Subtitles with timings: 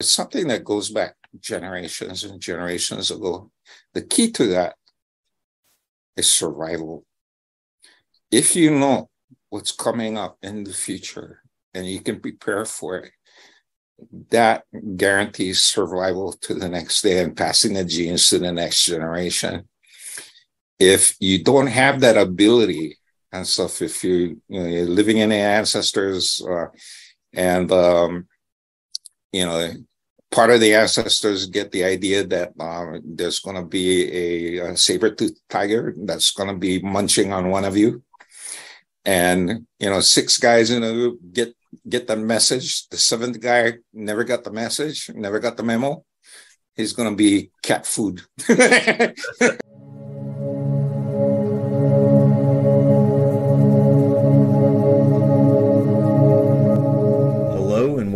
[0.00, 3.50] It's something that goes back generations and generations ago.
[3.94, 4.76] The key to that
[6.16, 7.04] is survival.
[8.30, 9.08] If you know
[9.48, 11.42] what's coming up in the future
[11.74, 13.12] and you can prepare for it,
[14.30, 14.64] that
[14.96, 19.68] guarantees survival to the next day and passing the genes to the next generation.
[20.78, 22.98] If you don't have that ability
[23.32, 26.66] and stuff, if you, you know, you're living in the ancestors uh,
[27.32, 28.28] and, um,
[29.32, 29.72] you know,
[30.30, 34.76] part of the ancestors get the idea that um, there's going to be a, a
[34.76, 38.02] saber-toothed tiger that's going to be munching on one of you
[39.04, 41.54] and you know six guys in a group get
[41.88, 42.88] get the message.
[42.88, 46.04] The seventh guy never got the message, never got the memo.
[46.74, 48.22] He's going to be cat food.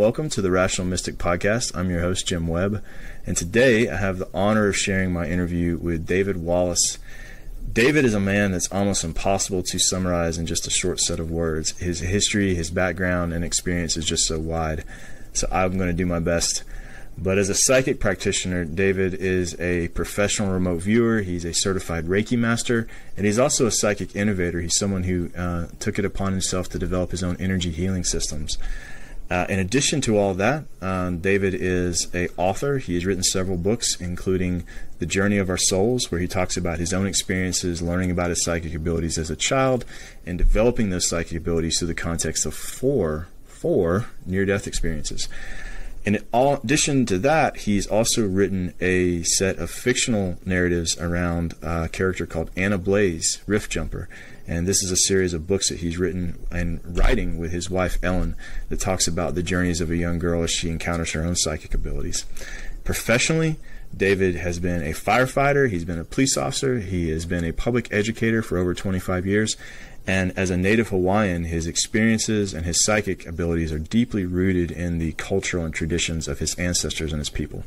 [0.03, 1.77] welcome to the Rational Mystic Podcast.
[1.77, 2.83] I'm your host, Jim Webb,
[3.25, 6.99] and today I have the honor of sharing my interview with David Wallace.
[7.73, 11.31] David is a man that's almost impossible to summarize in just a short set of
[11.31, 11.79] words.
[11.79, 14.83] His history, his background, and experience is just so wide.
[15.35, 16.65] So I'm going to do my best.
[17.17, 21.21] But as a psychic practitioner, David is a professional remote viewer.
[21.21, 24.61] He's a certified Reiki master, and he's also a psychic innovator.
[24.61, 28.59] He's someone who uh, took it upon himself to develop his own energy healing systems.
[29.33, 32.77] Uh, in addition to all that, um, David is a author.
[32.77, 34.65] He has written several books, including
[34.99, 38.45] "The Journey of Our Souls," where he talks about his own experiences, learning about his
[38.45, 39.87] psychic abilities as a child,
[40.27, 45.31] and developing those psychic abilities through the context of four four near-death experiences.
[46.05, 52.27] In addition to that, he's also written a set of fictional narratives around a character
[52.27, 54.11] called Anna Blaze, Rift Jumper.
[54.47, 57.99] And this is a series of books that he's written and writing with his wife
[58.03, 58.35] Ellen
[58.69, 61.75] that talks about the journeys of a young girl as she encounters her own psychic
[61.75, 62.25] abilities.
[62.85, 63.57] Professionally,
[63.97, 67.93] David has been a firefighter, he's been a police officer, he has been a public
[67.93, 69.57] educator for over 25 years,
[70.07, 74.99] and as a native Hawaiian, his experiences and his psychic abilities are deeply rooted in
[74.99, 77.65] the cultural and traditions of his ancestors and his people.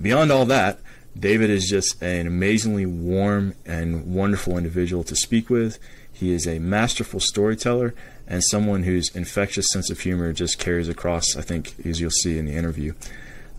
[0.00, 0.80] Beyond all that,
[1.18, 5.78] David is just an amazingly warm and wonderful individual to speak with.
[6.10, 7.94] He is a masterful storyteller
[8.26, 12.38] and someone whose infectious sense of humor just carries across, I think, as you'll see
[12.38, 12.94] in the interview.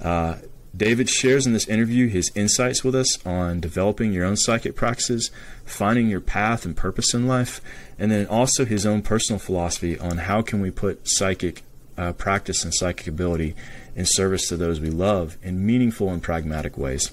[0.01, 0.37] Uh,
[0.75, 5.29] David shares in this interview his insights with us on developing your own psychic practices,
[5.65, 7.61] finding your path and purpose in life,
[7.99, 11.61] and then also his own personal philosophy on how can we put psychic
[11.95, 13.55] uh, practice and psychic ability
[13.95, 17.11] in service to those we love in meaningful and pragmatic ways.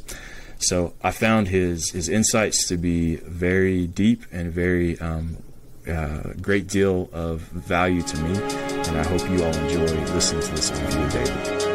[0.58, 5.38] So I found his his insights to be very deep and very um,
[5.88, 10.50] uh, great deal of value to me, and I hope you all enjoy listening to
[10.50, 11.69] this interview David.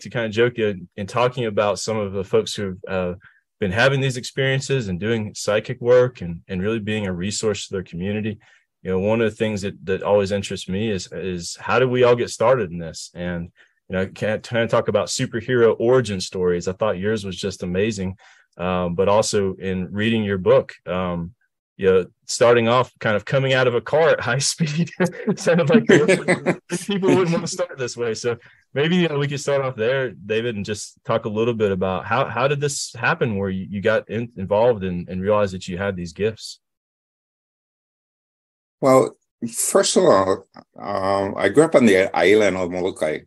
[0.00, 3.14] To kind of joke in, in talking about some of the folks who've uh,
[3.60, 7.74] been having these experiences and doing psychic work and, and really being a resource to
[7.74, 8.38] their community.
[8.82, 11.88] You know, one of the things that, that always interests me is, is how do
[11.88, 13.10] we all get started in this?
[13.14, 13.50] And,
[13.88, 16.66] you know, kind of talk about superhero origin stories.
[16.66, 18.16] I thought yours was just amazing.
[18.56, 21.34] Um, but also in reading your book, um,
[21.80, 24.90] you know, starting off kind of coming out of a car at high speed
[25.36, 28.12] sounded like people wouldn't want to start this way.
[28.12, 28.36] So
[28.74, 31.72] maybe you know, we could start off there, David, and just talk a little bit
[31.72, 35.54] about how how did this happen where you, you got in, involved and, and realized
[35.54, 36.60] that you had these gifts.
[38.82, 39.16] Well,
[39.48, 40.44] first of all,
[40.78, 43.20] um, I grew up on the island of Molokai.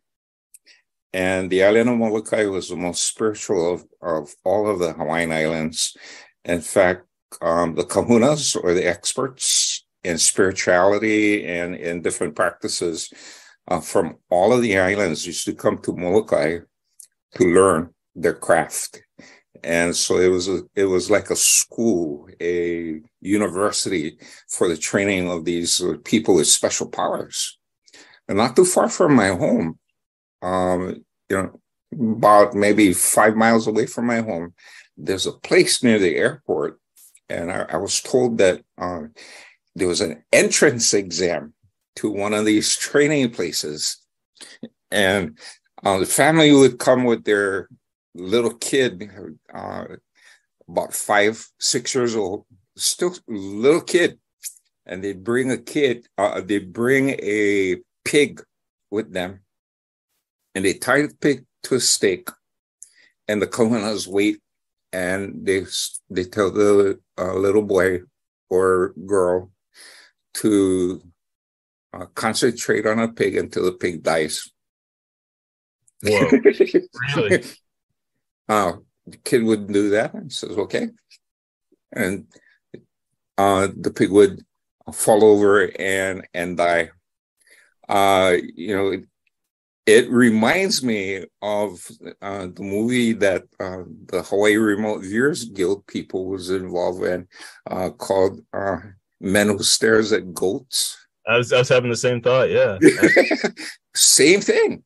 [1.11, 5.31] And the island of Molokai was the most spiritual of, of all of the Hawaiian
[5.31, 5.95] islands.
[6.43, 7.05] In fact,
[7.41, 13.11] um, the kahunas or the experts in spirituality and in different practices
[13.67, 16.59] uh, from all of the islands used to come to Molokai
[17.35, 19.01] to learn their craft.
[19.63, 24.17] And so it was a, it was like a school, a university
[24.49, 27.57] for the training of these people with special powers.
[28.27, 29.79] And not too far from my home,
[30.41, 31.59] um, you know,
[31.93, 34.53] about maybe five miles away from my home,
[34.97, 36.79] there's a place near the airport
[37.33, 39.03] and I, I was told that uh,
[39.75, 41.53] there was an entrance exam
[41.95, 43.97] to one of these training places,
[44.91, 45.37] and
[45.83, 47.69] uh, the family would come with their
[48.13, 49.09] little kid,
[49.53, 49.85] uh,
[50.67, 52.45] about five, six years old,
[52.77, 54.19] still little kid,
[54.85, 58.41] and they bring a kid, uh, they bring a pig
[58.91, 59.41] with them,
[60.55, 62.29] and they tie the pig to a stake,
[63.27, 64.39] and the kahunas wait,
[64.91, 65.65] and they
[66.09, 67.99] they tell the uh, little boy
[68.49, 69.51] or girl
[70.35, 71.01] to
[71.93, 74.49] uh, concentrate on a pig until the pig dies.
[76.03, 76.29] Whoa!
[77.15, 77.43] really?
[78.49, 78.73] Uh,
[79.05, 80.89] the kid would do that and says, "Okay,"
[81.91, 82.25] and
[83.37, 84.43] uh, the pig would
[84.91, 86.89] fall over and and die.
[87.87, 89.03] Uh, you know,
[89.85, 91.85] it, reminds me of
[92.21, 97.27] uh, the movie that uh, the Hawaii Remote Viewers Guild people was involved in,
[97.69, 98.77] uh, called uh,
[99.19, 100.97] "Men Who Stares at Goats."
[101.27, 102.49] I was, I was having the same thought.
[102.49, 102.77] Yeah,
[103.95, 104.83] same thing,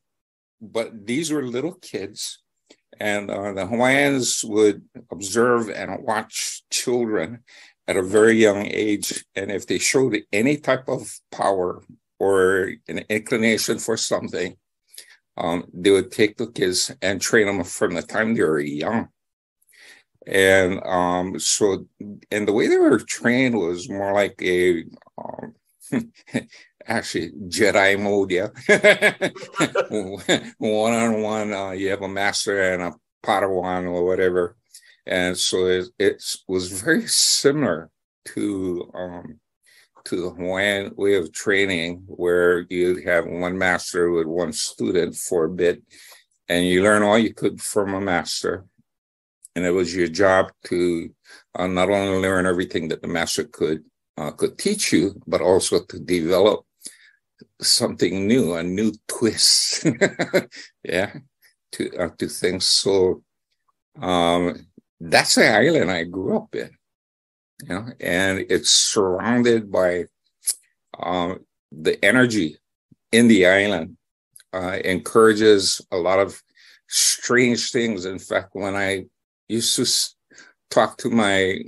[0.60, 2.38] but these were little kids,
[2.98, 7.44] and uh, the Hawaiians would observe and watch children
[7.86, 9.24] at a very young age.
[9.34, 11.82] And if they showed any type of power
[12.18, 14.56] or an inclination for something,
[15.38, 19.08] um, they would take the kids and train them from the time they were young.
[20.26, 21.86] And um, so,
[22.30, 24.84] and the way they were trained was more like a,
[25.16, 25.54] um,
[26.86, 28.48] actually Jedi mode, yeah.
[30.58, 32.92] one on one, uh, you have a master and a
[33.24, 34.58] Padawan or whatever
[35.08, 37.90] and so it, it was very similar
[38.26, 39.40] to um,
[40.08, 45.44] to the Hawaiian way of training, where you have one master with one student for
[45.44, 45.82] a bit,
[46.48, 48.64] and you learn all you could from a master,
[49.54, 51.10] and it was your job to
[51.54, 53.84] uh, not only learn everything that the master could
[54.16, 56.64] uh, could teach you, but also to develop
[57.60, 59.86] something new, a new twist,
[60.82, 61.12] yeah,
[61.72, 62.64] to uh, to things.
[62.64, 63.22] So
[64.00, 64.66] um,
[65.00, 66.70] that's the island I grew up in,
[67.62, 70.04] you know, and it's surrounded by
[70.98, 71.40] um,
[71.72, 72.56] the energy
[73.12, 73.96] in the island
[74.52, 76.40] uh, encourages a lot of
[76.88, 78.04] strange things.
[78.04, 79.04] In fact, when I
[79.48, 79.86] used to
[80.70, 81.58] talk to my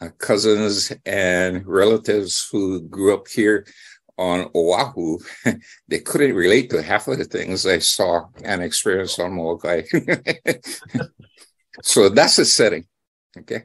[0.00, 3.66] uh, cousins and relatives who grew up here
[4.16, 5.18] on Oahu,
[5.88, 9.82] they couldn't relate to half of the things I saw and experienced on Molokai.
[11.82, 12.86] So that's the setting.
[13.36, 13.64] Okay.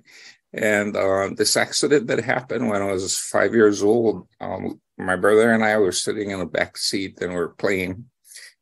[0.54, 5.51] And uh, this accident that happened when I was five years old, um, my brother
[5.51, 8.06] and I were sitting in the back seat and we are playing,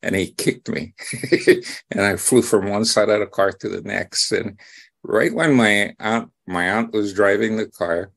[0.02, 0.94] and he kicked me.
[1.92, 4.32] and I flew from one side of the car to the next.
[4.32, 4.60] And
[5.04, 8.12] right when my aunt, my aunt was driving the car,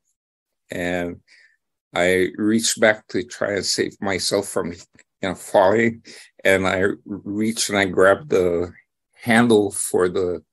[0.69, 1.21] and
[1.95, 4.77] I reached back to try and save myself from you
[5.21, 6.03] know falling,
[6.43, 8.73] and I reached and I grabbed the
[9.13, 10.43] handle for the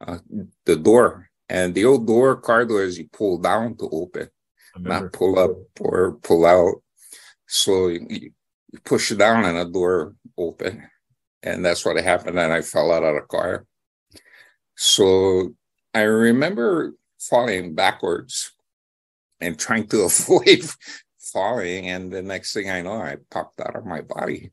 [0.00, 0.18] uh,
[0.64, 1.27] the door.
[1.48, 4.28] And the old door, car doors, you pull down to open,
[4.78, 6.82] not pull up or pull out.
[7.46, 8.30] So you, you
[8.84, 10.88] push it down and the door open.
[11.42, 12.38] And that's what happened.
[12.38, 13.66] And I fell out of the car.
[14.76, 15.54] So
[15.94, 18.52] I remember falling backwards
[19.40, 20.68] and trying to avoid
[21.18, 21.88] falling.
[21.88, 24.50] And the next thing I know, I popped out of my body.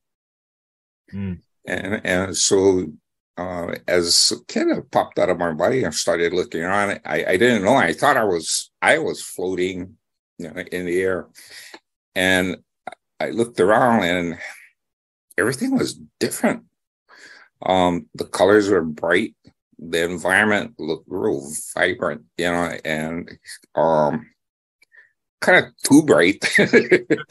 [1.14, 1.42] Mm.
[1.68, 2.92] And and so
[3.38, 7.02] uh, as kind of popped out of my body and started looking around.
[7.06, 7.76] I, I didn't know.
[7.76, 9.98] I thought I was I was floating,
[10.38, 11.28] you know, in the air,
[12.16, 12.58] and
[13.20, 14.38] I looked around and
[15.38, 16.64] everything was different.
[17.66, 19.36] Um, the colors were bright.
[19.80, 23.30] The environment looked real vibrant, you know, and
[23.76, 24.30] um,
[25.42, 26.38] kind of too bright.
[26.58, 27.28] it,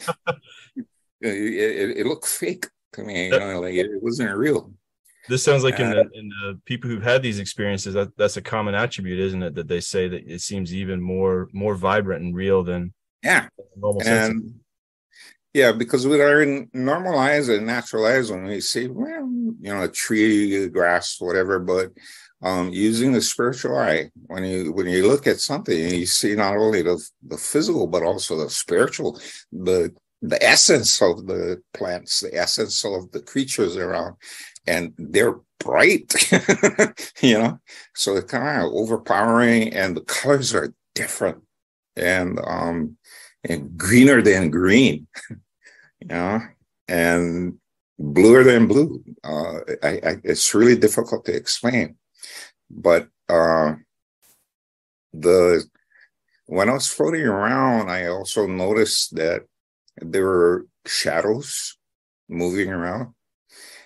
[1.21, 4.71] it, it, looked fake to me, you know, like it, it wasn't real.
[5.27, 8.41] This sounds like in the, in the people who've had these experiences, that that's a
[8.41, 9.55] common attribute, isn't it?
[9.55, 14.03] That they say that it seems even more more vibrant and real than yeah, normal
[14.05, 14.59] and
[15.55, 19.83] yeah, because with our normal eyes and natural eyes, when we see well, you know,
[19.83, 21.91] a tree, grass, whatever, but
[22.41, 26.57] um, using the spiritual eye, when you when you look at something, you see not
[26.57, 29.19] only the the physical but also the spiritual,
[29.53, 34.15] the the essence of the plants, the essence of the creatures around
[34.67, 36.13] and they're bright,
[37.21, 37.59] you know,
[37.93, 41.41] so they're kind of overpowering, and the colors are different
[41.97, 42.97] and um
[43.43, 45.07] and greener than green,
[45.99, 46.39] you know,
[46.87, 47.57] and
[47.99, 49.03] bluer than blue.
[49.23, 51.95] Uh, I, I, it's really difficult to explain,
[52.69, 53.75] but uh,
[55.13, 55.63] the
[56.47, 59.43] when I was floating around, I also noticed that
[59.97, 61.77] there were shadows
[62.29, 63.13] moving around.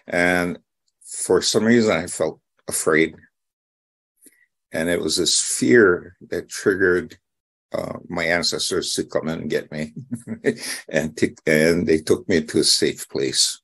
[0.08, 0.60] And
[1.10, 3.16] for some reason, I felt afraid.
[4.72, 7.18] And it was this fear that triggered
[7.72, 9.94] uh, my ancestors to come and get me,
[10.90, 13.62] and t- and they took me to a safe place.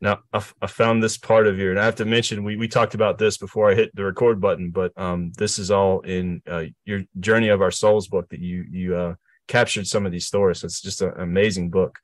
[0.00, 2.56] Now, I, f- I found this part of your, and I have to mention we
[2.56, 6.00] we talked about this before I hit the record button, but um, this is all
[6.00, 9.14] in uh, your Journey of Our Souls book that you you uh,
[9.48, 10.62] captured some of these stories.
[10.62, 11.98] It's just an amazing book.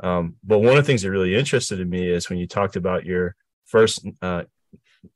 [0.00, 2.76] Um, but one of the things that really interested in me is when you talked
[2.76, 3.34] about your
[3.64, 4.42] first uh,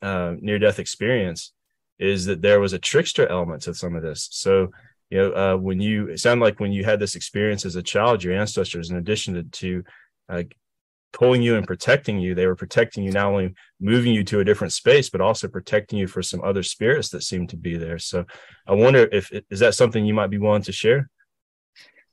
[0.03, 1.53] uh, near death experience,
[1.99, 4.29] is that there was a trickster element to some of this.
[4.33, 4.71] So,
[5.11, 7.83] you know, uh, when you it sounded like when you had this experience as a
[7.83, 9.85] child, your ancestors, in addition to, to
[10.29, 10.43] uh,
[11.13, 14.45] pulling you and protecting you, they were protecting you not only moving you to a
[14.45, 17.99] different space, but also protecting you for some other spirits that seemed to be there.
[17.99, 18.25] So,
[18.67, 21.11] I wonder if is that something you might be willing to share.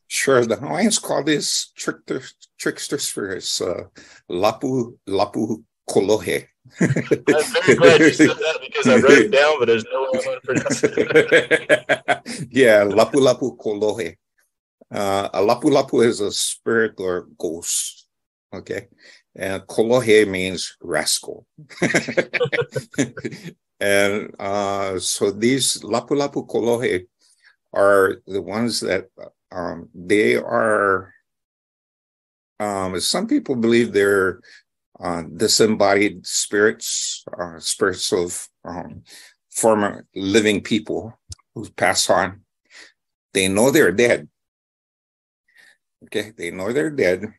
[0.08, 2.22] Sure, the Hawaiians call these trickster
[2.58, 3.84] trickster spirits uh,
[4.30, 6.48] lapu lapu kolohe.
[6.80, 10.36] I'm very glad you said that because I wrote it down, but there's no way
[10.36, 12.48] to pronounce it.
[12.52, 14.16] yeah, lapu lapu kolohe.
[14.90, 18.08] Uh, a lapu lapu is a spirit or ghost.
[18.54, 18.88] Okay,
[19.36, 21.46] and kolohe means rascal.
[23.82, 27.06] and uh, so these lapu lapu kolohe
[27.74, 29.08] are the ones that
[29.52, 31.14] um, they are,
[32.60, 34.40] um, some people believe they're
[35.00, 39.04] uh, disembodied spirits, uh, spirits of um,
[39.52, 41.18] former living people
[41.54, 42.42] who pass on.
[43.34, 44.28] They know they're dead.
[46.06, 47.34] Okay, they know they're dead,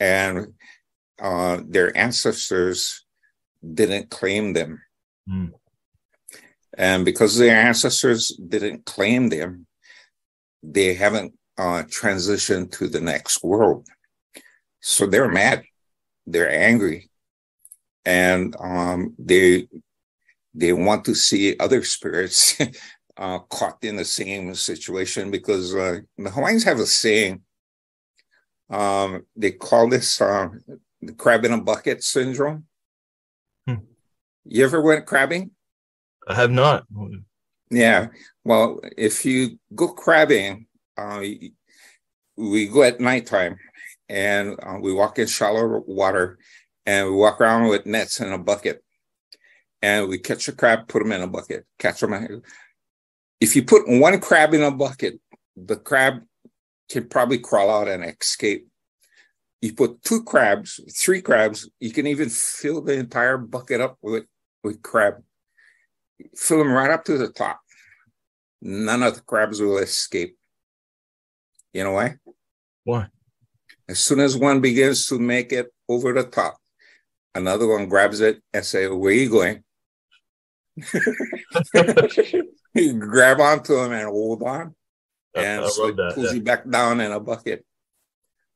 [0.00, 0.54] and
[1.20, 3.04] uh, their ancestors
[3.62, 4.80] didn't claim them.
[5.28, 5.52] Mm.
[6.76, 9.66] And because their ancestors didn't claim them,
[10.62, 13.86] they haven't uh, transition to the next world.
[14.80, 15.64] So they're mad,
[16.26, 17.10] they're angry,
[18.04, 19.68] and um, they
[20.54, 22.58] they want to see other spirits
[23.16, 27.42] uh, caught in the same situation because uh, the Hawaiians have a saying.
[28.70, 30.48] Um, they call this uh,
[31.00, 32.66] the crab in a bucket syndrome.
[33.66, 33.76] Hmm.
[34.44, 35.52] You ever went crabbing?
[36.26, 36.84] I have not.
[37.70, 38.08] Yeah.
[38.44, 40.67] Well, if you go crabbing,
[40.98, 41.22] uh,
[42.36, 43.56] we go at nighttime
[44.08, 46.38] and uh, we walk in shallow water
[46.86, 48.82] and we walk around with nets and a bucket
[49.82, 52.42] and we catch a crab, put them in a bucket, catch them.
[53.40, 55.20] If you put one crab in a bucket,
[55.56, 56.22] the crab
[56.88, 58.66] can probably crawl out and escape.
[59.60, 64.24] You put two crabs, three crabs, you can even fill the entire bucket up with,
[64.64, 65.22] with crab.
[66.36, 67.60] Fill them right up to the top.
[68.62, 70.37] None of the crabs will escape.
[71.72, 72.16] You know why?
[72.84, 73.06] Why?
[73.88, 76.56] As soon as one begins to make it over the top,
[77.34, 79.64] another one grabs it and say, "Where are you going?"
[82.74, 84.74] you grab onto him and hold on,
[85.34, 86.32] and so that, pulls yeah.
[86.34, 87.64] you back down in a bucket.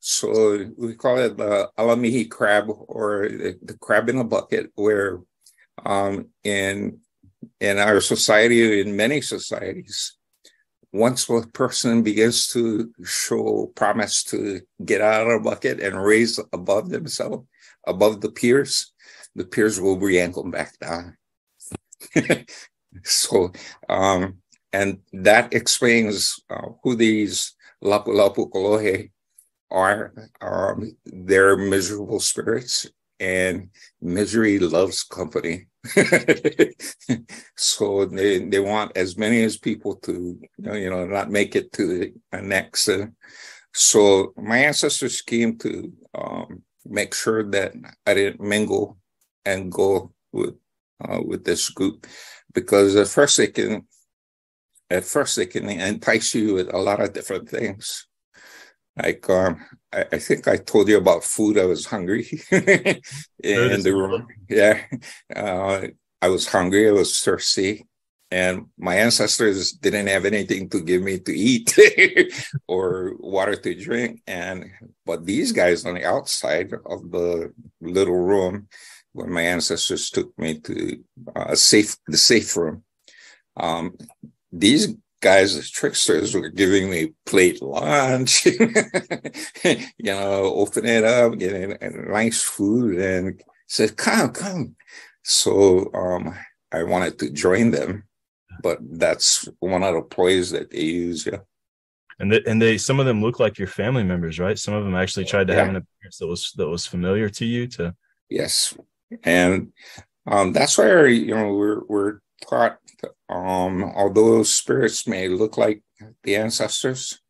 [0.01, 5.21] So we call it the alamihi crab or the, the crab in a bucket, where
[5.85, 7.01] um, in
[7.61, 10.17] in our society, in many societies,
[10.93, 16.39] once a person begins to show promise to get out of the bucket and raise
[16.53, 17.47] above themselves,
[17.87, 18.93] above the peers,
[19.35, 19.97] the peers will
[20.35, 21.17] them back down.
[23.05, 23.51] so,
[23.89, 24.39] um,
[24.73, 29.11] and that explains uh, who these Lapu Lapu Kolohe
[29.71, 30.13] are.
[30.41, 32.87] Um, they're miserable spirits,
[33.19, 33.71] and
[34.01, 35.67] misery loves company.
[37.57, 42.13] so they, they want as many as people to you know not make it to
[42.31, 42.89] the next.
[43.75, 47.73] So my ancestors came to um, make sure that
[48.07, 48.99] I didn't mingle
[49.45, 50.55] and go with
[51.05, 52.07] uh, with this group
[52.55, 53.87] because at first they can
[54.89, 58.07] at first they can entice you with a lot of different things
[58.97, 61.59] like um, I, I, think I told you about food.
[61.59, 64.27] I was hungry in the room.
[64.49, 64.83] Yeah,
[65.35, 65.89] uh,
[66.21, 66.89] I was hungry.
[66.89, 67.87] I was thirsty,
[68.31, 71.77] and my ancestors didn't have anything to give me to eat
[72.67, 74.23] or water to drink.
[74.27, 74.71] And
[75.05, 78.69] but these guys on the outside of the little room,
[79.13, 81.05] when my ancestors took me to
[81.37, 82.85] uh, a safe, the safe room,
[83.57, 83.97] um,
[84.51, 88.45] these guys as tricksters were giving me plate lunch,
[89.65, 91.79] you know, open it up, getting
[92.11, 94.77] nice food, and said, "Come, come."
[95.23, 96.35] So um,
[96.73, 98.05] I wanted to join them,
[98.63, 101.25] but that's one of the ploys that they use.
[101.25, 101.39] Yeah.
[102.19, 104.59] and they, and they some of them look like your family members, right?
[104.59, 105.61] Some of them actually tried to yeah.
[105.61, 107.69] have an appearance that was that was familiar to you.
[107.69, 107.95] To
[108.29, 108.77] yes,
[109.23, 109.73] and
[110.27, 112.79] um, that's why you know we're we're taught.
[113.29, 115.83] Um, although spirits may look like
[116.23, 117.21] the ancestors,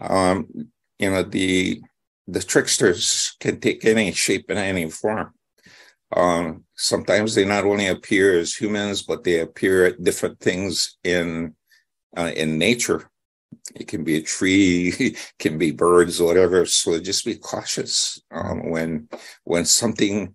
[0.00, 0.48] um,
[0.98, 1.80] you know the
[2.26, 5.32] the tricksters can take any shape and any form.
[6.14, 11.54] Um, sometimes they not only appear as humans, but they appear at different things in
[12.16, 13.10] uh, in nature.
[13.74, 16.66] It can be a tree, can be birds, whatever.
[16.66, 19.08] So just be cautious um, when
[19.44, 20.34] when something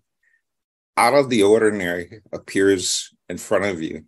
[0.95, 4.05] out of the ordinary appears in front of you,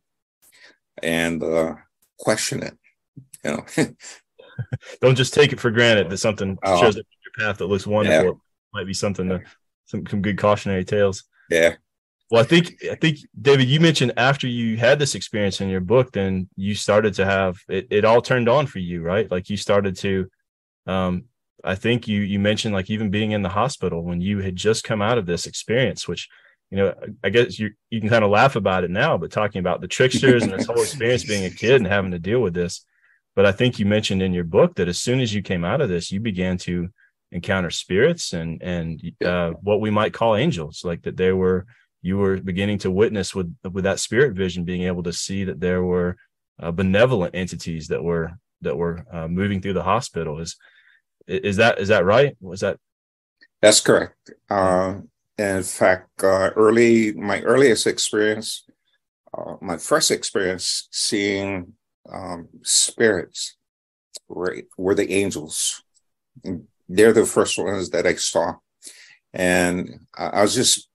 [1.01, 1.75] and uh,
[2.19, 2.77] question it.
[3.43, 3.65] You know,
[5.01, 7.87] don't just take it for granted that something uh, shows up your path that looks
[7.87, 8.25] wonderful.
[8.25, 8.31] Yeah.
[8.73, 9.41] Might be something to
[9.85, 11.23] some some good cautionary tales.
[11.49, 11.75] Yeah.
[12.31, 15.81] Well, I think I think David, you mentioned after you had this experience in your
[15.81, 17.87] book, then you started to have it.
[17.91, 19.29] It all turned on for you, right?
[19.29, 20.27] Like you started to.
[20.87, 21.25] Um,
[21.63, 24.83] I think you you mentioned like even being in the hospital when you had just
[24.83, 26.27] come out of this experience, which
[26.75, 29.59] you know I guess you you can kind of laugh about it now, but talking
[29.59, 32.53] about the tricksters and this whole experience being a kid and having to deal with
[32.53, 32.85] this.
[33.33, 35.79] But I think you mentioned in your book that as soon as you came out
[35.79, 36.89] of this, you began to
[37.31, 41.65] encounter spirits and and uh, what we might call angels, like that they were
[42.01, 45.61] you were beginning to witness with with that spirit vision, being able to see that
[45.61, 46.17] there were
[46.59, 50.39] uh, benevolent entities that were that were uh, moving through the hospital.
[50.39, 50.57] Is
[51.25, 52.35] is that is that right?
[52.41, 52.79] Was that?
[53.61, 54.31] That's correct.
[54.49, 55.01] Uh,
[55.37, 58.65] in fact, uh, early my earliest experience,
[59.37, 61.73] uh, my first experience seeing
[62.11, 63.57] um, spirits,
[64.27, 65.83] were were the angels.
[66.87, 68.55] They're the first ones that I saw,
[69.33, 70.89] and I was just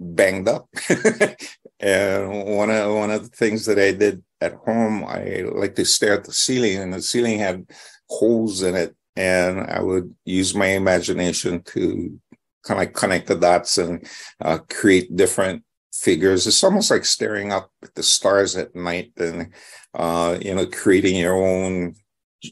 [0.00, 0.68] banged up.
[1.80, 5.84] and one of one of the things that I did at home, I like to
[5.84, 7.66] stare at the ceiling, and the ceiling had
[8.08, 12.18] holes in it, and I would use my imagination to
[12.66, 14.06] kind of connect the dots and
[14.40, 16.46] uh, create different figures.
[16.46, 19.52] It's almost like staring up at the stars at night, and
[19.94, 21.94] uh, you know, creating your own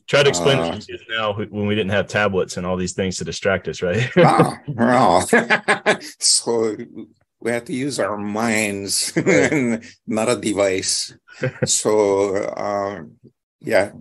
[0.08, 3.18] try to explain uh, it now when we didn't have tablets and all these things
[3.18, 4.10] to distract us, right?
[4.78, 5.20] oh.
[6.18, 6.76] so
[7.40, 11.14] we have to use our minds and not a device.
[11.64, 13.16] so um,
[13.60, 13.92] yeah,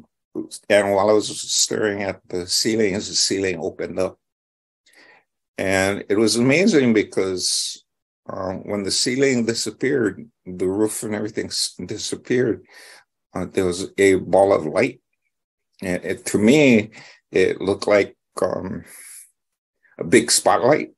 [0.70, 4.18] and while I was staring at the ceiling, as the ceiling opened up,
[5.62, 7.86] and it was amazing because
[8.28, 11.52] uh, when the ceiling disappeared, the roof and everything
[11.86, 12.66] disappeared.
[13.36, 15.02] Uh, there was a ball of light,
[15.84, 16.90] and it, to me,
[17.32, 18.84] it looked like um,
[20.00, 20.94] a big spotlight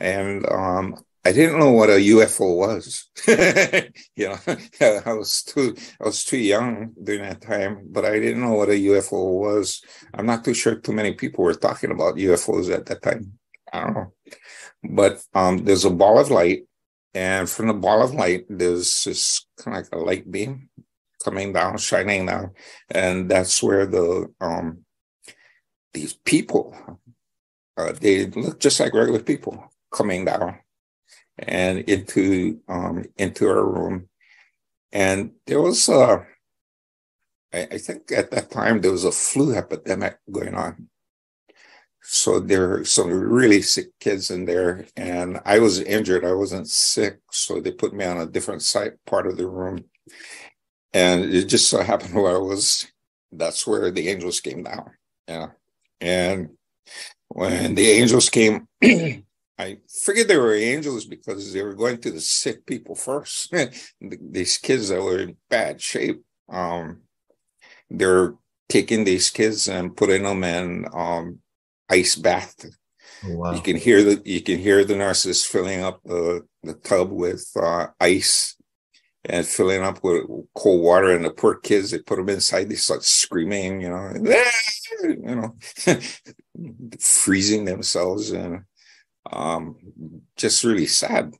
[0.00, 3.08] and um, I didn't know what a UFO was.
[4.16, 4.38] you know,
[5.06, 8.70] I was too I was too young during that time, but I didn't know what
[8.70, 9.82] a UFO was.
[10.14, 13.38] I'm not too sure too many people were talking about UFOs at that time.
[13.72, 14.12] I don't know,
[14.82, 16.64] but um, there's a ball of light,
[17.14, 20.68] and from the ball of light, there's this kind of like a light beam
[21.24, 22.50] coming down, shining down,
[22.90, 24.84] and that's where the um,
[25.94, 26.74] these people
[27.76, 30.58] uh, they look just like regular people coming down
[31.42, 34.08] and into um, into our room.
[34.92, 36.26] And there was a,
[37.52, 40.88] I, I think at that time there was a flu epidemic going on.
[42.04, 46.24] So there were some really sick kids in there, and I was injured.
[46.24, 49.84] I wasn't sick, so they put me on a different side part of the room.
[50.92, 52.86] And it just so happened where I was,
[53.30, 54.90] that's where the angels came down.
[55.28, 55.50] Yeah.
[56.00, 56.50] And
[57.28, 58.66] when the angels came,
[59.58, 63.54] I figured they were angels because they were going to the sick people first.
[64.00, 67.02] these kids that were in bad shape, um,
[67.90, 68.34] they're
[68.68, 71.38] taking these kids and putting them in um,
[71.88, 72.64] ice bath.
[73.24, 73.54] Oh, wow.
[73.54, 77.48] You can hear the you can hear the nurses filling up the, the tub with
[77.54, 78.56] uh, ice
[79.24, 81.14] and filling up with cold water.
[81.14, 82.68] And the poor kids, they put them inside.
[82.68, 84.12] They start screaming, you know,
[85.02, 85.56] you know,
[86.98, 88.64] freezing themselves and
[89.30, 89.76] um,
[90.36, 91.34] just really sad.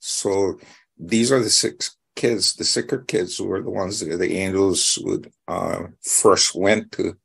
[0.00, 0.58] So
[0.98, 5.30] these are the six kids, the sicker kids were the ones that the angels would
[5.46, 7.16] uh, first went to,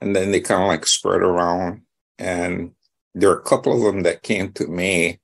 [0.00, 1.82] and then they kind of like spread around.
[2.18, 2.72] And
[3.14, 5.20] there are a couple of them that came to me,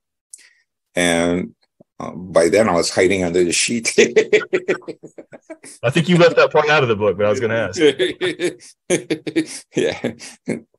[0.95, 1.55] and
[1.99, 3.93] uh, by then I was hiding under the sheet.
[5.83, 7.57] I think you left that part out of the book, but I was going to
[7.57, 7.79] ask.
[9.75, 10.13] yeah,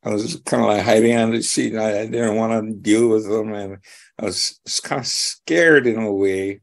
[0.02, 1.76] I was kind of like hiding under the sheet.
[1.76, 3.78] I, I didn't want to deal with them, and
[4.18, 6.62] I was, was kind of scared in a way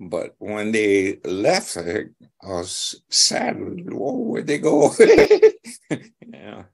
[0.00, 2.06] But when they left, I,
[2.42, 3.56] I was sad.
[3.58, 4.92] Whoa, where'd they go?
[5.00, 6.64] yeah.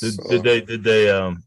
[0.00, 0.28] Did, so.
[0.28, 0.60] did they?
[0.60, 1.10] Did they?
[1.10, 1.42] Um,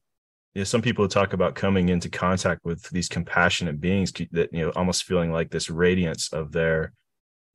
[0.56, 4.65] you know, some people talk about coming into contact with these compassionate beings that you
[4.65, 6.94] know, almost feeling like this radiance of their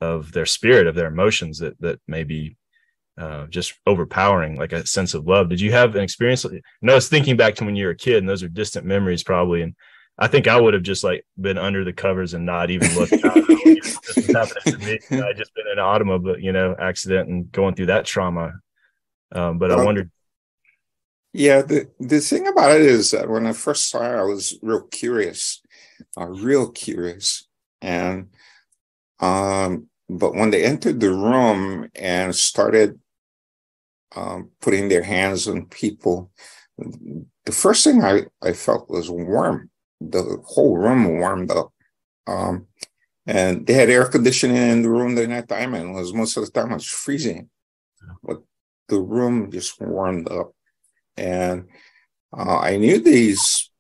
[0.03, 2.57] of their spirit, of their emotions that that maybe
[3.19, 5.49] uh, just overpowering, like a sense of love.
[5.49, 6.45] Did you have an experience?
[6.45, 8.49] You know, I was thinking back to when you were a kid, and those are
[8.49, 9.63] distant memories, probably.
[9.63, 9.75] And
[10.19, 13.13] I think I would have just like been under the covers and not even looked.
[13.25, 13.35] out.
[13.35, 15.23] this happening to me.
[15.23, 18.53] I just been in an automobile, you know, accident and going through that trauma.
[19.33, 20.11] Um, but I wondered.
[21.33, 24.59] Yeah, the the thing about it is that when I first saw it, I was
[24.63, 25.63] real curious,
[26.19, 27.47] uh, real curious,
[27.81, 28.31] and
[29.21, 32.99] um, but when they entered the room and started
[34.17, 36.31] um, putting their hands on people,
[36.79, 39.71] the first thing I, I felt was warm.
[40.01, 41.73] The whole room warmed up.
[42.27, 42.67] Um,
[43.27, 46.37] and they had air conditioning in the room during that time, and it was most
[46.37, 47.51] of the time it was freezing.
[48.23, 48.43] But
[48.89, 50.53] the room just warmed up.
[51.21, 51.69] And
[52.37, 53.71] uh, I knew these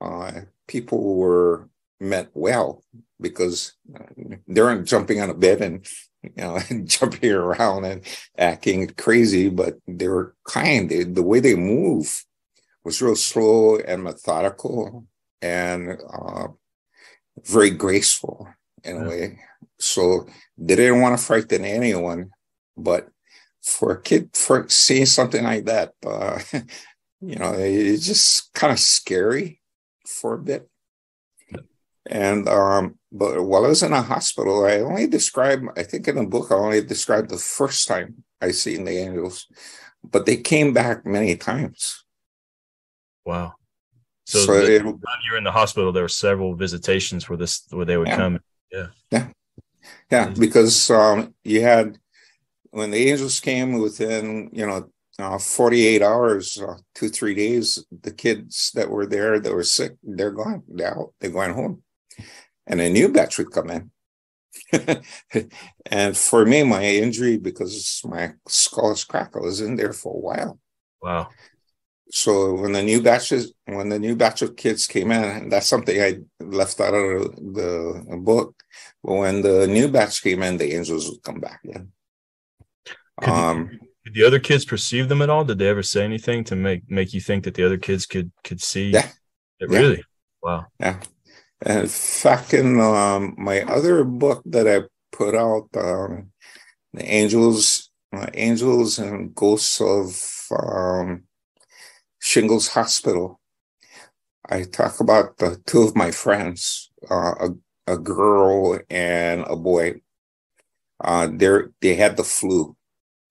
[0.00, 0.32] uh,
[0.66, 1.68] people were
[2.00, 2.82] meant well
[3.20, 3.74] because
[4.46, 5.86] they aren't jumping on a bed and
[6.22, 8.02] you know jumping around and
[8.38, 10.88] acting crazy, but they were kind.
[10.88, 12.24] They, the way they move
[12.84, 15.06] was real slow and methodical
[15.42, 16.48] and uh,
[17.42, 18.48] very graceful
[18.84, 19.40] in a way.
[19.78, 22.30] So they didn't want to frighten anyone,
[22.76, 23.08] but
[23.66, 26.38] for a kid for seeing something like that, uh,
[27.20, 29.60] you know, it's just kind of scary
[30.06, 30.68] for a bit.
[32.08, 36.14] And um, but while I was in a hospital, I only described, I think in
[36.14, 39.48] the book, I only described the first time I seen the angels,
[40.04, 42.04] but they came back many times.
[43.24, 43.54] Wow.
[44.26, 47.66] So, so it, when you were in the hospital, there were several visitations where this
[47.70, 48.16] where they would yeah.
[48.16, 48.40] come.
[48.70, 48.86] Yeah.
[49.10, 49.28] Yeah.
[50.10, 50.28] Yeah.
[50.30, 51.98] Because um, you had
[52.76, 58.12] when the angels came within, you know, uh, 48 hours, uh, two, three days, the
[58.12, 60.62] kids that were there that were sick, they're gone.
[60.68, 61.14] They're out.
[61.20, 61.82] They're going home
[62.66, 63.90] and a new batch would come in.
[65.86, 70.14] and for me, my injury, because my skull is cracked, I was in there for
[70.14, 70.58] a while.
[71.00, 71.28] Wow.
[72.10, 75.66] So when the new batches, when the new batch of kids came in, and that's
[75.66, 78.54] something I left out of the book.
[79.02, 81.92] But when the new batch came in, the angels would come back in.
[83.22, 85.44] Could, um, did the other kids perceive them at all?
[85.44, 88.30] Did they ever say anything to make make you think that the other kids could
[88.44, 88.90] could see?
[88.90, 89.08] Yeah.
[89.58, 90.02] It really?
[90.42, 90.66] Wow.
[90.78, 91.00] Yeah.
[91.64, 96.30] In fact, in um, my other book that I put out, um,
[96.92, 101.24] the angels, uh, angels and ghosts of um,
[102.20, 103.40] Shingles Hospital,
[104.48, 107.48] I talk about the two of my friends, uh, a,
[107.94, 110.02] a girl and a boy.
[111.02, 111.48] Uh, they
[111.80, 112.76] they had the flu,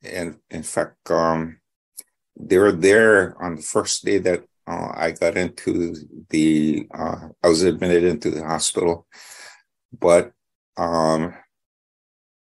[0.05, 1.59] and in fact, um,
[2.37, 5.95] they were there on the first day that uh, I got into
[6.29, 9.07] the, uh, I was admitted into the hospital,
[9.97, 10.31] but
[10.77, 11.33] um,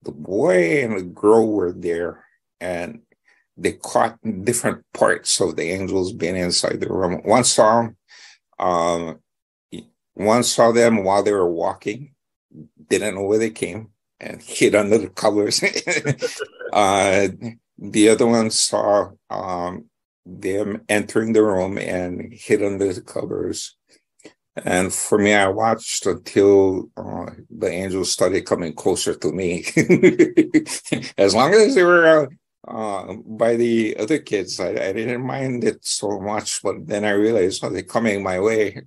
[0.02, 2.24] the boy and the girl were there
[2.60, 3.02] and
[3.56, 7.20] they caught different parts of the angels being inside the room.
[7.24, 7.88] One saw,
[8.58, 9.20] um,
[10.14, 12.14] one saw them while they were walking,
[12.88, 13.91] didn't know where they came,
[14.22, 15.62] and hid under the covers.
[16.72, 17.28] uh,
[17.78, 19.86] the other one saw um,
[20.24, 23.76] them entering the room and hid under the covers.
[24.64, 29.64] And for me, I watched until uh, the angels started coming closer to me.
[31.18, 32.26] as long as they were uh,
[32.70, 36.62] uh, by the other kids, I, I, didn't mind it so much.
[36.62, 38.82] But then I realized, oh, they're coming my way.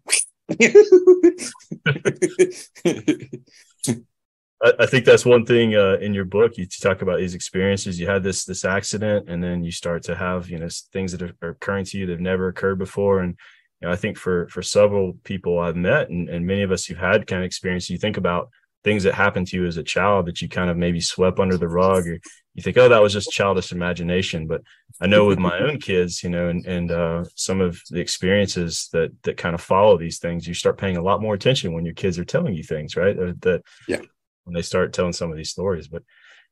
[4.63, 6.57] I, think that's one thing uh, in your book.
[6.57, 7.99] You talk about these experiences.
[7.99, 11.21] You had this this accident, and then you start to have you know things that
[11.21, 13.19] are, are occurring to you that have never occurred before.
[13.19, 13.37] And
[13.81, 16.85] you know, I think for for several people I've met, and, and many of us
[16.85, 18.49] who've had kind of experience, you think about
[18.85, 21.57] things that happened to you as a child that you kind of maybe swept under
[21.57, 22.19] the rug or
[22.53, 24.61] you think oh that was just childish imagination but
[25.01, 28.87] i know with my own kids you know and, and uh, some of the experiences
[28.93, 31.83] that that kind of follow these things you start paying a lot more attention when
[31.83, 33.97] your kids are telling you things right that yeah
[34.45, 35.87] when they start telling some of these stories.
[35.87, 36.03] But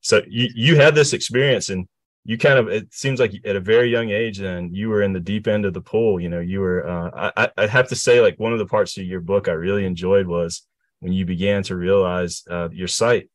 [0.02, 1.88] so you you had this experience and
[2.26, 5.14] you kind of it seems like at a very young age and you were in
[5.14, 7.96] the deep end of the pool you know you were uh, I, I have to
[7.96, 10.66] say like one of the parts of your book i really enjoyed was
[11.00, 13.30] when you began to realize uh, your sight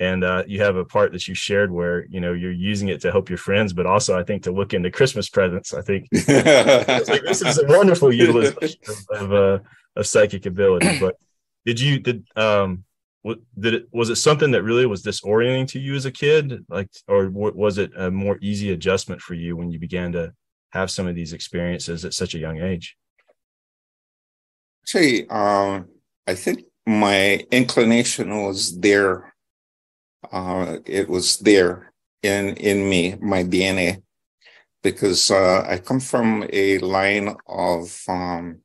[0.00, 3.00] and uh, you have a part that you shared where you know you're using it
[3.00, 6.06] to help your friends but also i think to look into christmas presents i think
[6.12, 9.58] like, this is a wonderful utilization of, of, uh,
[9.96, 11.16] of psychic ability but
[11.66, 12.84] did you did um
[13.22, 16.64] what did it was it something that really was disorienting to you as a kid
[16.68, 20.32] like or was it a more easy adjustment for you when you began to
[20.70, 22.96] have some of these experiences at such a young age
[24.88, 25.86] Say, um,
[26.26, 29.34] I think my inclination was there.
[30.32, 34.02] Uh, it was there in in me, my DNA,
[34.82, 38.62] because uh, I come from a line of um,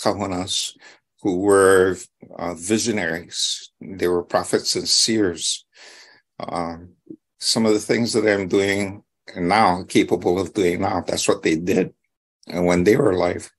[0.00, 0.76] kahunas
[1.22, 1.96] who were
[2.38, 3.70] uh, visionaries.
[3.80, 5.64] They were prophets and seers.
[6.38, 6.94] Um,
[7.38, 9.02] some of the things that I'm doing
[9.36, 11.92] now, capable of doing now, that's what they did
[12.48, 13.50] when they were alive.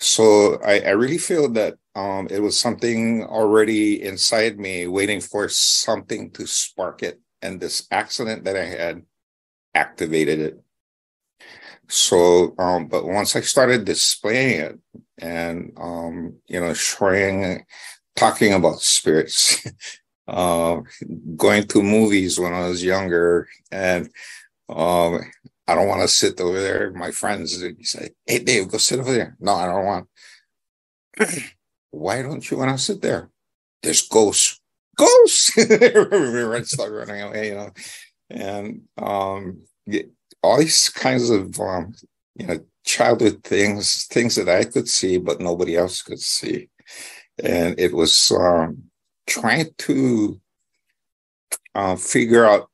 [0.00, 5.48] So I, I really feel that um, it was something already inside me waiting for
[5.48, 7.20] something to spark it.
[7.40, 9.02] And this accident that I had
[9.74, 10.60] activated it.
[11.88, 14.78] So, um, but once I started displaying it
[15.18, 17.64] and, um, you know, showing,
[18.16, 19.64] talking about spirits,
[20.28, 20.80] uh,
[21.36, 24.10] going to movies when I was younger and,
[24.68, 25.20] um,
[25.66, 26.90] I don't want to sit over there.
[26.92, 29.36] My friends say, Hey, Dave, go sit over there.
[29.40, 30.08] No, I don't want.
[31.90, 33.30] Why don't you want to sit there?
[33.82, 34.60] There's ghosts.
[34.96, 35.56] Ghosts!
[35.56, 37.70] Red start running away, you know.
[38.30, 39.62] And um,
[40.44, 41.94] all these kinds of, um,
[42.36, 46.68] you know, childhood things, things that I could see, but nobody else could see.
[47.42, 48.84] And it was um,
[49.26, 50.40] trying to
[51.74, 52.68] uh, figure out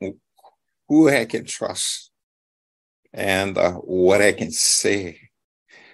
[0.89, 2.11] who I can trust
[3.13, 5.21] and uh, what I can say.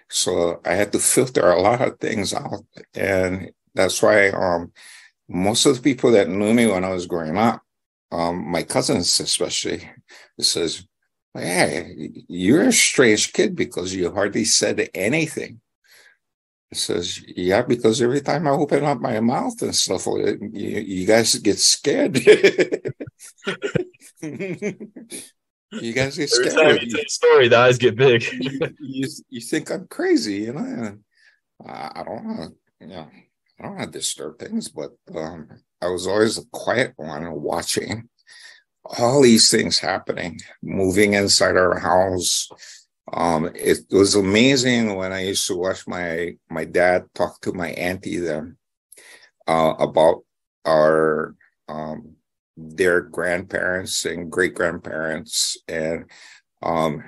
[0.08, 2.64] So I had to filter a lot of things out.
[2.94, 4.72] And that's why um,
[5.28, 7.60] most of the people that knew me when I was growing up,
[8.10, 9.90] um, my cousins especially,
[10.40, 10.86] says,
[11.36, 15.60] Hey, you're a strange kid because you hardly said anything.
[16.70, 21.06] It says, yeah, because every time I open up my mouth and stuff, you, you
[21.06, 22.18] guys get scared.
[25.72, 26.56] You guys get scared.
[26.56, 28.24] Every time you tell a story, the eyes get big.
[28.80, 30.96] you, you think I'm crazy, you know?
[31.66, 33.08] I, I don't want to, you know,
[33.58, 35.48] I don't want to disturb things, but um,
[35.82, 38.08] I was always a quiet one watching
[38.98, 42.48] all these things happening, moving inside our house.
[43.12, 47.70] Um, it was amazing when I used to watch my my dad talk to my
[47.70, 48.56] auntie then
[49.46, 50.24] uh, about
[50.64, 51.34] our
[51.68, 52.16] um,
[52.56, 56.06] their grandparents and great grandparents, and
[56.62, 57.04] um,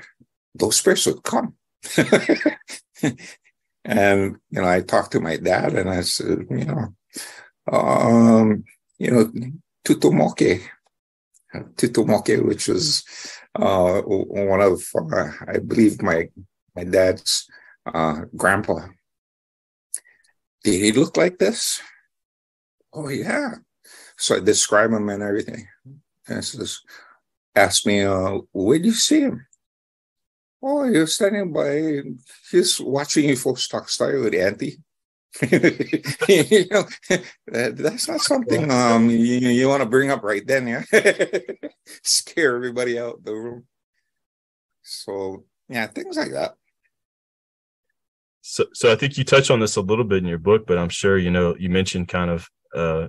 [0.54, 1.54] those spirits would come.
[3.84, 6.94] and you know, I talked to my dad, and I said, you know,
[7.72, 8.64] um,
[8.98, 9.32] you know,
[9.84, 10.62] Tutumoke,
[11.54, 13.04] Tutumoke, which was
[13.54, 16.28] uh, one of, uh, I believe, my
[16.76, 17.48] my dad's
[17.86, 18.86] uh, grandpa.
[20.62, 21.80] Did he look like this?
[22.92, 23.54] Oh yeah.
[24.16, 25.66] So I describe him and everything.
[26.26, 26.80] And says,
[27.54, 29.46] ask me, uh, where did you see him?
[30.62, 32.02] Oh, was standing by,
[32.50, 34.78] he's watching you folks talk style with Auntie.
[35.48, 36.84] You know,
[37.46, 40.82] that's not something um you, you want to bring up right then, yeah.
[42.02, 43.66] Scare everybody out the room.
[44.82, 46.54] So yeah, things like that.
[48.40, 50.78] So, so I think you touch on this a little bit in your book, but
[50.78, 53.08] I'm sure you know you mentioned kind of uh,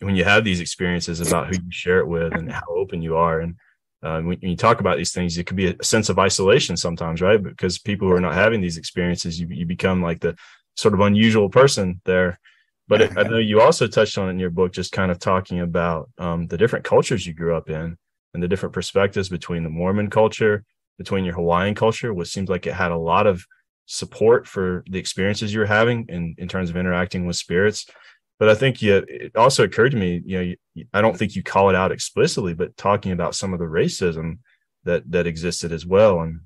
[0.00, 3.16] when you have these experiences about who you share it with and how open you
[3.16, 3.56] are and
[4.02, 7.20] uh, when, you talk about these things it could be a sense of isolation sometimes
[7.20, 10.36] right because people who are not having these experiences you, you become like the
[10.76, 12.38] sort of unusual person there
[12.88, 15.60] but i know you also touched on it in your book just kind of talking
[15.60, 17.96] about um, the different cultures you grew up in
[18.34, 20.64] and the different perspectives between the mormon culture
[20.98, 23.44] between your hawaiian culture which seems like it had a lot of
[23.86, 27.86] support for the experiences you were having in, in terms of interacting with spirits
[28.42, 31.36] but I think yeah, it also occurred to me, you know, you, I don't think
[31.36, 34.38] you call it out explicitly, but talking about some of the racism
[34.82, 36.22] that that existed as well.
[36.22, 36.40] And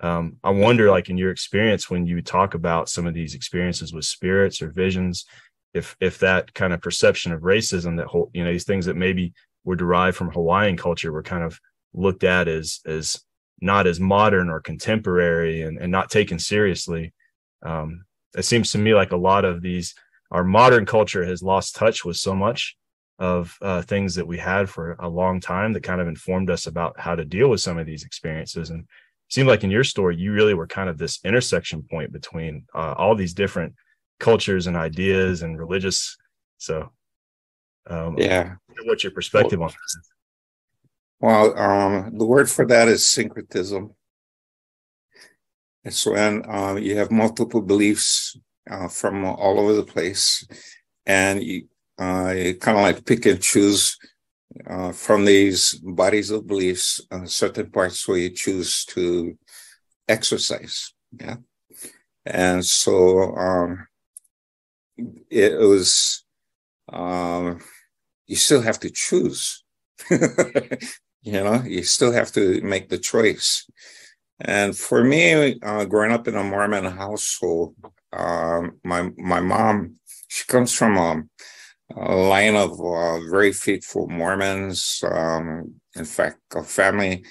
[0.00, 3.92] um, I wonder, like in your experience, when you talk about some of these experiences
[3.92, 5.24] with spirits or visions,
[5.74, 8.96] if if that kind of perception of racism, that whole, you know, these things that
[8.96, 9.32] maybe
[9.64, 11.58] were derived from Hawaiian culture, were kind of
[11.94, 13.20] looked at as as
[13.60, 17.14] not as modern or contemporary and, and not taken seriously.
[17.64, 18.04] Um,
[18.36, 19.94] it seems to me like a lot of these
[20.30, 22.76] our modern culture has lost touch with so much
[23.18, 26.66] of uh, things that we had for a long time that kind of informed us
[26.66, 28.70] about how to deal with some of these experiences.
[28.70, 28.86] And
[29.28, 32.94] seemed like in your story, you really were kind of this intersection point between uh,
[32.96, 33.74] all these different
[34.20, 36.16] cultures and ideas and religious.
[36.58, 36.90] So,
[37.88, 40.10] um, yeah, what's your perspective well, on this?
[41.20, 43.94] Well, um, the word for that is syncretism.
[45.84, 48.36] It's when um, you have multiple beliefs
[48.70, 50.46] uh, from all over the place.
[51.06, 53.96] And you, uh, you kind of like pick and choose
[54.66, 59.36] uh, from these bodies of beliefs uh, certain parts where you choose to
[60.08, 60.92] exercise.
[61.18, 61.36] Yeah.
[62.24, 63.86] And so um,
[65.30, 66.24] it was,
[66.92, 67.60] um,
[68.26, 69.64] you still have to choose.
[70.10, 73.66] you know, you still have to make the choice.
[74.40, 77.74] And for me, uh, growing up in a Mormon household,
[78.12, 79.96] um, my my mom,
[80.28, 81.22] she comes from a, a
[81.94, 85.02] line of uh, very faithful Mormons.
[85.08, 87.24] Um, in fact, a family,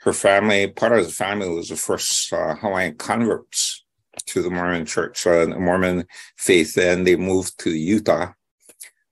[0.00, 3.84] her family, part of the family was the first uh, Hawaiian converts
[4.26, 6.04] to the Mormon church, uh, the Mormon
[6.36, 8.32] faith, and they moved to Utah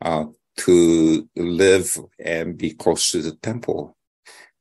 [0.02, 0.26] uh,
[0.58, 3.96] to live and be close to the temple.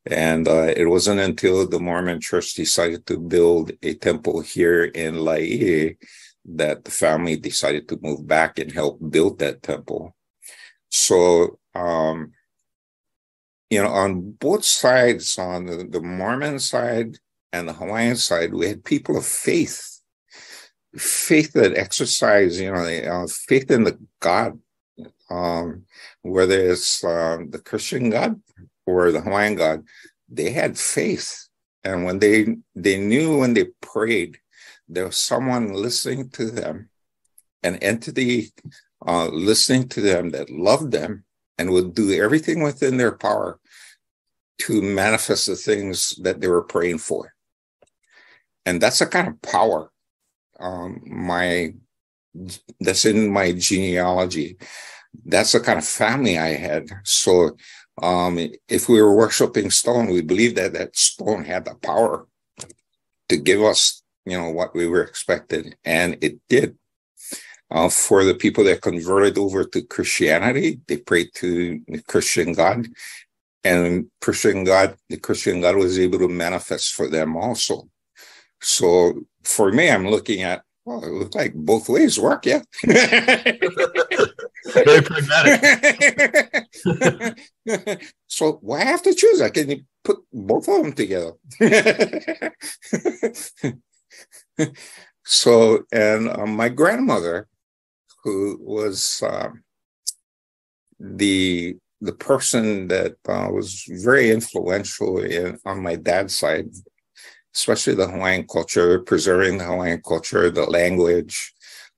[0.05, 5.19] And uh, it wasn't until the Mormon church decided to build a temple here in
[5.19, 5.97] Laie
[6.45, 10.15] that the family decided to move back and help build that temple.
[10.89, 12.33] So, um,
[13.69, 17.17] you know, on both sides, on the, the Mormon side
[17.53, 20.01] and the Hawaiian side, we had people of faith,
[20.95, 24.59] faith that exercise, you know, uh, faith in the God,
[25.29, 25.85] um,
[26.23, 28.41] whether it's uh, the Christian God
[28.85, 29.83] or the Hawaiian God,
[30.27, 31.47] they had faith.
[31.83, 34.39] And when they they knew when they prayed,
[34.87, 36.89] there was someone listening to them,
[37.63, 38.51] an entity
[39.05, 41.23] uh, listening to them that loved them
[41.57, 43.59] and would do everything within their power
[44.59, 47.33] to manifest the things that they were praying for.
[48.65, 49.91] And that's a kind of power
[50.59, 51.73] um, my
[52.79, 54.57] that's in my genealogy.
[55.25, 56.89] That's the kind of family I had.
[57.03, 57.57] So
[58.01, 62.27] um, if we were worshiping stone, we believed that that stone had the power
[63.29, 66.77] to give us, you know, what we were expected, and it did.
[67.71, 72.87] Uh, for the people that converted over to Christianity, they prayed to the Christian God,
[73.63, 77.87] and Christian God, the Christian God was able to manifest for them also.
[78.61, 82.63] So for me, I'm looking at well, it looks like both ways work, yeah.
[82.83, 83.59] Very
[85.03, 85.61] pragmatic.
[88.27, 89.39] so why have to choose?
[89.39, 91.33] I can put both of them together.
[95.25, 97.47] so, and uh, my grandmother,
[98.23, 99.49] who was uh,
[100.99, 106.69] the the person that uh, was very influential in on my dad's side,
[107.53, 111.53] especially the Hawaiian culture, preserving the Hawaiian culture, the language.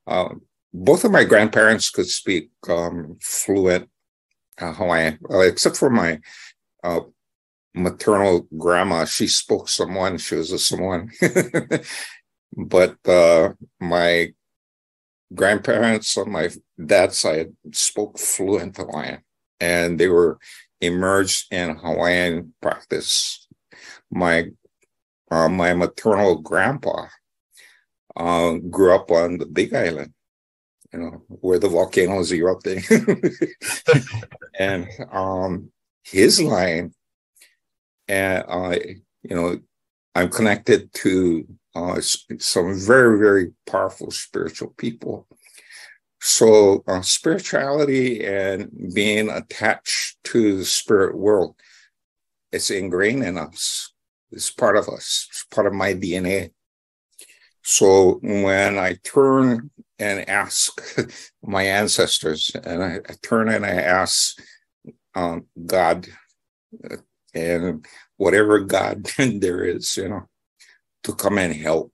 [0.08, 0.42] Um,
[0.74, 3.90] both of my grandparents could speak um, fluent
[4.60, 6.20] uh, Hawaiian, uh, except for my
[6.84, 7.02] uh,
[7.76, 9.06] maternal grandma.
[9.06, 10.18] She spoke Samoan.
[10.18, 11.12] She was a Samoan.
[12.58, 14.34] but uh, my
[15.34, 16.50] grandparents on my
[16.84, 19.24] dad's side spoke fluent Hawaiian,
[19.60, 20.40] and they were
[20.80, 23.48] immersed in Hawaiian practice.
[24.10, 24.50] My
[25.30, 27.08] uh, my maternal grandpa
[28.16, 30.14] uh, grew up on the Big Island,
[30.92, 32.84] you know, where the volcanoes erupting.
[34.60, 35.72] and um,
[36.04, 36.94] his line,
[38.08, 38.78] and uh,
[39.24, 39.60] you know,
[40.16, 45.28] I'm connected to uh, some very, very powerful spiritual people.
[46.20, 51.56] So, uh, spirituality and being attached to the spirit world,
[52.52, 53.94] it's ingrained in us.
[54.32, 55.28] It's part of us.
[55.30, 56.52] It's part of my DNA.
[57.64, 60.82] So when I turn and ask
[61.44, 64.38] my ancestors, and I, I turn and I ask
[65.16, 66.08] um, God
[66.90, 66.98] uh,
[67.34, 67.86] and
[68.18, 70.28] whatever God there is, you know,
[71.04, 71.92] to come and help,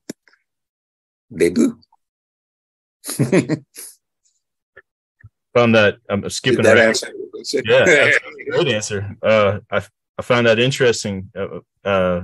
[1.29, 1.79] they do.
[5.55, 6.63] Found that I'm skipping.
[6.63, 7.11] That answer?
[7.65, 8.11] Yeah,
[8.49, 9.15] great answer.
[9.21, 9.81] Uh, I
[10.17, 11.31] I found that interesting.
[11.35, 12.21] Uh, uh,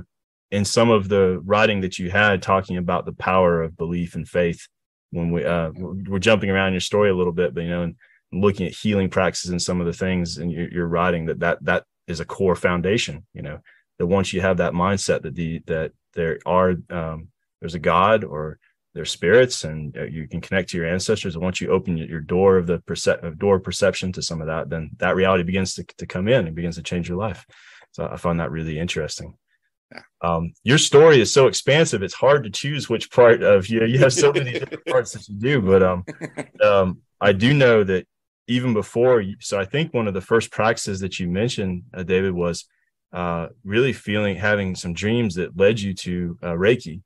[0.50, 4.28] in some of the writing that you had talking about the power of belief and
[4.28, 4.68] faith
[5.10, 7.96] when we uh we're jumping around your story a little bit but you know and
[8.32, 11.58] looking at healing practices and some of the things and you're, you're writing that that
[11.64, 13.58] that is a core foundation you know
[13.98, 17.28] that once you have that mindset that the that there are um
[17.60, 18.58] there's a god or
[18.94, 22.20] there's spirits and uh, you can connect to your ancestors and once you open your
[22.20, 25.74] door of the perce- door of perception to some of that then that reality begins
[25.74, 27.44] to, to come in and begins to change your life
[27.92, 29.36] so i find that really interesting
[30.20, 33.80] um, your story is so expansive; it's hard to choose which part of you.
[33.80, 36.04] Know, you have so many different parts that you do, but um,
[36.62, 38.06] um, I do know that
[38.48, 39.20] even before.
[39.20, 42.66] You, so I think one of the first practices that you mentioned, uh, David, was
[43.14, 47.00] uh, really feeling having some dreams that led you to uh, Reiki,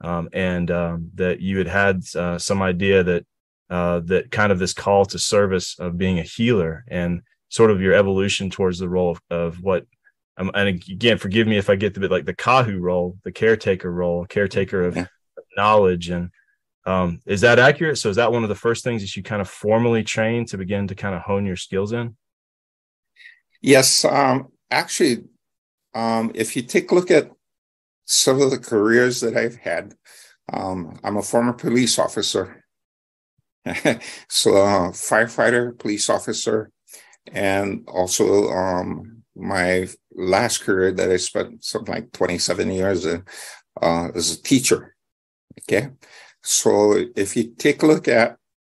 [0.00, 3.26] um, and um, that you had had uh, some idea that
[3.70, 7.80] uh, that kind of this call to service of being a healer and sort of
[7.80, 9.86] your evolution towards the role of, of what
[10.38, 13.32] um, and again forgive me if i get the bit like the kahu role the
[13.32, 15.06] caretaker role caretaker of yeah.
[15.56, 16.08] knowledge.
[16.10, 16.30] And
[16.84, 17.98] um, is that accurate?
[17.98, 20.58] So is that one of the first things that you kind of formally train to
[20.58, 22.16] begin to kind of hone your skills in?
[23.60, 25.24] Yes um, actually
[25.94, 27.30] um, if you take a look at
[28.04, 29.94] some of the careers that i've had
[30.52, 32.64] um, i'm a former police officer
[34.28, 36.70] so uh, firefighter police officer
[37.32, 43.24] and also um, my last career that I spent something like 27 years in,
[43.80, 44.94] uh, as a teacher.
[45.60, 45.90] Okay.
[46.42, 48.36] So if you take a look at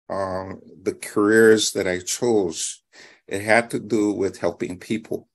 [0.09, 2.84] um, the careers that I chose,
[3.28, 5.28] it had to do with helping people.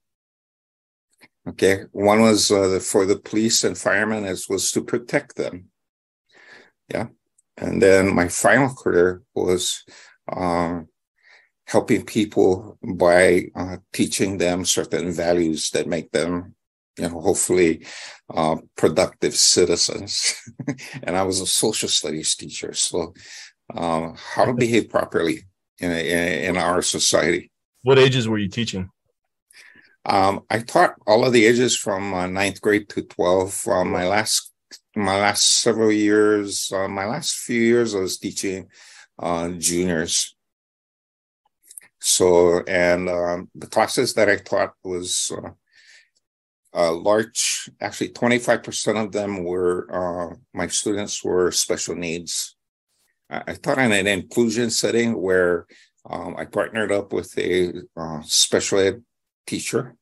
[1.49, 1.83] Okay.
[1.91, 5.65] One was uh, for the police and firemen, it was to protect them.
[6.89, 7.07] Yeah.
[7.57, 9.83] And then my final career was
[10.31, 10.87] um,
[11.65, 16.55] helping people by uh, teaching them certain values that make them
[16.97, 17.85] you know hopefully
[18.33, 20.35] uh, productive citizens
[21.03, 23.13] and i was a social studies teacher so
[23.75, 25.45] um, how to behave properly
[25.79, 27.51] in, in, in our society
[27.83, 28.89] what ages were you teaching
[30.05, 34.07] um, i taught all of the ages from uh, ninth grade to 12 from my
[34.07, 34.51] last
[34.95, 38.67] my last several years uh, my last few years i was teaching
[39.19, 40.35] uh, juniors.
[41.99, 45.49] So, and um, the classes that I taught was uh,
[46.73, 52.55] uh, large, actually 25% of them were, uh, my students were special needs.
[53.29, 55.67] I, I taught in an inclusion setting where
[56.09, 59.03] um, I partnered up with a uh, special ed
[59.49, 59.95] teacher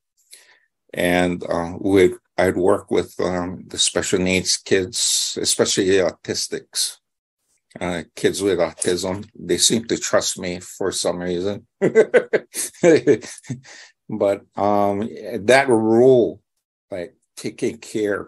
[0.94, 6.98] and uh, would I'd work with um, the special needs kids, especially the autistics
[7.80, 9.28] uh, kids with autism.
[9.38, 11.66] They seem to trust me for some reason.
[11.82, 12.46] but
[14.56, 15.10] um,
[15.52, 16.42] that role,
[16.92, 18.28] like taking care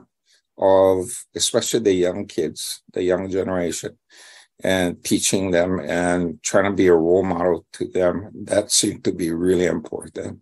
[0.57, 1.05] of
[1.35, 3.97] especially the young kids, the young generation,
[4.61, 9.13] and teaching them and trying to be a role model to them, that seemed to
[9.13, 10.41] be really important.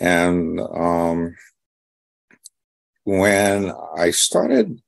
[0.00, 1.34] And um,
[3.04, 4.80] when I started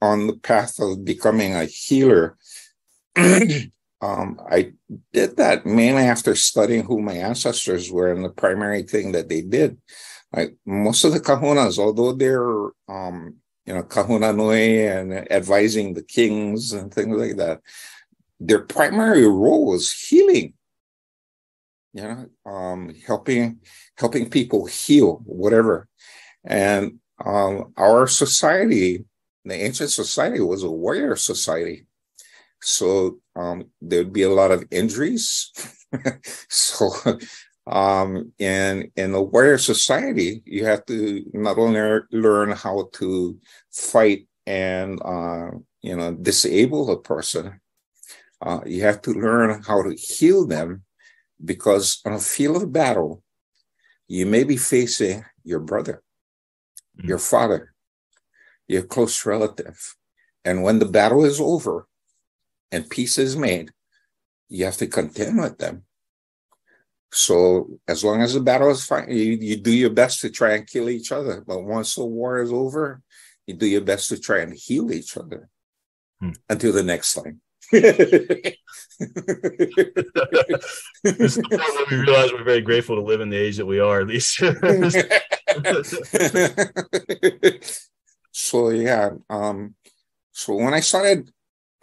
[0.00, 2.36] on the path of becoming a healer,
[3.16, 4.72] um, I
[5.12, 9.42] did that mainly after studying who my ancestors were and the primary thing that they
[9.42, 9.78] did.
[10.34, 13.36] Like most of the kahunas, although they're um,
[13.66, 17.60] you know kahuna nui and advising the kings and things like that,
[18.40, 20.54] their primary role was healing.
[21.94, 23.60] You know, um, helping
[23.98, 25.88] helping people heal whatever,
[26.44, 29.04] and um, our society,
[29.44, 31.86] the ancient society, was a warrior society.
[32.62, 35.52] So um, there'd be a lot of injuries.
[36.48, 36.90] so
[37.66, 43.38] um, in in a warrior society, you have to not only learn how to
[43.70, 45.50] fight and uh,
[45.82, 47.60] you know disable a person,
[48.40, 50.82] uh, you have to learn how to heal them
[51.44, 53.22] because on a field of battle,
[54.08, 56.02] you may be facing your brother,
[56.98, 57.08] mm-hmm.
[57.08, 57.74] your father,
[58.68, 59.96] your close relative,
[60.44, 61.86] and when the battle is over,
[62.70, 63.70] and peace is made,
[64.48, 65.84] you have to contend with them.
[67.12, 70.54] So as long as the battle is fine, you, you do your best to try
[70.54, 71.44] and kill each other.
[71.46, 73.02] But once the war is over,
[73.46, 75.50] you do your best to try and heal each other
[76.20, 76.30] hmm.
[76.48, 77.42] until the next time.
[77.72, 77.80] We
[81.90, 84.36] realize we're very grateful to live in the age that we are, at least.
[88.32, 89.74] so yeah, um,
[90.32, 91.30] so when I started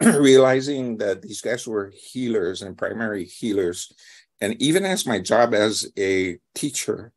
[0.00, 3.92] realizing that these guys were healers and primary healers.
[4.40, 7.12] And even as my job as a teacher,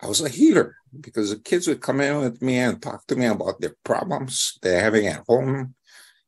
[0.00, 3.16] I was a healer because the kids would come in with me and talk to
[3.16, 5.74] me about their problems they're having at home.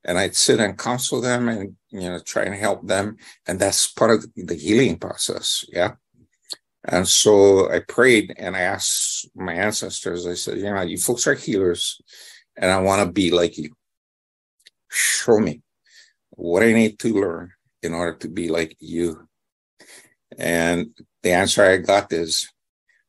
[0.04, 3.16] And I'd sit and counsel them and, you know, try and help them.
[3.46, 5.64] And that's part of the healing process.
[5.68, 5.94] Yeah.
[6.84, 11.26] And so I prayed and I asked my ancestors, I said, you know, you folks
[11.26, 12.00] are healers
[12.56, 13.70] and I want to be like you
[14.88, 15.62] show me
[16.30, 19.28] what I need to learn in order to be like you.
[20.38, 22.48] And the answer I got is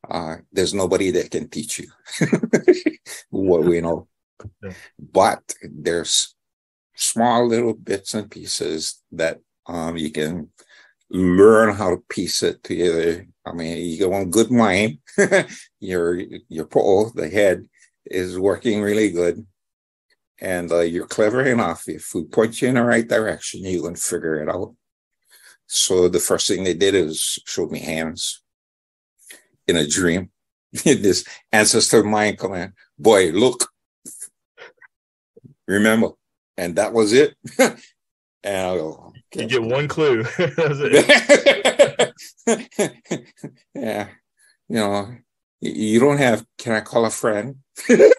[0.08, 1.88] uh, there's nobody that can teach you
[3.30, 4.08] what we know.
[4.62, 4.72] Yeah.
[4.98, 6.34] But there's
[7.00, 10.50] small little bits and pieces that um, you can
[11.10, 13.26] learn how to piece it together.
[13.44, 14.98] I mean, you go on good mind,
[15.80, 17.68] your your pole, the head
[18.04, 19.46] is working really good
[20.40, 21.84] and uh, you're clever enough.
[21.86, 24.74] If we point you in the right direction, you can figure it out.
[25.66, 28.42] So the first thing they did is showed me hands
[29.68, 30.30] in a dream.
[30.72, 33.68] this ancestor of mine coming, boy, look,
[35.68, 36.10] remember,
[36.60, 37.34] and that was it.
[37.58, 37.76] and
[38.44, 39.42] I go, okay.
[39.42, 40.24] you get one clue.
[43.74, 44.08] yeah,
[44.68, 45.08] you know,
[45.60, 46.44] you don't have.
[46.58, 47.56] Can I call a friend?
[47.88, 48.12] you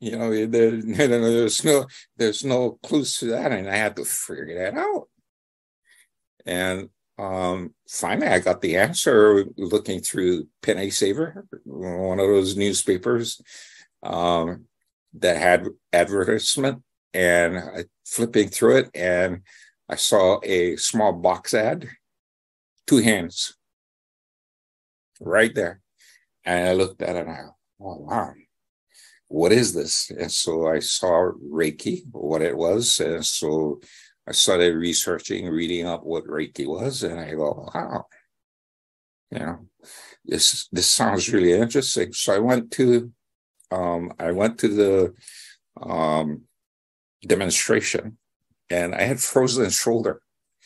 [0.00, 1.86] know, there, there's no
[2.16, 5.08] there's no clues to that, and I had to figure that out.
[6.46, 13.40] And um, finally, I got the answer looking through Penny Saver, one of those newspapers
[14.04, 14.66] um,
[15.20, 16.82] that had advertisement,
[17.14, 19.42] and I flipping through it, and
[19.88, 21.88] I saw a small box ad,
[22.86, 23.56] two hands,
[25.20, 25.80] right there,
[26.44, 27.40] and I looked at it, and I,
[27.80, 28.32] oh wow,
[29.28, 30.10] what is this?
[30.10, 33.00] And so I saw Reiki, what it was.
[33.00, 33.80] And so
[34.26, 38.06] I started researching, reading up what Reiki was, and I go, wow,
[39.30, 39.68] you know,
[40.24, 42.12] this this sounds really interesting.
[42.12, 43.12] So I went to
[43.70, 45.14] um, I went to the
[45.80, 46.42] um,
[47.26, 48.18] demonstration,
[48.70, 50.22] and I had frozen shoulder,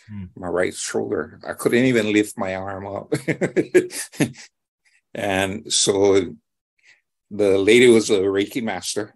[0.08, 0.24] hmm.
[0.36, 1.40] my right shoulder.
[1.46, 3.12] I couldn't even lift my arm up,
[5.14, 6.34] and so
[7.30, 9.14] the lady was a Reiki master,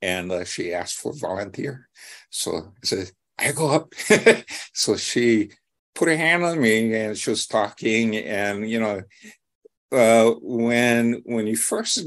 [0.00, 1.88] and uh, she asked for a volunteer.
[2.30, 3.94] So I said, I go up.
[4.72, 5.50] so she
[5.94, 9.02] put her hand on me, and she was talking, and you know,
[9.92, 12.06] uh, when when you first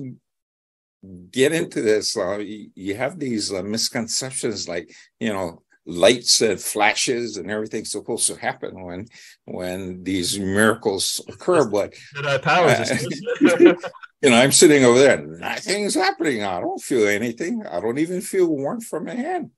[1.32, 6.60] get into this, uh, you, you, have these uh, misconceptions, like you know, lights and
[6.60, 9.06] flashes and everything's supposed to happen when
[9.46, 11.94] when these miracles occur but
[12.42, 12.90] powers
[13.42, 13.76] you
[14.24, 16.44] know i'm sitting over there nothing's happening.
[16.44, 17.64] I don't feel anything.
[17.66, 19.52] I don't even feel warmth from my hand.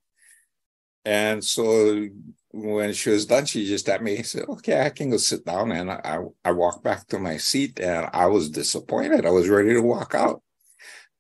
[1.06, 2.08] And so
[2.52, 5.46] when she was done she just at me and said okay i can go sit
[5.46, 5.72] down.
[5.72, 9.26] And i i walked back to my seat and i was disappointed.
[9.26, 10.42] I was ready to walk out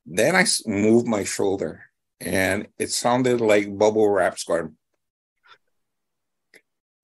[0.07, 1.83] then i moved my shoulder
[2.19, 4.75] and it sounded like bubble wraps going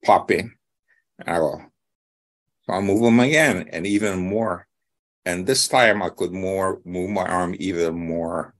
[0.04, 0.54] popping.
[1.18, 1.62] And I go,
[2.62, 4.66] so I move them again and even more.
[5.24, 8.54] And this time I could more move my arm even more.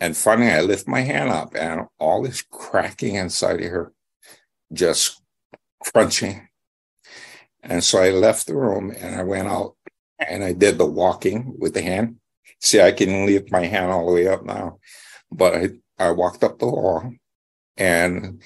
[0.00, 3.92] And finally I lift my hand up and all this cracking inside of here,
[4.72, 5.22] just
[5.80, 6.48] crunching.
[7.62, 9.76] And so I left the room and I went out
[10.18, 12.16] and I did the walking with the hand.
[12.60, 14.78] See, I can lift my hand all the way up now.
[15.30, 17.12] But I, I walked up the wall
[17.76, 18.42] and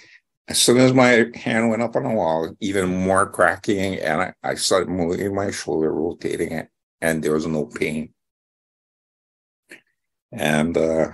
[0.48, 4.34] as soon as my hand went up on the wall, even more cracking, and I,
[4.42, 6.68] I started moving my shoulder, rotating it,
[7.02, 8.14] and there was no pain.
[10.32, 11.11] And uh,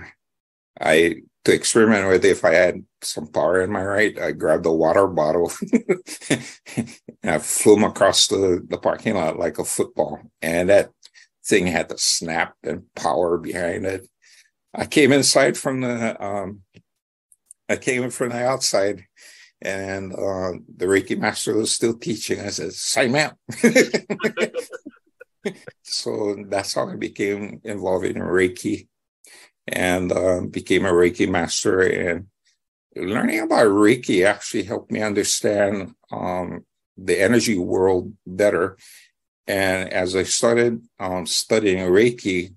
[0.79, 4.71] I, to experiment with if I had some power in my right, I grabbed a
[4.71, 5.51] water bottle
[6.29, 6.41] and
[7.23, 10.19] I flew him across the, the parking lot like a football.
[10.41, 10.91] And that
[11.45, 14.07] thing had the snap and power behind it.
[14.73, 16.61] I came inside from the um,
[17.69, 19.05] I came in from the outside
[19.61, 22.39] and uh, the Reiki master was still teaching.
[22.39, 23.37] I said, sign up.
[25.83, 28.87] so that's how I became involved in Reiki
[29.67, 31.81] and uh, became a Reiki master.
[31.81, 32.27] And
[32.95, 36.65] learning about Reiki actually helped me understand um,
[36.97, 38.77] the energy world better.
[39.47, 42.55] And as I started um, studying Reiki,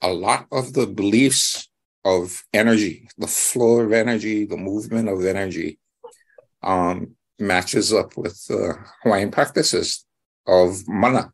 [0.00, 1.68] a lot of the beliefs
[2.04, 5.78] of energy, the flow of energy, the movement of energy,
[6.62, 10.04] um, matches up with uh, Hawaiian practices
[10.46, 11.32] of mana.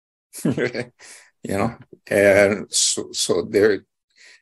[0.44, 0.92] you
[1.44, 1.74] know,
[2.08, 3.84] and so so they're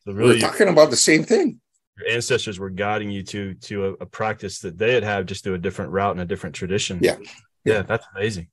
[0.04, 1.60] so really, we're talking about the same thing.
[1.98, 5.44] Your ancestors were guiding you to to a, a, practice that they had had just
[5.44, 6.98] through a different route and a different tradition.
[7.00, 7.16] Yeah,
[7.64, 8.48] yeah, yeah that's amazing.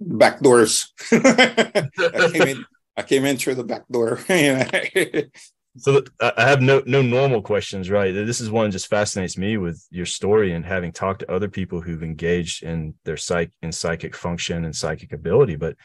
[0.00, 0.92] Back doors.
[1.12, 2.64] I came in.
[2.96, 4.20] I came in through the back door.
[5.78, 8.12] So I have no no normal questions, right?
[8.12, 11.48] This is one that just fascinates me with your story and having talked to other
[11.48, 15.56] people who've engaged in their psych in psychic function and psychic ability.
[15.56, 15.76] But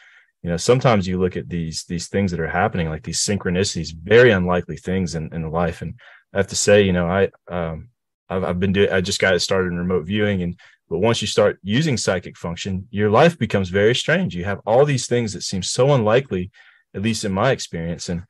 [0.43, 3.93] you know, sometimes you look at these these things that are happening, like these synchronicities,
[3.93, 5.81] very unlikely things in, in life.
[5.81, 5.99] And
[6.33, 7.89] I have to say, you know, I um
[8.29, 10.57] I've, I've been doing I just got started in remote viewing and
[10.91, 14.35] but once you start using psychic function, your life becomes very strange.
[14.35, 16.51] You have all these things that seem so unlikely,
[16.93, 18.09] at least in my experience.
[18.09, 18.23] And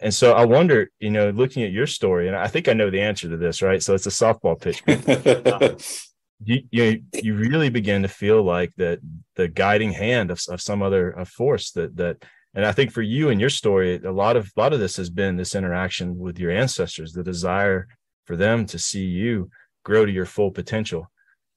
[0.00, 2.88] and so I wonder, you know, looking at your story, and I think I know
[2.88, 3.82] the answer to this, right?
[3.82, 4.82] So it's a softball pitch.
[6.44, 9.00] you, you you really begin to feel like that
[9.36, 12.24] the guiding hand of, of some other force that that
[12.54, 14.96] and I think for you and your story, a lot of a lot of this
[14.96, 17.88] has been this interaction with your ancestors, the desire
[18.24, 19.50] for them to see you
[19.84, 21.10] grow to your full potential.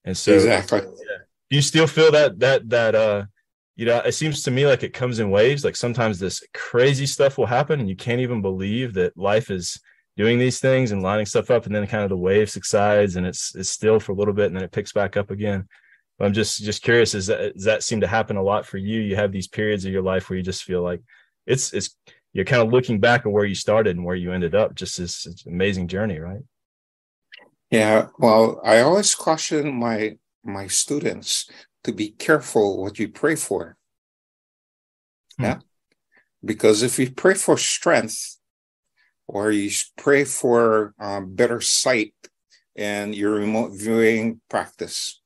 [0.06, 0.80] And so exactly.
[0.80, 1.18] Yeah.
[1.50, 3.26] Do you still feel that that that uh
[3.76, 5.64] you know, it seems to me like it comes in waves.
[5.64, 9.80] Like sometimes this crazy stuff will happen and you can't even believe that life is
[10.16, 11.66] doing these things and lining stuff up.
[11.66, 14.46] And then kind of the wave subsides and it's, it's still for a little bit
[14.46, 15.68] and then it picks back up again.
[16.20, 18.78] But I'm just, just curious, is that, does that seem to happen a lot for
[18.78, 19.00] you?
[19.00, 21.02] You have these periods of your life where you just feel like
[21.48, 21.98] it's, it's,
[22.32, 24.76] you're kind of looking back at where you started and where you ended up.
[24.76, 26.42] Just this amazing journey, right?
[27.74, 28.10] Yeah.
[28.20, 31.50] Well, I always caution my, my students
[31.84, 33.78] to be careful what you pray for.
[35.40, 35.44] Hmm.
[35.44, 35.60] Yeah.
[36.46, 38.38] Because if you pray for strength
[39.28, 42.14] or you pray for um, better sight
[42.76, 45.20] and your remote viewing practice,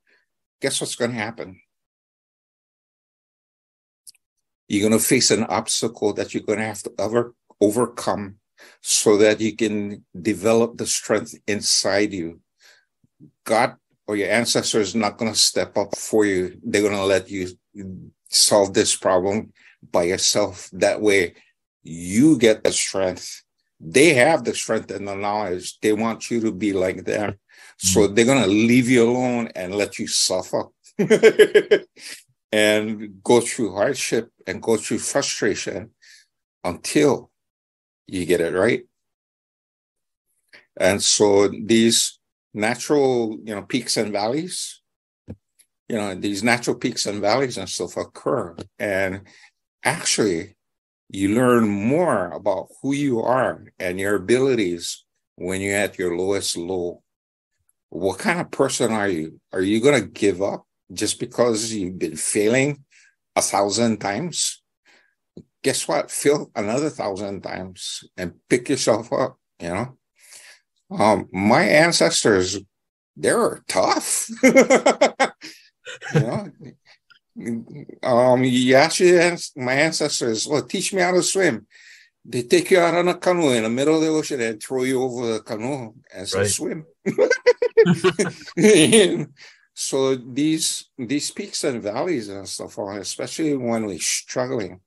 [0.61, 1.59] guess what's going to happen?
[4.69, 8.35] You're going to face an obstacle that you're going to have to over, overcome
[8.81, 12.39] so that you can develop the strength inside you.
[13.43, 13.75] God
[14.07, 16.57] or your ancestors not going to step up for you.
[16.63, 17.47] They're going to let you
[18.29, 19.51] solve this problem
[19.91, 20.69] by yourself.
[20.73, 21.33] That way,
[21.83, 23.43] you get the strength.
[23.79, 25.79] They have the strength and the knowledge.
[25.79, 27.37] They want you to be like them.
[27.77, 28.13] So mm-hmm.
[28.15, 30.65] they're going to leave you alone and let you suffer
[32.51, 35.91] and go through hardship and go through frustration
[36.63, 37.29] until
[38.07, 38.83] you get it right.
[40.79, 42.19] And so these
[42.53, 44.81] natural, you know, peaks and valleys.
[45.89, 48.55] You know, these natural peaks and valleys and stuff occur.
[48.77, 49.21] And
[49.83, 50.57] actually,
[51.09, 55.05] you learn more about who you are and your abilities
[55.35, 57.01] when you're at your lowest low.
[57.89, 59.39] What kind of person are you?
[59.53, 62.83] Are you going to give up just because you've been failing
[63.35, 64.61] a thousand times?
[65.67, 66.09] Guess what?
[66.09, 69.97] Feel another thousand times and pick yourself up, you know?
[70.89, 72.57] Um, my ancestors,
[73.17, 74.29] they were tough.
[74.43, 74.53] you
[76.15, 76.49] know,
[78.01, 81.67] um, you ask your, my ancestors, well, teach me how to swim.
[82.23, 84.83] They take you out on a canoe in the middle of the ocean and throw
[84.83, 86.47] you over the canoe and say, right.
[86.47, 86.85] swim.
[89.73, 94.79] so these these peaks and valleys and stuff, on, especially when we're struggling,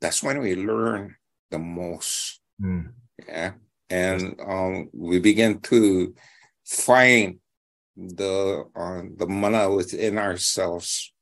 [0.00, 1.16] that's when we learn
[1.50, 2.40] the most.
[2.60, 2.92] Mm.
[3.26, 3.52] Yeah
[3.90, 6.14] and um, we begin to
[6.64, 7.38] find
[7.96, 11.12] the uh, the mana within ourselves.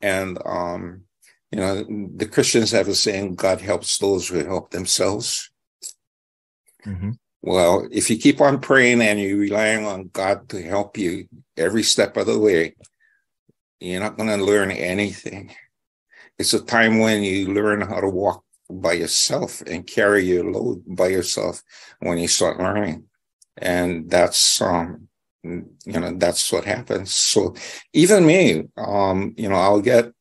[0.00, 1.02] And um,
[1.50, 1.84] you know,
[2.16, 5.50] the Christians have a saying, "God helps those who help themselves."
[6.86, 7.12] Mm-hmm.
[7.42, 11.82] Well, if you keep on praying and you're relying on God to help you every
[11.82, 12.74] step of the way,
[13.78, 15.54] you're not going to learn anything.
[16.38, 20.82] It's a time when you learn how to walk by yourself and carry your load
[20.86, 21.62] by yourself
[22.00, 23.04] when you start learning.
[23.56, 25.08] And that's, um,
[25.42, 27.14] you know, that's what happens.
[27.14, 27.54] So
[27.92, 30.12] even me, um, you know, I'll get,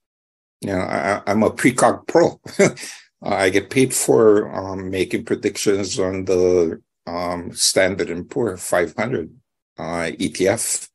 [0.62, 2.40] you know, I, am a precog pro.
[3.22, 9.30] I get paid for um, making predictions on the um, Standard and Poor 500
[9.78, 10.90] uh, ETF.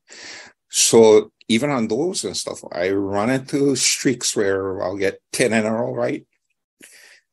[0.68, 5.66] So even on those and stuff, I run into streaks where I'll get 10 in
[5.66, 6.24] a row right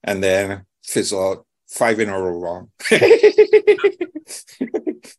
[0.04, 2.72] and then fizzle out five in a row wrong.
[2.90, 4.46] it's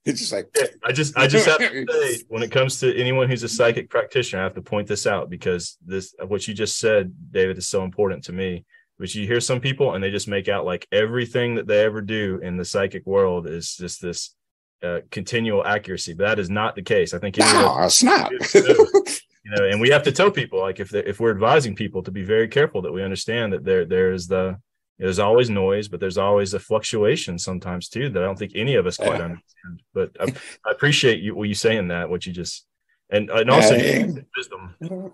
[0.04, 0.52] just like
[0.84, 3.88] I just I just have to say when it comes to anyone who's a psychic
[3.88, 7.68] practitioner, I have to point this out because this what you just said, David, is
[7.68, 8.64] so important to me.
[8.98, 12.00] But you hear some people and they just make out like everything that they ever
[12.00, 14.34] do in the psychic world is just this
[14.82, 16.14] uh, continual accuracy.
[16.14, 17.14] But that is not the case.
[17.14, 18.30] I think no, it's not.
[18.54, 22.10] you know, and we have to tell people like if if we're advising people to
[22.10, 24.58] be very careful that we understand that there there is the
[24.98, 28.74] there's always noise, but there's always a fluctuation sometimes too that I don't think any
[28.74, 29.26] of us quite yeah.
[29.26, 29.82] understand.
[29.94, 30.24] But I,
[30.66, 32.66] I, appreciate you what you saying that what you just
[33.10, 34.06] and and also yeah,
[34.36, 35.12] wisdom.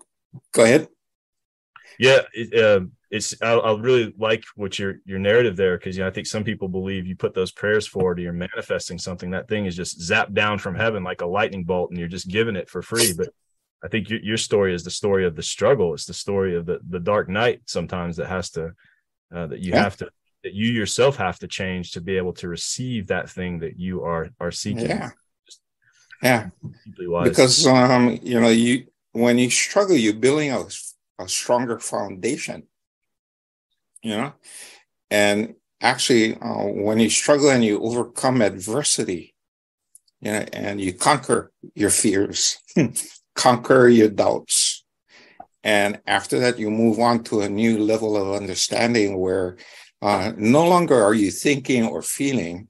[0.53, 0.89] Go ahead.
[1.99, 6.03] Yeah, it, uh, it's I, I, really like what your your narrative there because you
[6.03, 9.31] know I think some people believe you put those prayers forward, or you're manifesting something.
[9.31, 12.29] That thing is just zapped down from heaven like a lightning bolt, and you're just
[12.29, 13.15] giving it for free.
[13.17, 13.29] But
[13.85, 15.95] I think your, your story is the story of the struggle.
[15.95, 18.73] It's the story of the the dark night sometimes that has to
[19.33, 19.83] uh, that you yeah.
[19.85, 20.11] have to
[20.43, 24.03] that you yourself have to change to be able to receive that thing that you
[24.03, 24.89] are are seeking.
[24.89, 25.11] Yeah.
[26.21, 26.49] yeah.
[27.23, 30.65] Because um, you know, you when you struggle, you're building a,
[31.21, 32.65] a stronger foundation.
[34.05, 34.33] You know,
[35.11, 39.35] and actually, uh, when you struggle and you overcome adversity,
[40.21, 42.59] you know, and you conquer your fears,
[43.35, 44.85] conquer your doubts,
[45.65, 49.57] and after that, you move on to a new level of understanding where
[50.03, 52.69] uh, no longer are you thinking or feeling,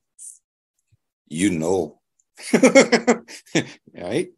[1.26, 2.00] you know.
[2.52, 4.28] right?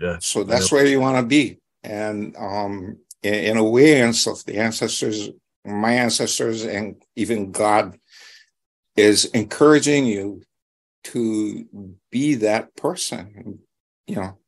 [0.00, 0.16] Yeah.
[0.18, 1.58] So that's where you want to be.
[1.84, 5.30] And um, in, in, a way, and so the ancestors,
[5.64, 7.98] my ancestors, and even God
[8.96, 10.42] is encouraging you
[11.04, 13.60] to be that person.
[14.06, 14.38] You know,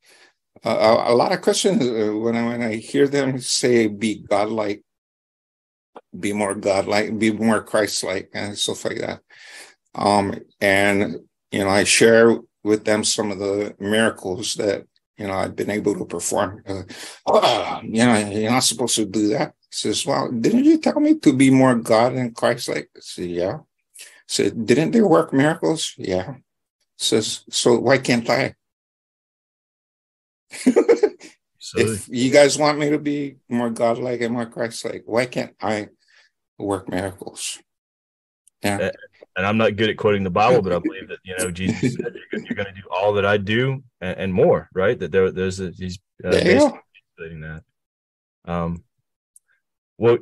[0.64, 4.82] uh, a lot of Christians, uh, when I when I hear them say, "Be godlike,"
[6.18, 9.20] be more godlike, be more Christ-like, and stuff like that.
[9.94, 11.16] Um, and
[11.50, 14.86] you know, I share with them some of the miracles that
[15.16, 16.62] you know I've been able to perform.
[16.66, 16.82] Uh,
[17.26, 19.54] oh, you know, you're not supposed to do that.
[19.70, 22.90] Says, well, didn't you tell me to be more God and Christ-like?
[22.96, 23.58] I said, yeah.
[24.26, 25.94] Said, didn't they work miracles?
[25.98, 26.36] Yeah.
[26.96, 28.54] says, so why can't I?
[31.76, 35.88] if you guys want me to be more godlike and more Christ-like, why can't I
[36.58, 37.58] work miracles?
[38.62, 38.90] Yeah
[39.36, 41.94] and I'm not good at quoting the Bible, but I believe that you know Jesus
[41.94, 44.98] said you're, you're going to do all that I do and, and more, right?
[44.98, 47.62] That there, there's a, he's uh, stating that.
[48.46, 48.82] Um,
[49.98, 50.18] well,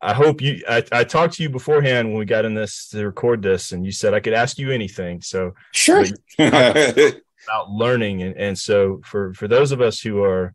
[0.00, 0.62] I hope you.
[0.68, 3.84] I, I talked to you beforehand when we got in this to record this, and
[3.84, 5.22] you said I could ask you anything.
[5.22, 6.04] So sure
[6.38, 10.54] about learning, and and so for for those of us who are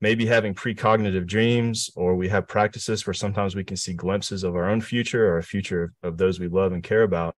[0.00, 4.56] maybe having precognitive dreams, or we have practices where sometimes we can see glimpses of
[4.56, 7.36] our own future or a future of those we love and care about.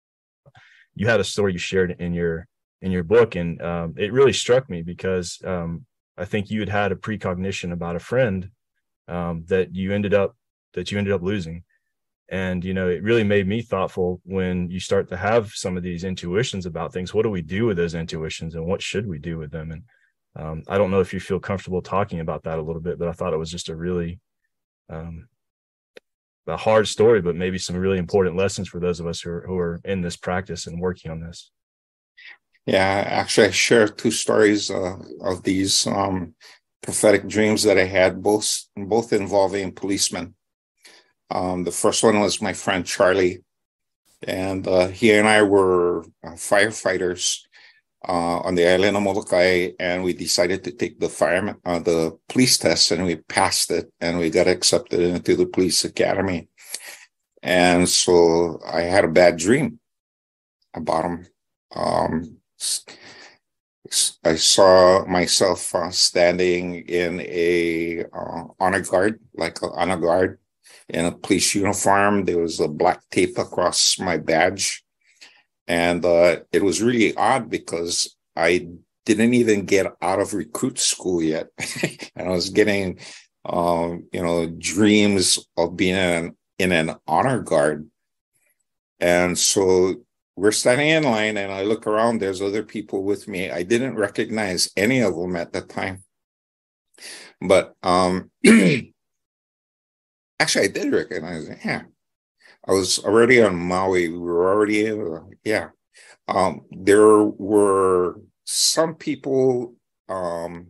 [0.95, 2.47] You had a story you shared in your
[2.81, 5.85] in your book, and um, it really struck me because um,
[6.17, 8.51] I think you had had a precognition about a friend
[9.09, 10.37] um, that you ended up
[10.75, 11.65] that you ended up losing,
[12.29, 15.83] and you know it really made me thoughtful when you start to have some of
[15.83, 17.15] these intuitions about things.
[17.15, 19.71] What do we do with those intuitions, and what should we do with them?
[19.73, 19.83] And
[20.37, 23.09] um, I don't know if you feel comfortable talking about that a little bit, but
[23.09, 24.21] I thought it was just a really
[24.91, 25.29] um,
[26.47, 29.45] a hard story, but maybe some really important lessons for those of us who are,
[29.47, 31.51] who are in this practice and working on this.
[32.67, 36.35] Yeah, actually, I share two stories uh, of these um,
[36.83, 40.35] prophetic dreams that I had, both both involving policemen.
[41.31, 43.43] Um, the first one was my friend Charlie,
[44.27, 47.41] and uh, he and I were uh, firefighters
[48.07, 52.19] uh, on the island of Molokai, and we decided to take the fireman, uh, the
[52.29, 56.49] police test, and we passed it, and we got accepted into the police academy.
[57.43, 59.79] And so I had a bad dream
[60.75, 61.27] about him.
[61.75, 62.39] Um,
[64.25, 70.39] I saw myself uh, standing in a uh, honor guard, like a honor guard,
[70.95, 72.25] in a police uniform.
[72.25, 74.85] There was a black tape across my badge
[75.67, 78.69] and uh, it was really odd because I
[79.07, 81.49] didn't even get out of recruit school yet.
[82.17, 82.99] and I was getting,
[83.45, 87.89] um, you know, dreams of being in an, in an honor guard.
[89.01, 89.97] And so
[90.37, 93.51] we're standing in line and I look around, there's other people with me.
[93.51, 96.05] I didn't recognize any of them at the time.
[97.41, 98.31] But um,
[100.45, 101.59] actually, I did recognize it.
[101.65, 101.83] Yeah,
[102.69, 104.11] I was already on Maui.
[104.11, 105.69] We were already, uh, yeah.
[106.29, 109.75] Um, there were some people
[110.11, 110.69] um,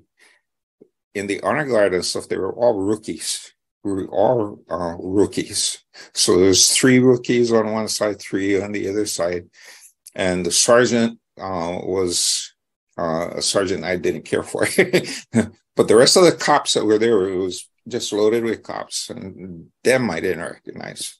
[1.12, 2.28] in the honor guard and stuff.
[2.28, 3.52] They were all rookies.
[3.82, 5.82] We were all uh, rookies.
[6.12, 9.46] So there's three rookies on one side, three on the other side,
[10.14, 12.54] and the sergeant uh, was
[12.96, 14.68] uh, a sergeant I didn't care for.
[15.76, 19.10] but the rest of the cops that were there, it was just loaded with cops,
[19.10, 21.18] and them I didn't recognize.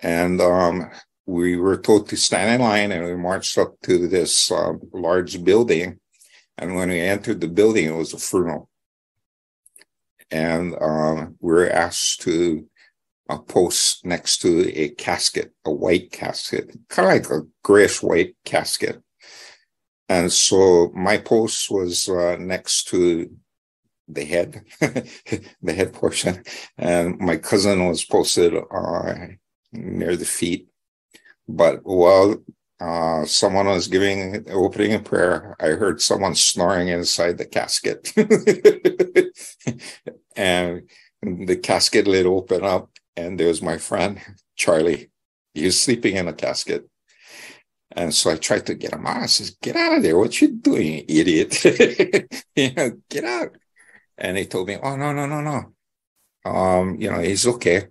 [0.00, 0.90] And um,
[1.26, 5.44] we were told to stand in line and we marched up to this uh, large
[5.44, 5.98] building.
[6.56, 8.68] And when we entered the building, it was a funeral.
[10.30, 12.66] And um, we were asked to
[13.28, 18.34] uh, post next to a casket, a white casket, kind of like a grayish white
[18.44, 19.02] casket.
[20.08, 23.30] And so my post was uh, next to
[24.08, 26.42] the head, the head portion.
[26.76, 29.14] And my cousin was posted uh,
[29.72, 30.68] near the feet.
[31.46, 32.36] But while
[32.80, 38.12] uh, someone was giving opening a prayer, I heard someone snoring inside the casket.
[40.36, 40.88] and
[41.22, 44.20] the casket lid opened up, and there was my friend,
[44.56, 45.10] Charlie.
[45.54, 46.88] He was sleeping in a casket.
[47.92, 49.22] And so I tried to get him out.
[49.22, 50.16] I says, Get out of there.
[50.16, 51.64] What you doing, idiot?
[52.54, 53.56] you know, get out.
[54.18, 56.50] And he told me, Oh, no, no, no, no.
[56.50, 57.86] Um, you know, he's okay.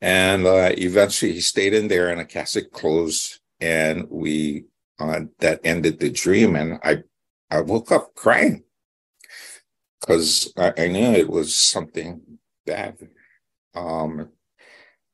[0.00, 4.66] And uh, eventually he stayed in there and a casket closed and we,
[4.98, 6.56] uh, that ended the dream.
[6.56, 6.98] And I,
[7.50, 8.64] I woke up crying
[10.00, 12.98] because I, I, knew it was something bad.
[13.74, 14.30] Um,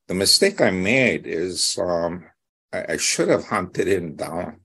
[0.08, 2.24] the mistake I made is um,
[2.72, 4.60] I, I should have hunted him down.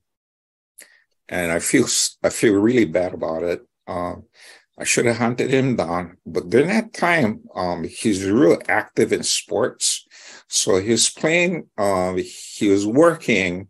[1.30, 1.86] and I feel
[2.24, 3.62] I feel really bad about it.
[3.88, 4.24] Um,
[4.80, 9.24] I should have hunted him down, but during that time, um, he's real active in
[9.24, 10.06] sports.
[10.48, 13.70] So he was playing, um, he was working,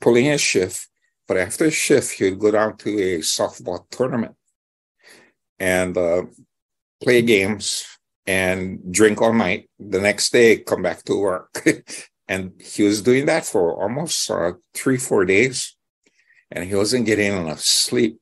[0.00, 0.88] pulling a shift,
[1.26, 4.34] but after shift, he would go down to a softball tournament
[5.58, 6.24] and uh,
[7.02, 7.86] play games
[8.26, 9.70] and drink all night.
[9.78, 11.64] The next day, come back to work.
[12.28, 15.76] and he was doing that for almost uh, three, four days.
[16.50, 18.18] And he wasn't getting enough sleep.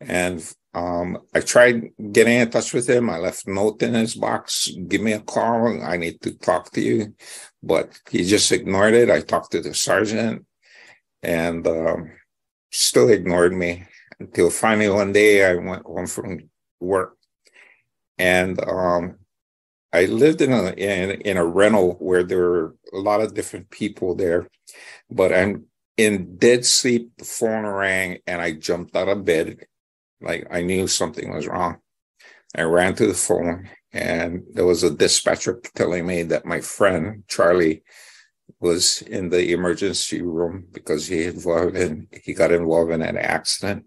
[0.00, 0.40] And
[0.78, 3.10] um, I tried getting in touch with him.
[3.10, 4.70] I left a note in his box.
[4.90, 5.82] Give me a call.
[5.82, 7.14] I need to talk to you.
[7.62, 9.10] But he just ignored it.
[9.10, 10.46] I talked to the sergeant
[11.22, 12.12] and um,
[12.70, 13.84] still ignored me
[14.20, 16.50] until finally one day I went home from
[16.80, 17.16] work,
[18.18, 19.18] and um,
[19.92, 23.70] I lived in a in, in a rental where there were a lot of different
[23.70, 24.48] people there,
[25.10, 25.66] but I'm
[25.96, 27.10] in dead sleep.
[27.18, 29.66] The phone rang, and I jumped out of bed,
[30.20, 31.78] like I knew something was wrong.
[32.56, 37.24] I ran to the phone, and there was a dispatcher telling me that my friend
[37.28, 37.82] Charlie
[38.60, 43.84] was in the emergency room because he involved in he got involved in an accident.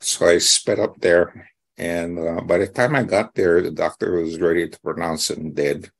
[0.00, 4.22] So I sped up there, and uh, by the time I got there, the doctor
[4.22, 5.90] was ready to pronounce him dead.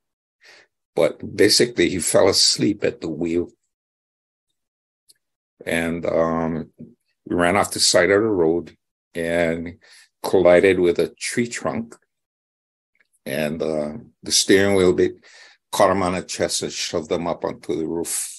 [0.95, 3.51] But basically, he fell asleep at the wheel,
[5.67, 6.71] and um,
[7.27, 8.77] we ran off the side of the road
[9.19, 9.79] and
[10.23, 11.97] collided with a tree trunk,
[13.27, 13.93] and uh,
[14.23, 15.17] the steering wheel bit
[15.71, 18.35] caught him on the chest and shoved him up onto the roof.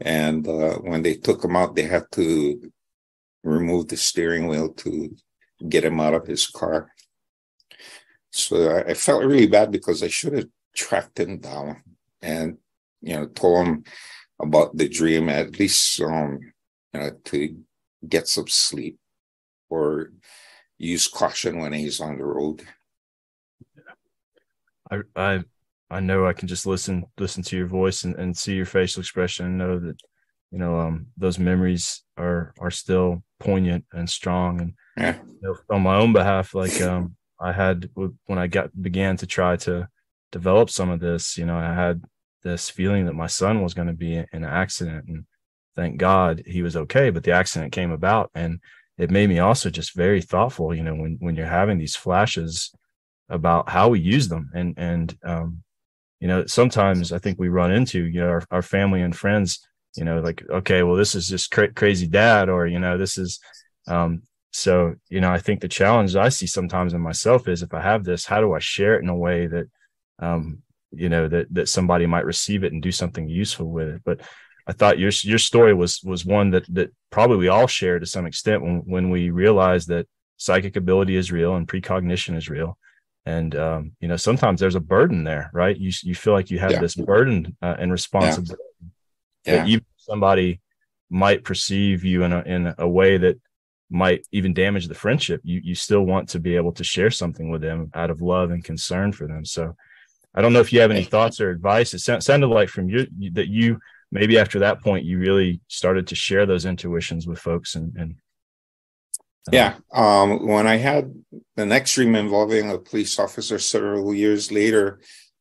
[0.00, 2.72] And uh, when they took him out, they had to
[3.44, 5.14] remove the steering wheel to
[5.68, 6.90] get him out of his car.
[8.30, 11.82] So I, felt really bad because I should have tracked him down
[12.22, 12.56] and
[13.02, 13.84] you know told him
[14.40, 16.38] about the dream at least um
[16.94, 17.56] you know to
[18.08, 18.98] get some sleep
[19.72, 20.12] or
[20.76, 22.62] use caution when he's on the road.
[24.90, 25.44] I I
[25.90, 29.00] I know I can just listen listen to your voice and, and see your facial
[29.00, 29.98] expression and know that
[30.50, 35.16] you know um, those memories are are still poignant and strong and yeah.
[35.26, 39.26] you know, on my own behalf like um, I had when I got began to
[39.26, 39.88] try to
[40.32, 42.02] develop some of this you know I had
[42.42, 45.24] this feeling that my son was going to be in an accident and
[45.76, 48.60] thank God he was okay but the accident came about and
[48.98, 52.72] it made me also just very thoughtful you know when when you're having these flashes
[53.28, 54.50] about how we use them.
[54.54, 55.62] And and um,
[56.20, 59.66] you know sometimes i think we run into you know our, our family and friends
[59.96, 63.18] you know like okay well this is just cra- crazy dad or you know this
[63.18, 63.40] is
[63.88, 64.22] um
[64.52, 67.80] so you know i think the challenge i see sometimes in myself is if i
[67.80, 69.66] have this how do i share it in a way that
[70.20, 70.62] um
[70.92, 74.02] you know that that somebody might receive it and do something useful with it?
[74.04, 74.20] But
[74.66, 78.06] i thought your your story was was one that that probably we all share to
[78.06, 80.06] some extent when when we realize that
[80.42, 82.76] psychic ability is real and precognition is real.
[83.24, 85.76] And um, you know sometimes there's a burden there right?
[85.76, 86.80] You you feel like you have yeah.
[86.80, 88.60] this burden uh, and responsibility
[89.44, 89.58] yeah.
[89.58, 90.60] that even somebody
[91.08, 93.40] might perceive you in a in a way that
[93.88, 97.50] might even damage the friendship you you still want to be able to share something
[97.50, 99.44] with them out of love and concern for them.
[99.44, 99.76] So
[100.34, 103.06] i don't know if you have any thoughts or advice it sounded like from you
[103.32, 103.78] that you
[104.12, 108.14] maybe after that point you really started to share those intuitions with folks and, and
[109.50, 109.74] yeah.
[109.92, 111.12] Um, when I had
[111.56, 115.00] the next dream involving a police officer several years later,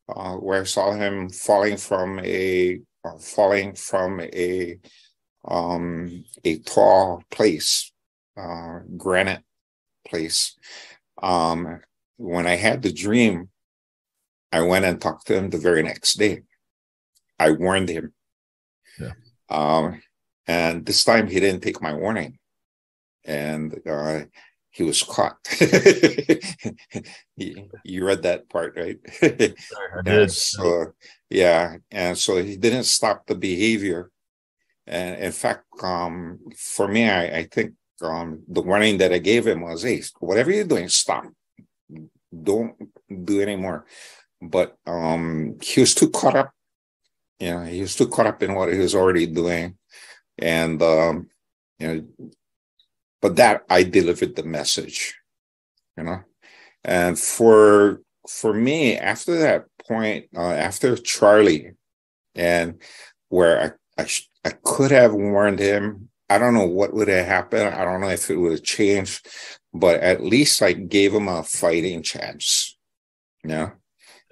[0.09, 4.79] uh, where I saw him falling from a uh, falling from a
[5.45, 7.91] um, a tall place,
[8.37, 9.43] uh, granite
[10.07, 10.57] place.
[11.21, 11.81] Um,
[12.17, 13.49] when I had the dream,
[14.51, 16.41] I went and talked to him the very next day.
[17.39, 18.13] I warned him.
[18.99, 19.13] Yeah.
[19.49, 20.01] Um,
[20.47, 22.39] and this time he didn't take my warning
[23.25, 24.21] and uh,
[24.71, 25.37] he was caught.
[27.35, 28.99] you, you, read that part, right?
[29.21, 29.53] I
[30.03, 30.31] did.
[30.31, 30.93] So,
[31.29, 34.09] yeah, and so he didn't stop the behavior.
[34.87, 39.45] And in fact, um, for me, I, I think um, the warning that I gave
[39.45, 41.25] him was, "Hey, whatever you're doing, stop.
[42.31, 42.75] Don't
[43.25, 43.85] do anymore."
[44.41, 46.53] But um, he was too caught up.
[47.41, 49.75] You know, he was too caught up in what he was already doing,
[50.37, 51.27] and um,
[51.79, 52.29] you know,
[53.21, 55.15] but that I delivered the message,
[55.97, 56.19] you know.
[56.83, 61.71] And for for me, after that point, uh, after Charlie,
[62.35, 62.81] and
[63.29, 64.07] where I, I
[64.45, 66.09] I could have warned him.
[66.29, 67.75] I don't know what would have happened.
[67.75, 69.27] I don't know if it would have changed,
[69.73, 72.77] but at least I gave him a fighting chance.
[73.43, 73.71] Yeah.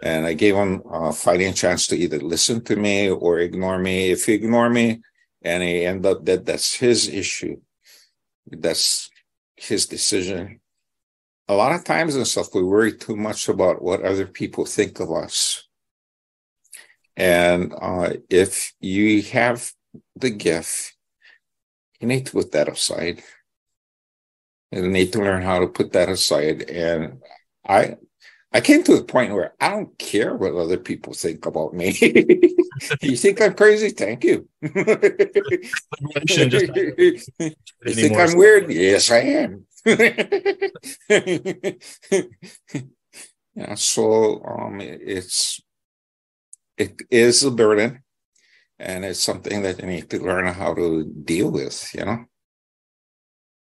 [0.01, 4.11] And I gave him a fighting chance to either listen to me or ignore me.
[4.11, 5.01] If he ignore me
[5.41, 7.59] and he end up dead, that's his issue.
[8.47, 9.09] That's
[9.55, 10.61] his decision.
[11.49, 14.99] A lot of times and stuff, we worry too much about what other people think
[14.99, 15.67] of us.
[17.17, 19.73] And uh, if you have
[20.15, 20.95] the gift,
[21.99, 23.21] you need to put that aside.
[24.71, 26.69] You need to learn how to put that aside.
[26.69, 27.21] And
[27.67, 27.97] I
[28.51, 31.95] I came to a point where I don't care what other people think about me.
[33.01, 33.89] you think I'm crazy?
[33.89, 34.47] Thank you.
[34.61, 34.71] you
[37.93, 38.71] think I'm weird?
[38.71, 39.65] Yes, I am.
[43.55, 45.61] yeah, so um, it's
[46.77, 48.03] it is a burden,
[48.79, 51.93] and it's something that you need to learn how to deal with.
[51.93, 52.25] You know.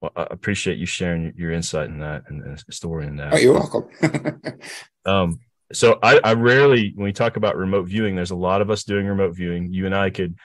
[0.03, 3.35] Well, I appreciate you sharing your insight in that and the story in that.
[3.35, 4.41] Oh, you're welcome.
[5.05, 5.39] um,
[5.71, 8.83] so I, I, rarely, when we talk about remote viewing, there's a lot of us
[8.83, 9.71] doing remote viewing.
[9.71, 10.35] You and I could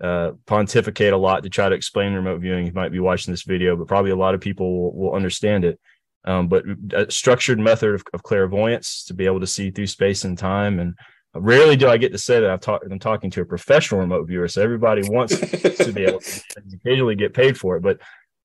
[0.00, 2.66] uh, pontificate a lot to try to explain remote viewing.
[2.66, 5.64] You might be watching this video, but probably a lot of people will, will understand
[5.64, 5.80] it.
[6.24, 6.62] Um, but
[6.92, 10.78] a structured method of, of, clairvoyance to be able to see through space and time.
[10.78, 10.94] And
[11.34, 14.28] rarely do I get to say that I've talked, I'm talking to a professional remote
[14.28, 14.46] viewer.
[14.46, 16.42] So everybody wants to be able to
[16.74, 17.82] occasionally get paid for it.
[17.82, 17.98] But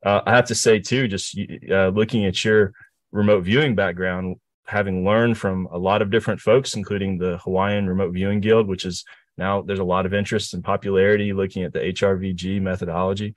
[0.06, 1.38] uh, I have to say too, just
[1.72, 2.74] uh, looking at your
[3.12, 8.14] remote viewing background, having learned from a lot of different folks, including the Hawaiian Remote
[8.14, 9.06] Viewing Guild, which is
[9.38, 13.36] now there's a lot of interest and popularity looking at the HRVG methodology.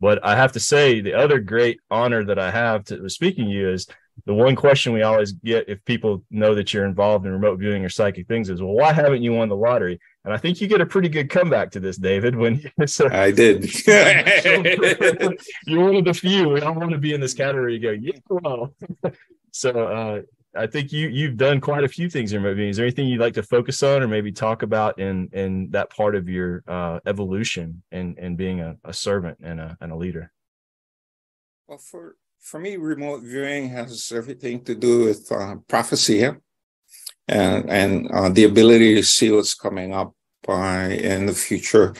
[0.00, 3.50] But I have to say, the other great honor that I have to speaking to
[3.50, 3.86] you is
[4.26, 7.84] the one question we always get if people know that you're involved in remote viewing
[7.84, 9.98] or psychic things is, well, why haven't you won the lottery?
[10.24, 12.36] And I think you get a pretty good comeback to this, David.
[12.36, 13.64] When so, I did,
[15.66, 16.56] you're one of the few.
[16.56, 17.74] I don't want to be in this category.
[17.74, 18.74] You go, yeah, well.
[19.52, 20.20] so uh,
[20.54, 22.70] I think you you've done quite a few things in remote viewing.
[22.70, 25.90] Is there anything you'd like to focus on, or maybe talk about in in that
[25.90, 29.96] part of your uh, evolution and and being a, a servant and a and a
[29.96, 30.32] leader?
[31.68, 36.24] Well, for for me, remote viewing has everything to do with uh, prophecy
[37.28, 40.14] and, and uh, the ability to see what's coming up
[40.48, 41.94] uh, in the future.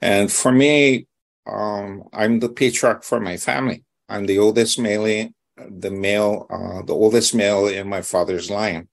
[0.00, 1.06] And for me,
[1.46, 3.84] um, I'm the patriarch for my family.
[4.08, 8.88] I'm the oldest male, the male, uh, the oldest male in my father's line.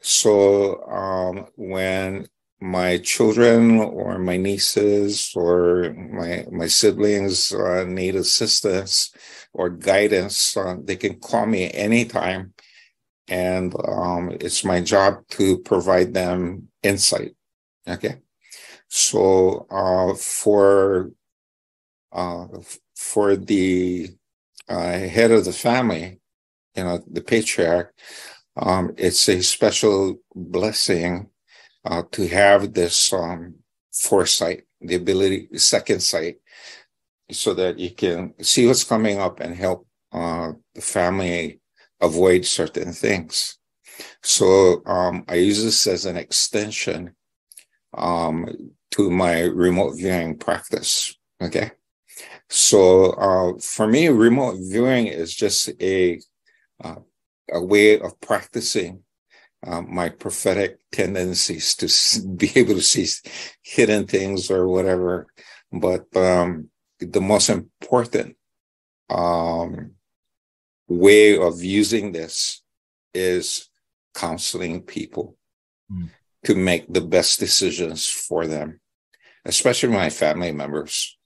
[0.00, 2.26] So um, when
[2.60, 9.12] my children or my nieces or my my siblings uh, need assistance
[9.52, 12.54] or guidance, uh, they can call me anytime,
[13.28, 17.34] and um, it's my job to provide them insight.
[17.86, 18.16] Okay,
[18.88, 21.10] so uh, for
[22.12, 22.46] uh,
[22.96, 24.08] for the
[24.68, 26.20] uh, head of the family,
[26.76, 27.92] you know, the patriarch,
[28.56, 31.28] um, it's a special blessing
[31.84, 33.54] uh, to have this um,
[33.92, 36.36] foresight, the ability, second sight,
[37.32, 41.60] so that you can see what's coming up and help uh, the family
[42.00, 43.58] avoid certain things.
[44.22, 47.14] So um, I use this as an extension
[47.96, 48.46] um,
[48.92, 51.16] to my remote viewing practice.
[51.40, 51.72] Okay.
[52.48, 56.20] So uh, for me, remote viewing is just a
[56.82, 56.96] uh,
[57.50, 59.02] a way of practicing
[59.66, 63.06] um, my prophetic tendencies to be able to see
[63.62, 65.26] hidden things or whatever.
[65.72, 66.68] But um,
[67.04, 68.36] the most important
[69.08, 69.92] um,
[70.88, 72.62] way of using this
[73.14, 73.68] is
[74.14, 75.36] counseling people
[75.90, 76.08] mm.
[76.44, 78.80] to make the best decisions for them,
[79.44, 81.16] especially my family members.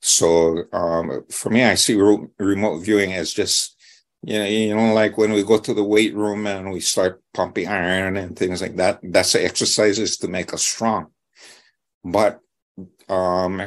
[0.00, 3.76] So um, for me, I see re- remote viewing as just
[4.22, 7.22] you know, you know, like when we go to the weight room and we start
[7.32, 11.06] pumping iron and things like that, that's the exercises to make us strong.
[12.04, 12.40] But
[13.08, 13.62] um,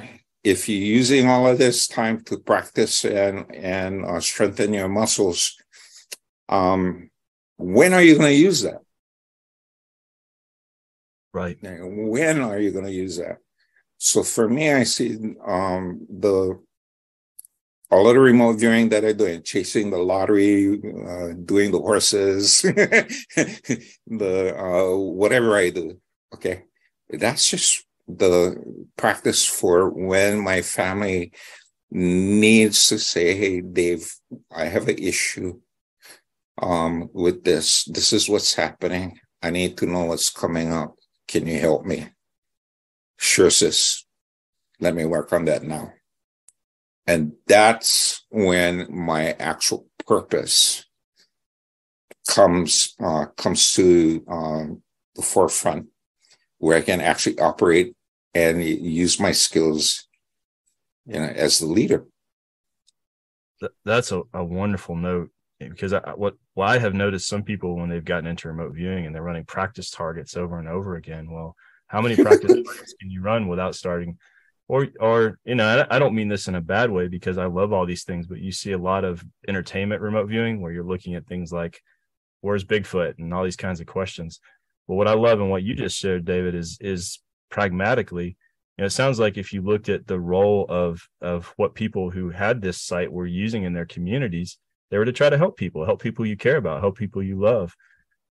[0.49, 5.55] if you're using all of this time to practice and and uh, strengthen your muscles,
[6.49, 7.09] um,
[7.57, 8.81] when are you going to use that?
[11.33, 11.57] Right.
[11.61, 13.37] When are you going to use that?
[13.97, 16.59] So for me, I see um, the
[17.91, 22.61] all of the remote viewing that I do, chasing the lottery, uh, doing the horses,
[22.61, 25.99] the uh, whatever I do.
[26.33, 26.63] Okay,
[27.09, 27.85] that's just
[28.17, 31.31] the practice for when my family
[31.91, 34.11] needs to say, "Hey, Dave,
[34.51, 35.59] I have an issue
[36.61, 37.85] um, with this.
[37.85, 39.19] This is what's happening.
[39.41, 40.95] I need to know what's coming up.
[41.27, 42.07] Can you help me?"
[43.17, 44.05] Sure, sis.
[44.79, 45.93] Let me work on that now.
[47.05, 50.85] And that's when my actual purpose
[52.29, 54.83] comes uh, comes to um,
[55.15, 55.87] the forefront,
[56.59, 57.95] where I can actually operate
[58.33, 60.07] and use my skills,
[61.05, 62.05] you know, as the leader.
[63.85, 67.89] that's a, a wonderful note because I, what well, I have noticed some people when
[67.89, 71.29] they've gotten into remote viewing and they're running practice targets over and over again.
[71.29, 71.55] Well,
[71.87, 74.17] how many practice targets can you run without starting?
[74.67, 77.47] Or, or you know, I, I don't mean this in a bad way because I
[77.47, 80.83] love all these things, but you see a lot of entertainment remote viewing where you're
[80.83, 81.81] looking at things like
[82.41, 84.39] where's Bigfoot and all these kinds of questions.
[84.87, 87.19] But what I love and what you just shared, David, is is
[87.49, 88.37] pragmatically
[88.79, 92.09] you know, it sounds like if you looked at the role of of what people
[92.09, 94.57] who had this sight were using in their communities,
[94.89, 97.37] they were to try to help people, help people you care about, help people you
[97.37, 97.75] love.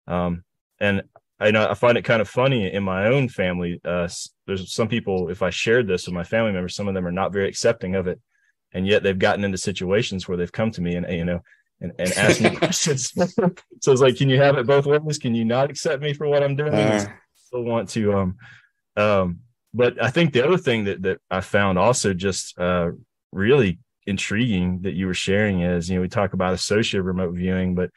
[0.07, 0.45] Um,
[0.79, 1.03] and
[1.37, 3.81] I know I find it kind of funny in my own family.
[3.83, 4.07] Uh,
[4.45, 7.11] there's some people, if I shared this with my family members, some of them are
[7.11, 8.21] not very accepting of it,
[8.71, 11.41] and yet they've gotten into situations where they've come to me and you know
[11.81, 13.11] and, and asked me questions.
[13.81, 15.17] so it's like, can you have it both ways?
[15.17, 16.73] Can you not accept me for what I'm doing?
[16.73, 17.05] Uh,
[17.35, 18.37] still want to um
[18.97, 19.39] um
[19.73, 22.91] but I think the other thing that that I found also just uh,
[23.31, 27.75] really intriguing that you were sharing is, you know, we talk about associative remote viewing,
[27.75, 27.91] but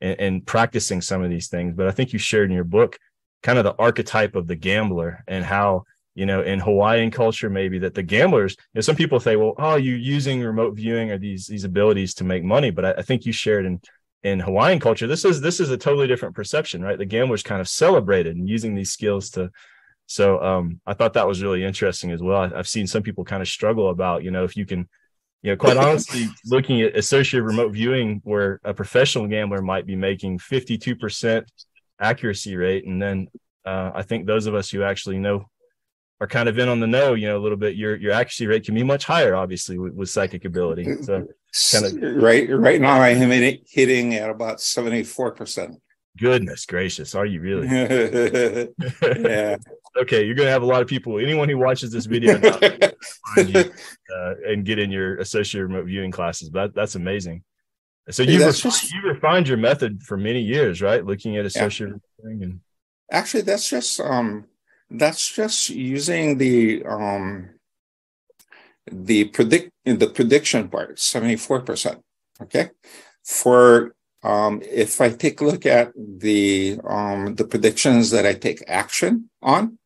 [0.00, 1.74] and, and, practicing some of these things.
[1.74, 2.98] But I think you shared in your book
[3.42, 5.84] kind of the archetype of the gambler and how
[6.14, 8.56] you know in Hawaiian culture maybe that the gamblers.
[8.58, 12.14] You know, some people say, well, oh, you're using remote viewing or these these abilities
[12.14, 13.80] to make money, but I, I think you shared in
[14.22, 16.98] in Hawaiian culture, this is this is a totally different perception, right?
[16.98, 19.50] The gamblers kind of celebrated and using these skills to
[20.06, 22.50] so um, I thought that was really interesting as well.
[22.54, 24.88] I've seen some people kind of struggle about, you know, if you can,
[25.42, 29.96] you know, quite honestly, looking at associated remote viewing where a professional gambler might be
[29.96, 31.44] making 52%
[32.00, 32.86] accuracy rate.
[32.86, 33.28] And then
[33.64, 35.46] uh, I think those of us who actually know
[36.20, 38.46] are kind of in on the know, you know, a little bit, your your accuracy
[38.46, 41.02] rate can be much higher, obviously, with, with psychic ability.
[41.02, 41.26] So
[41.72, 43.30] kind of right right now I am
[43.66, 45.76] hitting at about 74%.
[46.18, 47.68] Goodness gracious, are you really?
[49.20, 49.56] yeah.
[50.02, 51.18] Okay, you're going to have a lot of people.
[51.18, 52.38] Anyone who watches this video
[53.34, 56.50] find you, uh, and get in your associate remote viewing classes.
[56.50, 57.42] But that's amazing.
[58.10, 61.04] So you refined, just, you refined your method for many years, right?
[61.04, 61.92] Looking at associate
[62.24, 62.30] yeah.
[62.30, 62.60] and
[63.10, 64.46] actually, that's just um,
[64.90, 67.50] that's just using the um,
[68.90, 72.00] the predict the prediction part, seventy four percent.
[72.40, 72.70] Okay,
[73.24, 78.62] for um, if I take a look at the um, the predictions that I take
[78.68, 79.78] action on,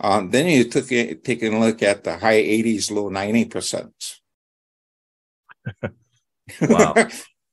[0.00, 4.20] um, then you took a, taking a look at the high 80s, low 90 percent.
[6.62, 6.94] wow.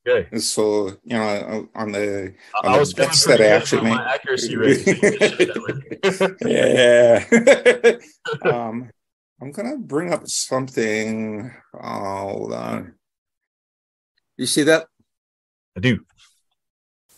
[0.08, 0.38] Okay.
[0.38, 2.34] So you know, on the
[2.64, 4.86] on I was the bets that I actually made, accuracy rate.
[6.46, 7.24] yeah.
[8.50, 8.88] um,
[9.38, 11.52] I'm gonna bring up something.
[11.78, 12.94] Uh, hold on.
[14.38, 14.86] You see that?
[15.76, 16.00] I do.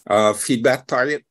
[0.04, 1.24] Uh, feedback target.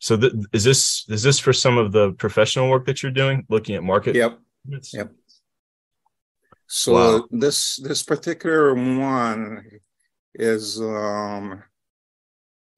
[0.00, 3.44] So th- is this is this for some of the professional work that you're doing,
[3.50, 4.16] looking at market?
[4.16, 4.40] Yep.
[4.92, 5.12] Yep.
[6.66, 7.28] So wow.
[7.30, 9.64] this this particular one
[10.34, 11.62] is um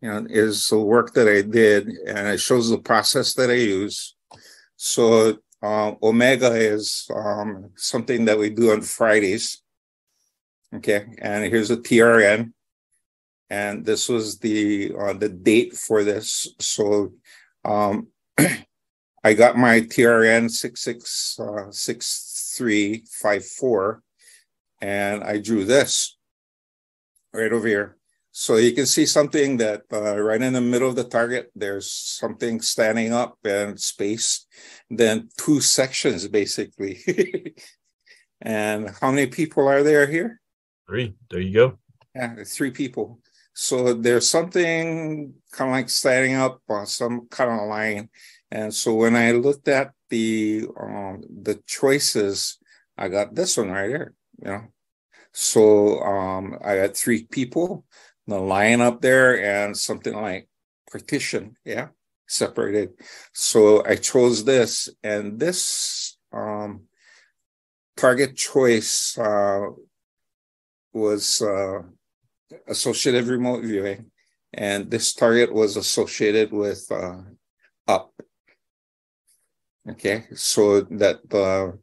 [0.01, 3.55] you know is the work that I did and it shows the process that I
[3.55, 4.17] use.
[4.77, 9.63] So uh, Omega is um, something that we do on Fridays.
[10.75, 12.53] Okay, and here's a TRN
[13.53, 16.49] and this was the uh, the date for this.
[16.59, 17.13] So
[17.67, 18.09] um,
[19.25, 24.03] I got my TRN six six uh, six three five four,
[24.81, 26.17] and I drew this
[27.35, 27.97] right over here.
[28.31, 31.91] So you can see something that uh, right in the middle of the target, there's
[31.91, 34.47] something standing up and space,
[34.89, 37.05] then two sections basically.
[38.41, 40.41] and how many people are there here?
[40.89, 41.15] Three.
[41.29, 41.79] There you go.
[42.15, 43.21] Yeah, three people.
[43.55, 48.09] So there's something kind of like standing up on some kind of line.
[48.51, 52.59] And so when I looked at the um, the choices,
[52.97, 54.63] I got this one right here, you know.
[55.33, 57.85] So um, I got three people,
[58.27, 60.49] the line up there, and something like
[60.91, 61.89] partition, yeah,
[62.27, 62.91] separated.
[63.33, 66.83] So I chose this, and this um,
[67.97, 69.69] target choice uh,
[70.93, 71.83] was uh,
[72.67, 74.11] associative remote viewing,
[74.53, 77.19] and this target was associated with uh,
[77.89, 78.13] up.
[79.89, 81.79] Okay, so that the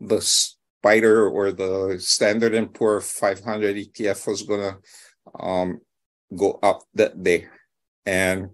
[0.00, 4.78] the spider or the standard and poor 500 ETF was gonna
[5.38, 5.80] um,
[6.36, 7.48] go up that day,
[8.06, 8.50] and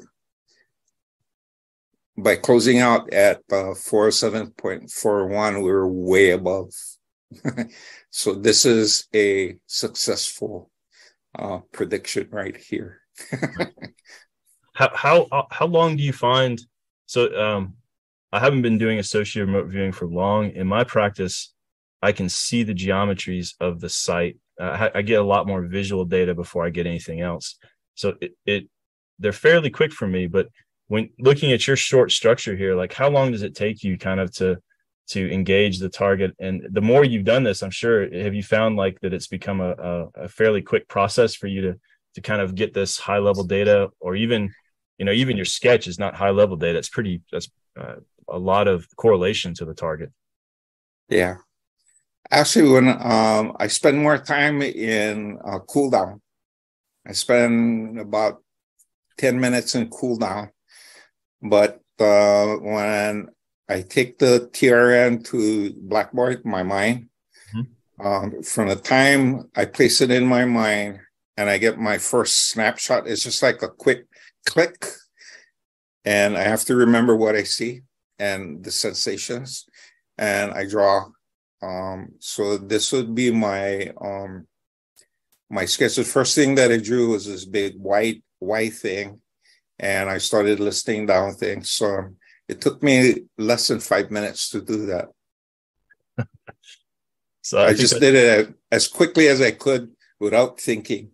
[2.16, 6.72] by closing out at uh, 407.41, we were way above.
[8.10, 10.70] so this is a successful
[11.38, 13.00] uh, prediction right here.
[14.72, 16.60] how how how long do you find?
[17.06, 17.74] So um,
[18.32, 20.50] I haven't been doing associate remote viewing for long.
[20.52, 21.52] In my practice,
[22.02, 24.38] I can see the geometries of the site.
[24.60, 27.56] Uh, I, I, get a lot more visual data before I get anything else.
[27.94, 28.68] So it, it
[29.18, 30.26] they're fairly quick for me.
[30.26, 30.48] But
[30.88, 34.20] when looking at your short structure here, like how long does it take you kind
[34.20, 34.58] of to
[35.08, 36.34] to engage the target?
[36.38, 39.60] And the more you've done this, I'm sure have you found like that it's become
[39.60, 41.80] a, a, a fairly quick process for you to
[42.14, 44.52] to kind of get this high level data, or even
[44.98, 46.78] you know even your sketch is not high level data.
[46.78, 47.48] It's pretty that's
[47.78, 47.96] uh,
[48.28, 50.10] a lot of correlation to the target.
[51.08, 51.36] Yeah.
[52.30, 56.20] Actually, when um, I spend more time in uh, cool down,
[57.06, 58.42] I spend about
[59.16, 60.50] 10 minutes in cool down.
[61.40, 63.28] But uh, when
[63.68, 67.08] I take the TRN to Blackboard, my mind,
[67.54, 68.06] mm-hmm.
[68.06, 71.00] um, from the time I place it in my mind
[71.36, 74.06] and I get my first snapshot, it's just like a quick
[74.46, 74.86] click.
[76.04, 77.82] And I have to remember what I see
[78.18, 79.66] and the sensations
[80.18, 81.06] and I draw.
[81.62, 84.46] Um, so this would be my um,
[85.50, 85.96] my sketch.
[85.96, 89.20] The first thing that I drew was this big white white thing,
[89.78, 91.70] and I started listing down things.
[91.70, 92.14] So
[92.48, 95.08] it took me less than five minutes to do that.
[97.42, 98.00] so I, I just that...
[98.00, 101.10] did it as quickly as I could without thinking.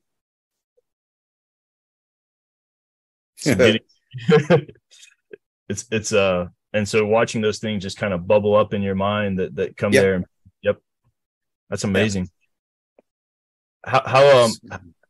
[5.69, 8.95] it's it's uh and so watching those things just kind of bubble up in your
[8.95, 10.03] mind that that come yep.
[10.03, 10.25] there
[10.63, 10.81] yep
[11.69, 12.29] that's amazing
[13.87, 13.93] yep.
[13.93, 14.53] how how um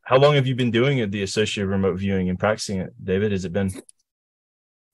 [0.02, 3.30] how long have you been doing it the associated remote viewing and practicing it david
[3.30, 3.70] has it been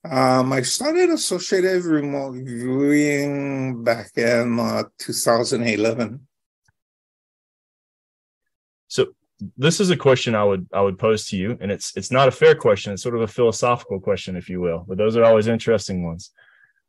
[0.05, 6.27] um i started associated remote viewing back in uh, 2011
[8.89, 9.07] so
[9.57, 12.29] this is a question I would I would pose to you, and it's it's not
[12.29, 12.93] a fair question.
[12.93, 14.85] It's sort of a philosophical question, if you will.
[14.87, 16.31] But those are always interesting ones.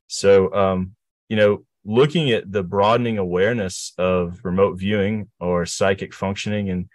[0.07, 0.95] So, um,
[1.29, 6.89] you know, looking at the broadening awareness of remote viewing or psychic functioning, and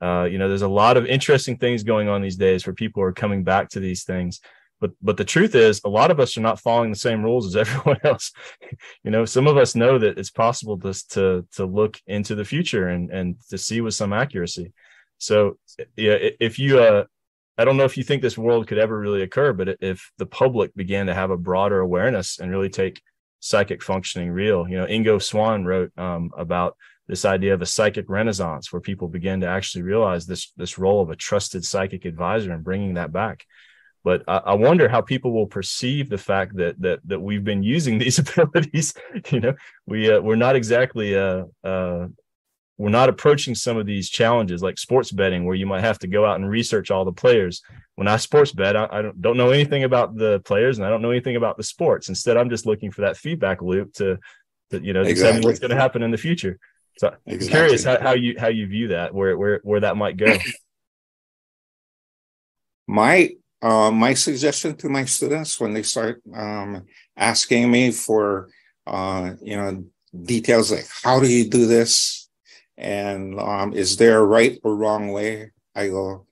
[0.00, 3.02] uh, you know, there's a lot of interesting things going on these days where people
[3.02, 4.40] are coming back to these things.
[4.80, 7.46] But but the truth is, a lot of us are not following the same rules
[7.46, 8.32] as everyone else.
[9.04, 12.44] you know, some of us know that it's possible to to to look into the
[12.44, 14.72] future and and to see with some accuracy.
[15.18, 15.58] So
[15.96, 17.04] yeah, if you uh,
[17.58, 20.26] I don't know if you think this world could ever really occur, but if the
[20.26, 23.02] public began to have a broader awareness and really take
[23.40, 26.76] psychic functioning real, you know, Ingo Swann wrote um, about
[27.06, 31.02] this idea of a psychic renaissance where people begin to actually realize this this role
[31.02, 33.44] of a trusted psychic advisor and bringing that back.
[34.02, 37.62] But I, I wonder how people will perceive the fact that that that we've been
[37.62, 38.94] using these abilities.
[39.30, 39.54] You know,
[39.86, 42.08] we uh, we're not exactly uh, uh,
[42.80, 46.06] we're not approaching some of these challenges like sports betting where you might have to
[46.06, 47.60] go out and research all the players
[47.96, 50.88] when i sports bet i, I don't, don't, know anything about the players and i
[50.88, 54.18] don't know anything about the sports instead i'm just looking for that feedback loop to,
[54.70, 55.22] to you know exactly.
[55.22, 56.58] tell me what's going to happen in the future
[56.96, 57.46] so exactly.
[57.46, 60.34] i'm curious how, how you how you view that where where where that might go
[62.86, 63.28] my
[63.62, 68.48] uh, my suggestion to my students when they start um, asking me for
[68.86, 69.84] uh, you know
[70.24, 72.20] details like how do you do this
[72.80, 75.52] and um, is there a right or wrong way?
[75.74, 76.26] I go,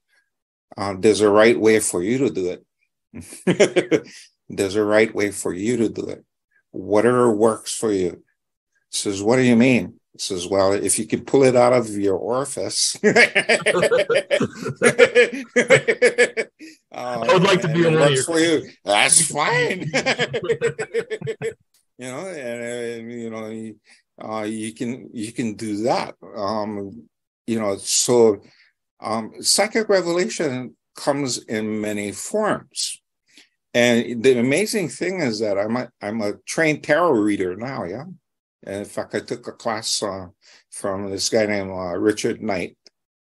[0.78, 4.08] um, there's a right way for you to do it.
[4.48, 6.24] there's a right way for you to do it.
[6.70, 8.24] Whatever works for you.
[8.88, 10.00] Says, what do you mean?
[10.20, 12.96] Says, well, if you can pull it out of your orifice.
[13.04, 13.12] um,
[16.92, 18.24] I would like to be one of your.
[18.24, 18.68] For you.
[18.84, 19.80] That's fine.
[21.98, 23.72] you know, and, and you know,
[24.22, 26.16] uh, you can you can do that.
[26.36, 27.08] Um,
[27.46, 28.42] you know, so
[29.00, 33.00] um, psychic revelation comes in many forms.
[33.74, 38.04] And the amazing thing is that I'm a, I'm a trained tarot reader now, yeah.
[38.64, 40.26] In fact, I took a class uh,
[40.70, 42.76] from this guy named uh, Richard Knight,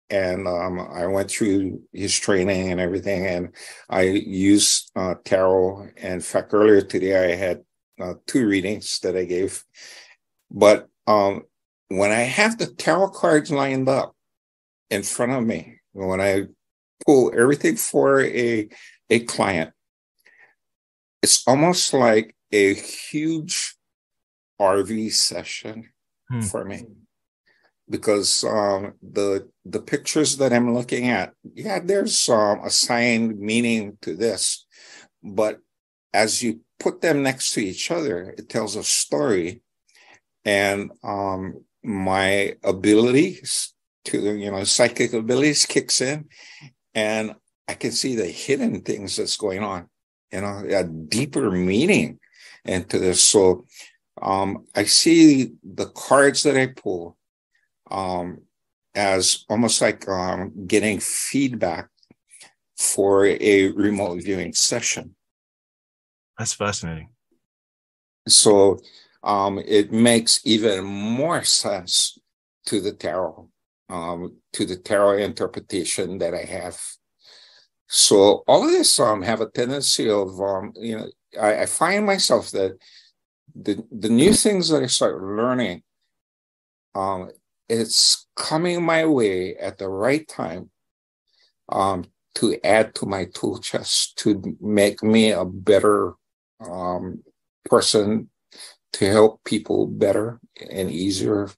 [0.10, 3.56] and um, I went through his training and everything, and
[3.90, 5.90] I used uh, tarot.
[5.98, 7.62] In fact, earlier today, I had
[8.02, 9.64] uh, two readings that I gave,
[10.50, 11.44] but um,
[11.90, 14.16] when I have the tarot cards lined up
[14.90, 16.46] in front of me, when I
[17.06, 18.68] pull everything for a,
[19.10, 19.72] a client,
[21.22, 23.77] it's almost like a huge
[24.60, 25.90] RV session
[26.30, 26.42] hmm.
[26.42, 26.86] for me.
[27.90, 34.16] because um, the the pictures that I'm looking at, yeah, there's um, assigned meaning to
[34.16, 34.66] this,
[35.24, 35.60] but
[36.14, 39.62] as you put them next to each other, it tells a story,
[40.44, 43.74] and um, my abilities
[44.06, 46.28] to you know psychic abilities kicks in,
[46.94, 47.36] and
[47.68, 49.90] I can see the hidden things that's going on,
[50.32, 52.20] you know, a deeper meaning
[52.64, 53.22] into this.
[53.22, 53.66] So
[54.22, 57.18] um, I see the cards that I pull
[57.90, 58.42] um,
[58.96, 61.90] as almost like um, getting feedback
[62.78, 65.16] for a remote viewing session.
[66.38, 67.10] That's fascinating.
[68.28, 68.80] So
[69.24, 72.18] um, it makes even more sense
[72.68, 73.50] to the tarot,
[73.90, 76.80] um, to the tarot interpretation that I have.
[77.88, 81.08] So all of this um, have a tendency of, um, you know,
[81.42, 82.78] I, I find myself that
[83.62, 85.84] the the new things that I start learning,
[86.96, 87.32] um,
[87.68, 90.70] it's coming my way at the right time
[91.70, 92.06] um,
[92.36, 96.14] to add to my tool chest to make me a better
[96.60, 97.24] um,
[97.66, 98.30] person
[98.94, 100.40] to help people better
[100.70, 101.50] and easier.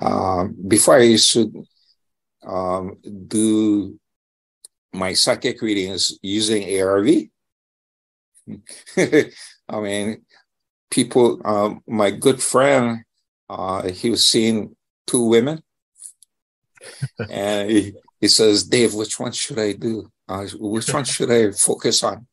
[0.00, 1.64] Um, before I used to
[2.46, 3.98] um, do
[4.92, 7.08] my psychic readings using ARV.
[9.68, 10.24] I mean,
[10.90, 13.04] people, um, my good friend,
[13.48, 15.62] uh, he was seeing two women.
[17.30, 20.10] and he, he, says, Dave, which one should I do?
[20.28, 22.26] Uh, which one should I focus on?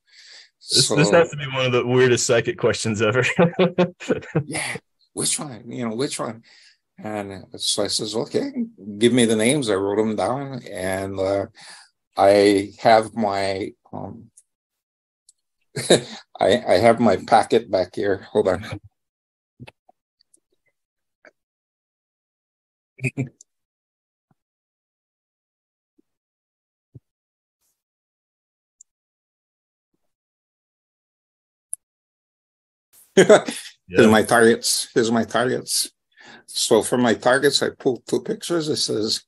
[0.71, 3.23] This, so, this has to be one of the weirdest psychic questions ever.
[4.45, 4.77] yeah,
[5.13, 5.63] which one?
[5.71, 6.43] You know, which one?
[6.97, 8.51] And so I says, okay,
[8.97, 9.69] give me the names.
[9.69, 11.45] I wrote them down, and uh,
[12.17, 14.31] I have my um,
[16.39, 18.27] I, I have my packet back here.
[18.31, 18.79] Hold on.
[33.15, 33.45] yeah.
[33.87, 34.89] Here's my targets.
[34.93, 35.91] Here's my targets.
[36.47, 38.69] So for my targets, I pulled two pictures.
[38.69, 39.23] It says,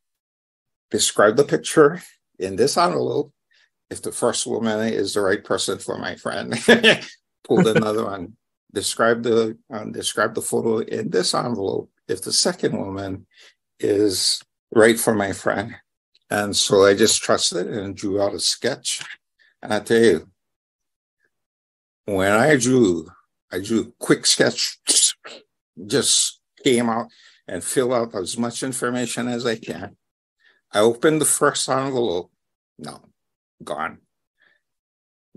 [0.92, 2.02] describe the picture
[2.40, 3.34] in this envelope
[3.90, 6.54] if the first woman is the right person for my friend.
[7.44, 8.34] Pulled another one.
[8.74, 13.26] Describe the uh, describe the photo in this envelope if the second woman
[13.80, 15.76] is right for my friend.
[16.30, 19.02] And so I just trusted and drew out a sketch.
[19.62, 20.30] And I tell you,
[22.06, 23.08] when I drew,
[23.52, 24.78] I drew a quick sketch,
[25.88, 27.08] just came out
[27.48, 29.96] and fill out as much information as I can.
[30.74, 32.30] I opened the first envelope.
[32.78, 33.02] No,
[33.64, 34.00] gone.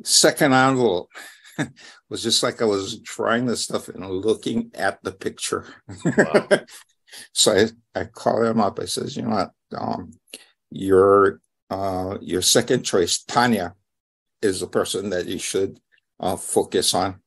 [0.02, 1.10] Second envelope
[2.08, 5.66] was just like I was trying this stuff and looking at the picture.
[6.04, 6.48] Wow.
[7.32, 8.78] so I, I call him up.
[8.80, 10.12] I says, you know what, um,
[10.70, 11.40] your
[11.70, 13.74] uh, your second choice, Tanya,
[14.42, 15.78] is the person that you should
[16.18, 17.20] uh, focus on.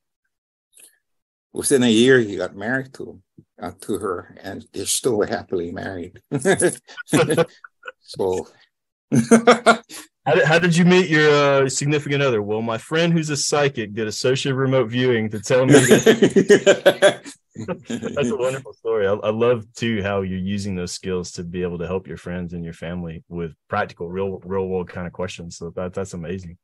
[1.52, 3.22] Within a year, he got married to
[3.62, 6.20] uh, to her, and they're still happily married.
[8.00, 8.48] so
[10.26, 12.40] How did, how did you meet your uh, significant other?
[12.40, 17.34] Well, my friend who's a psychic did associate remote viewing to tell me that.
[17.88, 19.06] That's a wonderful story.
[19.06, 22.16] I, I, love too how you're using those skills to be able to help your
[22.16, 25.58] friends and your family with practical, real, real world kind of questions.
[25.58, 26.58] So that that's amazing.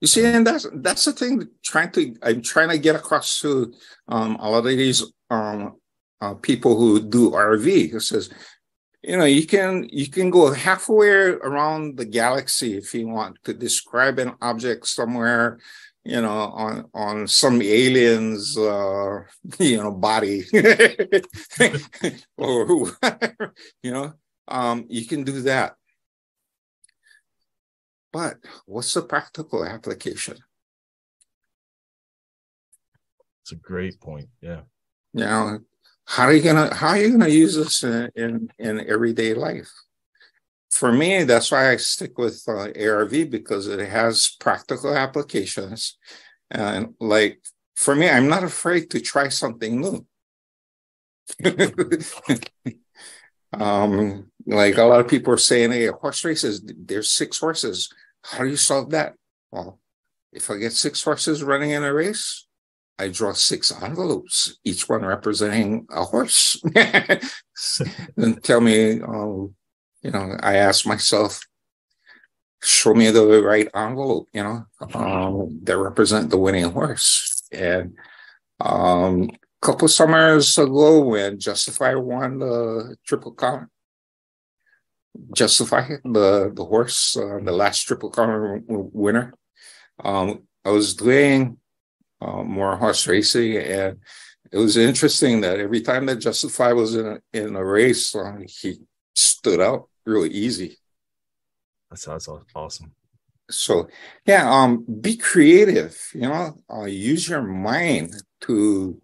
[0.00, 1.46] You see, and that's that's the thing.
[1.62, 3.72] Trying to, I'm trying to get across to
[4.08, 5.76] um, a lot of these um,
[6.20, 7.94] uh, people who do RV.
[7.94, 8.30] It says
[9.06, 11.08] you know you can you can go halfway
[11.48, 15.58] around the galaxy if you want to describe an object somewhere
[16.04, 19.22] you know on on some aliens uh
[19.58, 20.42] you know body.
[22.36, 22.90] Or
[23.82, 24.12] you know
[24.48, 25.76] um you can do that.
[28.12, 30.38] But what's the practical application?
[33.42, 34.62] It's a great point yeah.
[35.14, 35.60] Know
[36.06, 39.70] how are you gonna how are you gonna use this in in, in everyday life?
[40.70, 45.98] For me, that's why I stick with uh, ARV because it has practical applications,
[46.50, 47.40] and like
[47.74, 50.06] for me, I'm not afraid to try something new.
[53.52, 57.92] um, like a lot of people are saying, "Hey, horse races, there's six horses.
[58.22, 59.14] How do you solve that?"
[59.50, 59.80] Well,
[60.32, 62.45] if I get six horses running in a race,
[62.98, 66.60] I draw six envelopes, each one representing a horse.
[68.16, 69.54] and tell me, um,
[70.02, 71.40] you know, I ask myself,
[72.62, 77.42] show me the right envelope, you know, um, that represent the winning horse.
[77.52, 77.94] And
[78.60, 79.30] um,
[79.62, 83.68] a couple summers ago when Justify won the Triple Crown.
[85.34, 89.32] Justify the the horse, uh, the last Triple Crown winner.
[90.02, 91.56] Um, I was doing
[92.20, 93.98] uh, more horse racing, and
[94.52, 98.38] it was interesting that every time that Justify was in a, in a race, uh,
[98.46, 98.80] he
[99.14, 100.78] stood out really easy.
[101.90, 102.92] That sounds awesome.
[103.50, 103.88] So
[104.24, 105.96] yeah, um, be creative.
[106.14, 109.00] You know, uh, use your mind to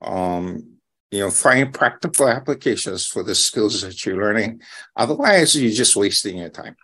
[0.00, 0.72] um,
[1.12, 4.62] you know, find practical applications for the skills that you're learning.
[4.96, 6.74] Otherwise, you're just wasting your time.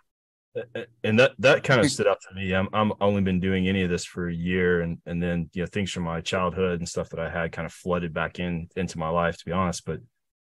[1.03, 2.53] And that that kind of stood out to me.
[2.53, 5.61] I'm I'm only been doing any of this for a year, and and then you
[5.61, 8.67] know things from my childhood and stuff that I had kind of flooded back in
[8.75, 9.37] into my life.
[9.37, 9.99] To be honest, but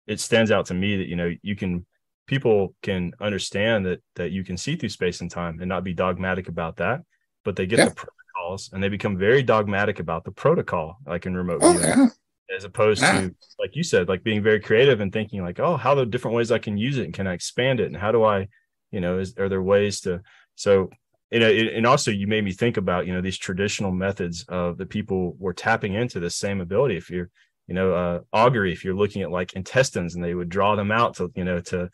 [0.06, 1.86] it stands out to me that you know you can
[2.26, 5.94] people can understand that that you can see through space and time and not be
[5.94, 7.02] dogmatic about that,
[7.44, 7.88] but they get yeah.
[7.88, 11.88] the protocols and they become very dogmatic about the protocol, like in remote oh, viewing.
[11.88, 12.06] Yeah
[12.54, 13.20] as opposed yeah.
[13.20, 16.36] to like you said like being very creative and thinking like oh how the different
[16.36, 18.46] ways i can use it and can i expand it and how do i
[18.92, 20.20] you know is are there ways to
[20.54, 20.88] so
[21.30, 24.78] you know and also you made me think about you know these traditional methods of
[24.78, 27.30] the people were tapping into the same ability if you're
[27.66, 30.92] you know uh, augury if you're looking at like intestines and they would draw them
[30.92, 31.88] out to you know to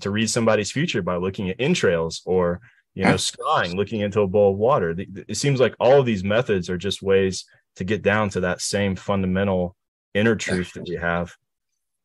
[0.00, 2.60] to read somebody's future by looking at entrails or
[2.94, 6.24] you know scrying looking into a bowl of water it seems like all of these
[6.24, 7.46] methods are just ways
[7.76, 9.76] to get down to that same fundamental
[10.14, 11.34] inner truth that we have.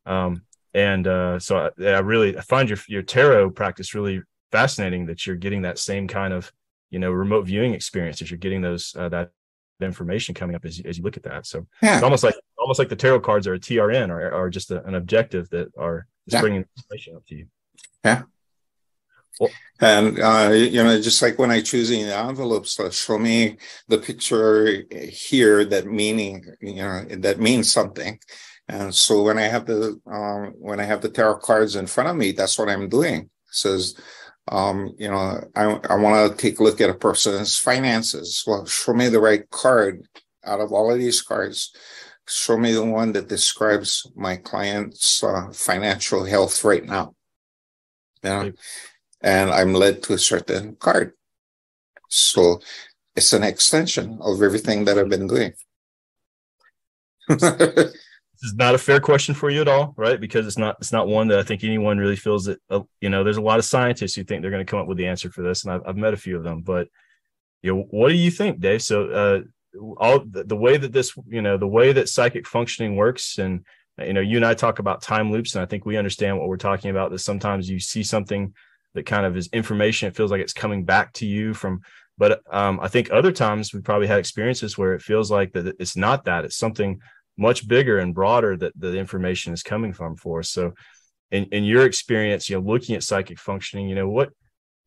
[0.06, 0.42] Um,
[0.74, 4.22] and uh, so I, I, really I find your your tarot practice really
[4.52, 6.52] fascinating that you're getting that same kind of
[6.90, 9.30] you know remote viewing experience as you're getting those uh, that
[9.80, 11.46] information coming up as you, as you look at that.
[11.46, 11.94] So yeah.
[11.94, 14.84] it's almost like almost like the tarot cards are a TRN or, or just a,
[14.84, 16.40] an objective that are just yeah.
[16.40, 17.46] bringing information up to you.
[18.04, 18.22] Yeah.
[19.40, 19.50] Well,
[19.80, 24.82] and uh, you know, just like when I choose the envelopes, show me the picture
[24.90, 28.18] here that meaning, you know, that means something.
[28.68, 32.10] And so when I have the um, when I have the tarot cards in front
[32.10, 33.22] of me, that's what I'm doing.
[33.22, 33.94] It says,
[34.48, 38.44] um, you know, I I want to take a look at a person's finances.
[38.46, 40.02] Well, show me the right card
[40.44, 41.74] out of all of these cards.
[42.26, 47.14] Show me the one that describes my client's uh, financial health right now.
[48.22, 48.52] You know?
[49.22, 51.12] and I'm led to a certain card.
[52.08, 52.60] So
[53.16, 55.52] it's an extension of everything that I've been doing.
[58.40, 60.20] this is not a fair question for you at all, right?
[60.20, 63.10] Because it's not it's not one that I think anyone really feels that uh, you
[63.10, 63.24] know.
[63.24, 65.28] There's a lot of scientists who think they're going to come up with the answer
[65.30, 66.62] for this, and I've, I've met a few of them.
[66.62, 66.88] But
[67.62, 68.82] you know, what do you think, Dave?
[68.82, 69.40] So uh,
[69.96, 73.64] all the, the way that this you know the way that psychic functioning works, and
[73.98, 76.48] you know, you and I talk about time loops, and I think we understand what
[76.48, 77.10] we're talking about.
[77.10, 78.54] That sometimes you see something
[78.94, 80.06] that kind of is information.
[80.06, 81.80] It feels like it's coming back to you from,
[82.16, 85.74] but um, I think other times we probably had experiences where it feels like that
[85.80, 87.00] it's not that it's something
[87.38, 90.50] much bigger and broader that the information is coming from for us.
[90.50, 90.74] So
[91.30, 94.30] in, in your experience, you know, looking at psychic functioning, you know, what,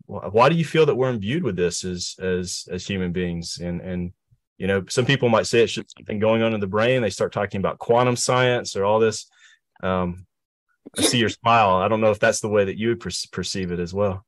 [0.06, 3.60] why do you feel that we're imbued with this as, as, as human beings?
[3.62, 4.12] And, and,
[4.58, 7.02] you know, some people might say it's something going on in the brain.
[7.02, 9.28] They start talking about quantum science or all this.
[9.82, 10.26] Um,
[10.98, 11.78] I see your smile.
[11.78, 14.26] I don't know if that's the way that you would per- perceive it as well.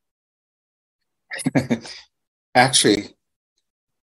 [2.56, 3.10] Actually,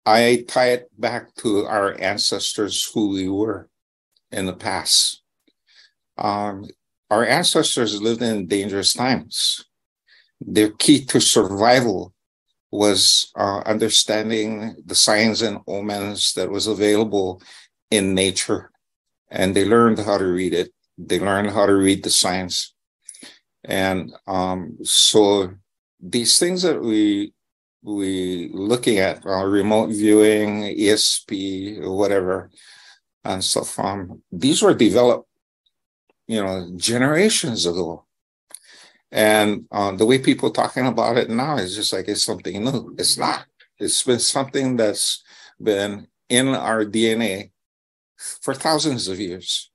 [0.05, 3.69] I tie it back to our ancestors, who we were
[4.31, 5.21] in the past.
[6.17, 6.65] Um,
[7.09, 9.65] our ancestors lived in dangerous times.
[10.41, 12.13] Their key to survival
[12.71, 17.41] was uh, understanding the signs and omens that was available
[17.89, 18.71] in nature,
[19.31, 22.73] and they learned how to read it they learned how to read the signs.
[23.63, 25.53] And um, so
[25.99, 27.33] these things that we
[27.83, 32.49] we looking at uh, remote viewing, ESP, whatever,
[33.27, 33.77] and stuff.
[33.79, 35.27] Um, these were developed,
[36.27, 38.05] you know, generations ago.
[39.11, 42.95] And uh, the way people talking about it now is just like it's something new.
[42.97, 43.45] It's not.
[43.79, 45.23] It's been something that's
[45.61, 47.51] been in our DNA
[48.17, 49.71] for thousands of years.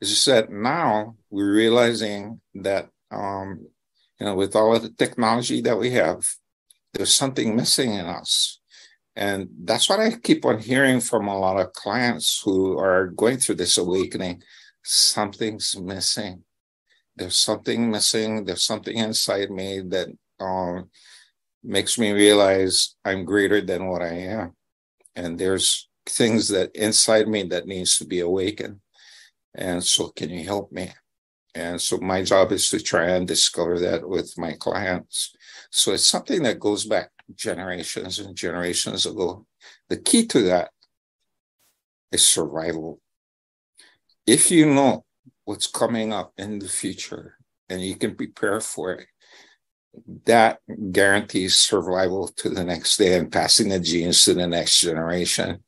[0.00, 3.66] It's just that now we're realizing that, um,
[4.20, 6.26] you know, with all of the technology that we have,
[6.94, 8.57] there's something missing in us.
[9.18, 13.38] And that's what I keep on hearing from a lot of clients who are going
[13.38, 14.44] through this awakening.
[14.84, 16.44] Something's missing.
[17.16, 18.44] There's something missing.
[18.44, 20.06] There's something inside me that
[20.38, 20.90] um,
[21.64, 24.54] makes me realize I'm greater than what I am.
[25.16, 28.78] And there's things that inside me that needs to be awakened.
[29.52, 30.92] And so, can you help me?
[31.56, 35.34] And so, my job is to try and discover that with my clients.
[35.72, 39.46] So, it's something that goes back generations and generations ago.
[39.88, 40.70] The key to that
[42.12, 43.00] is survival.
[44.26, 45.04] if you know
[45.44, 47.36] what's coming up in the future
[47.70, 49.06] and you can prepare for it,
[50.26, 50.58] that
[50.92, 55.64] guarantees survival to the next day and passing the genes to the next generation.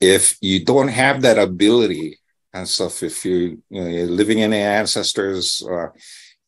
[0.00, 2.18] If you don't have that ability
[2.52, 5.88] and stuff, if you, you know, you're living in the ancestors uh,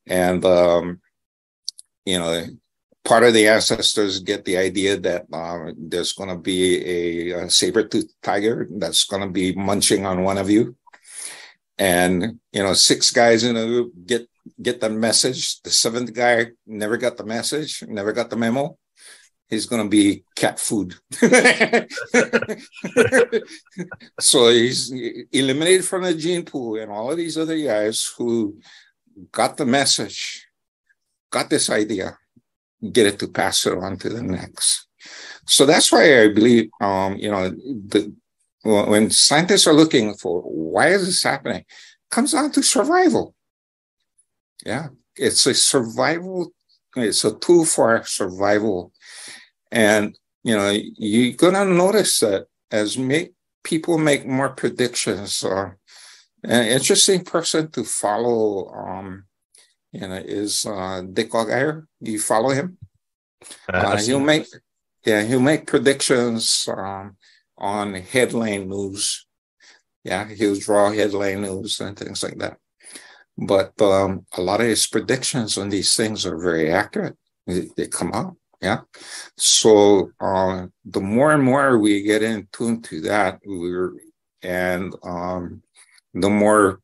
[0.07, 1.01] and um,
[2.05, 2.47] you know
[3.07, 7.51] part of the ancestors get the idea that uh, there's going to be a, a
[7.51, 10.77] saber-toothed tiger that's going to be munching on one of you.
[11.79, 14.27] And you know six guys in a group get
[14.61, 15.61] get the message.
[15.61, 18.79] The seventh guy never got the message never got the memo.
[19.49, 20.95] He's going to be cat food.
[24.19, 24.91] So he's
[25.31, 28.59] eliminated from the gene pool and all of these other guys who
[29.31, 30.49] got the message
[31.31, 32.17] got this idea
[32.93, 34.87] get it to pass it on to the next
[35.47, 38.13] so that's why i believe um you know the
[38.67, 41.65] when scientists are looking for why is this happening,
[42.11, 43.35] comes down to survival.
[44.65, 46.53] Yeah, it's a survival.
[46.97, 48.93] It's a tool for survival,
[49.71, 55.45] and you know you're gonna notice that as make people make more predictions.
[55.45, 55.71] Uh,
[56.43, 59.26] an interesting person to follow, um,
[60.03, 61.33] is uh, Dick.
[61.33, 62.79] Do you follow him?
[63.69, 64.47] Uh, he'll make,
[65.05, 66.69] yeah, he'll make predictions.
[66.69, 67.17] Um,
[67.59, 69.27] on headline news.
[70.05, 72.59] Yeah, he'll draw headline news and things like that.
[73.37, 77.17] But um, a lot of his predictions on these things are very accurate.
[77.47, 78.37] They, they come out.
[78.63, 78.81] Yeah.
[79.37, 83.93] So uh, the more and more we get in tune to that, we're
[84.43, 85.63] and um,
[86.15, 86.81] the more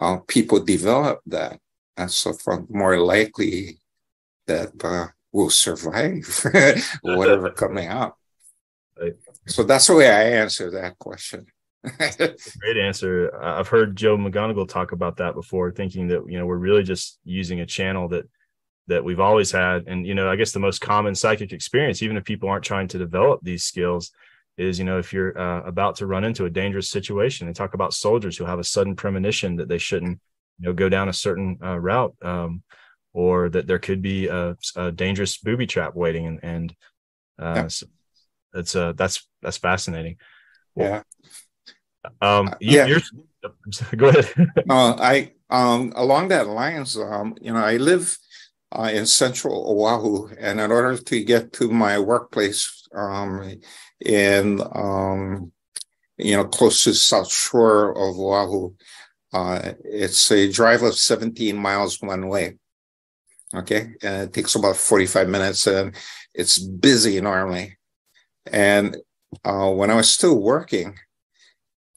[0.00, 1.58] uh, people develop that,
[1.96, 3.78] and so from more likely
[4.46, 6.44] that uh, we'll survive
[7.02, 8.18] whatever coming up.
[9.00, 9.14] Right.
[9.46, 11.46] So that's the way I answer that question.
[11.98, 13.34] Great answer.
[13.40, 17.18] I've heard Joe McMoneagle talk about that before, thinking that you know we're really just
[17.24, 18.24] using a channel that
[18.88, 22.16] that we've always had, and you know I guess the most common psychic experience, even
[22.16, 24.10] if people aren't trying to develop these skills,
[24.56, 27.46] is you know if you're uh, about to run into a dangerous situation.
[27.46, 30.18] They talk about soldiers who have a sudden premonition that they shouldn't
[30.58, 32.62] you know go down a certain uh, route, um,
[33.12, 36.74] or that there could be a, a dangerous booby trap waiting, and, and
[37.38, 37.68] uh, yeah.
[37.68, 37.86] so
[38.52, 40.16] that's uh that's that's fascinating.
[40.74, 41.02] Yeah.
[42.20, 42.54] Um.
[42.60, 43.50] You, yeah.
[43.96, 44.32] go ahead.
[44.70, 48.16] uh, I um along that lines, um, you know, I live
[48.72, 53.60] uh, in central Oahu, and in order to get to my workplace, um,
[54.04, 55.52] in um,
[56.18, 58.74] you know, close to South Shore of Oahu,
[59.36, 62.56] uh, it's a drive of 17 miles one way.
[63.54, 65.94] Okay, and it takes about 45 minutes, and
[66.34, 67.76] it's busy normally.
[68.50, 68.96] And
[69.44, 70.98] uh, when I was still working,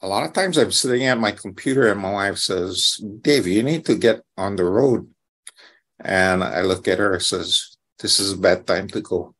[0.02, 3.62] a lot of times I'm sitting at my computer and my wife says, Dave, you
[3.62, 5.08] need to get on the road.
[5.98, 9.34] And I look at her and says, This is a bad time to go.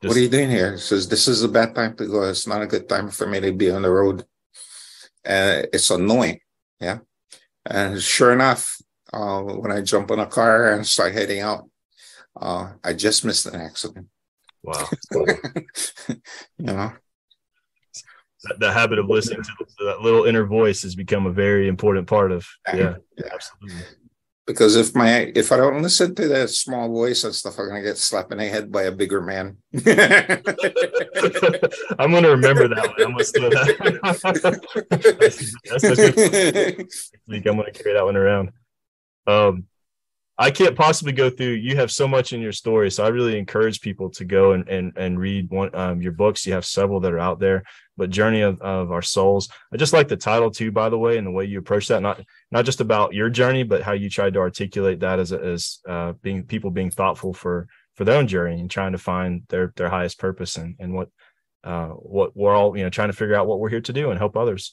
[0.00, 0.72] Just, what are you doing here?
[0.72, 2.22] He says, This is a bad time to go.
[2.22, 4.24] It's not a good time for me to be on the road.
[5.24, 6.40] And it's annoying.
[6.80, 6.98] Yeah.
[7.66, 8.80] And sure enough,
[9.12, 11.68] uh, when I jump in a car and start heading out,
[12.40, 14.06] uh, I just missed an accident.
[14.62, 14.88] Wow.
[15.12, 16.18] you
[16.58, 16.92] know,
[18.58, 22.30] the habit of listening to that little inner voice has become a very important part
[22.30, 23.26] of yeah, yeah.
[23.32, 23.82] absolutely
[24.48, 27.82] because if my if i don't listen to that small voice and stuff i'm gonna
[27.82, 29.58] get slapped in the head by a bigger man
[31.98, 33.02] i'm gonna remember that one.
[33.04, 33.68] i'm gonna that
[35.68, 38.50] that's, that's i'm gonna carry that one around
[39.26, 39.64] um
[40.40, 41.54] I can't possibly go through.
[41.54, 44.68] You have so much in your story, so I really encourage people to go and
[44.68, 46.46] and and read one um, your books.
[46.46, 47.64] You have several that are out there,
[47.98, 49.50] but Journey of, of Our Souls.
[49.72, 52.00] I just like the title too, by the way, and the way you approach that.
[52.00, 55.80] Not not just about your journey, but how you tried to articulate that as as
[55.86, 59.74] uh, being people being thoughtful for for their own journey and trying to find their
[59.76, 61.10] their highest purpose and and what
[61.64, 64.10] uh, what we're all you know trying to figure out what we're here to do
[64.10, 64.72] and help others.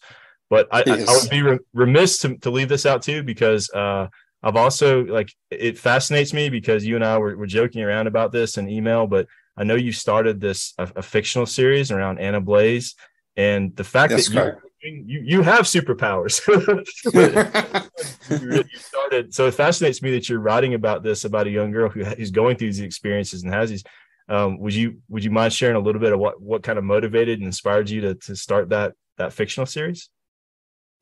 [0.50, 1.10] But I, yes.
[1.10, 1.30] I, I would
[1.60, 4.08] be remiss to, to leave this out too because uh,
[4.44, 8.32] I've also like it fascinates me because you and I were, were joking around about
[8.32, 9.28] this in email, but
[9.58, 12.96] I know you started this a, a fictional series around Anna Blaze,
[13.38, 16.40] and the fact That's that you, you you have superpowers.
[18.30, 21.90] you, started, so it fascinates me that you're writing about this about a young girl
[21.90, 23.84] who who's going through these experiences and has these.
[24.28, 26.84] Um, would you would you mind sharing a little bit of what what kind of
[26.84, 30.10] motivated and inspired you to to start that that fictional series?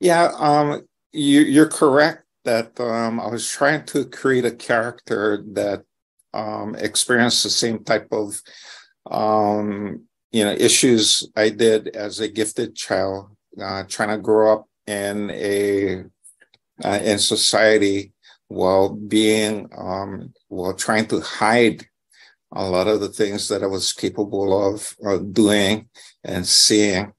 [0.00, 5.84] Yeah, um, you, you're correct that um, I was trying to create a character that
[6.34, 8.40] um, experienced the same type of
[9.10, 10.04] um,
[10.34, 15.30] you know, issues I did as a gifted child, uh, trying to grow up in
[15.30, 16.02] a
[16.84, 18.12] uh, in society
[18.48, 21.86] while being um, while trying to hide
[22.50, 25.88] a lot of the things that I was capable of uh, doing
[26.24, 27.12] and seeing.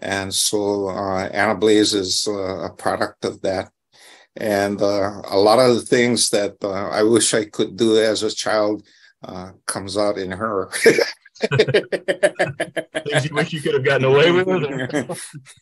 [0.00, 3.70] And so uh, Anna Blaze is uh, a product of that.
[4.36, 8.22] And uh, a lot of the things that uh, I wish I could do as
[8.22, 8.86] a child
[9.22, 10.70] uh, comes out in her.
[13.04, 14.46] things you wish you could have gotten away with?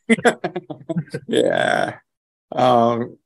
[1.29, 1.99] yeah.
[2.51, 3.19] Um,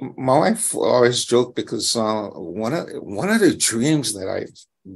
[0.00, 4.46] my wife always joked because uh, one of one of the dreams that I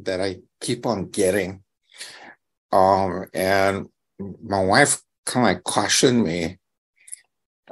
[0.04, 1.62] that I keep on getting,
[2.72, 3.88] um, and
[4.18, 6.58] my wife kind of cautioned me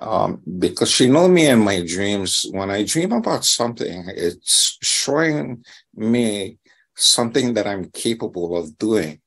[0.01, 2.47] um, because she knows me in my dreams.
[2.51, 6.59] When I dream about something, it's showing me
[6.97, 9.21] something that I'm capable of doing,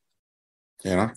[0.84, 1.10] you know.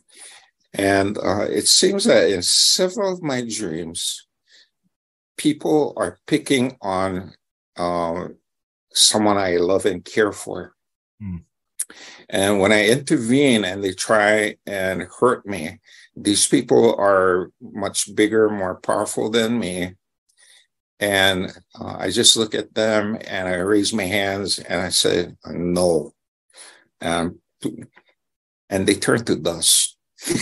[0.73, 4.27] And uh, it seems that in several of my dreams,
[5.37, 7.33] people are picking on
[7.75, 8.27] uh,
[8.93, 10.73] someone I love and care for.
[11.21, 11.43] Mm.
[12.29, 15.79] And when I intervene and they try and hurt me,
[16.15, 19.95] these people are much bigger, more powerful than me.
[20.99, 25.33] And uh, I just look at them and I raise my hands and I say,
[25.47, 26.13] no.
[27.01, 27.39] Um,
[28.71, 29.97] and they turn to dust.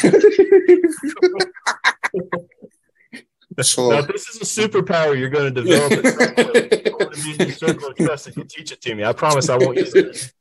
[3.61, 5.91] So now, this is a superpower you're going to develop.
[5.91, 9.03] At circle of trust if you teach it to me.
[9.03, 10.33] I promise I won't use it.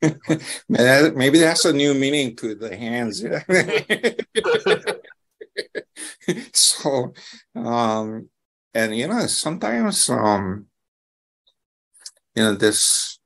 [1.16, 3.24] Maybe that's a new meaning to the hands.
[6.52, 7.12] so,
[7.56, 8.28] um,
[8.74, 10.66] and you know, sometimes, um,
[12.36, 13.19] you know, this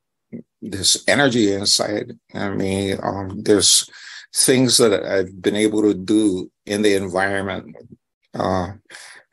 [0.61, 2.17] this energy inside.
[2.33, 3.89] I mean, um, there's
[4.35, 7.75] things that I've been able to do in the environment.
[8.33, 8.73] Uh,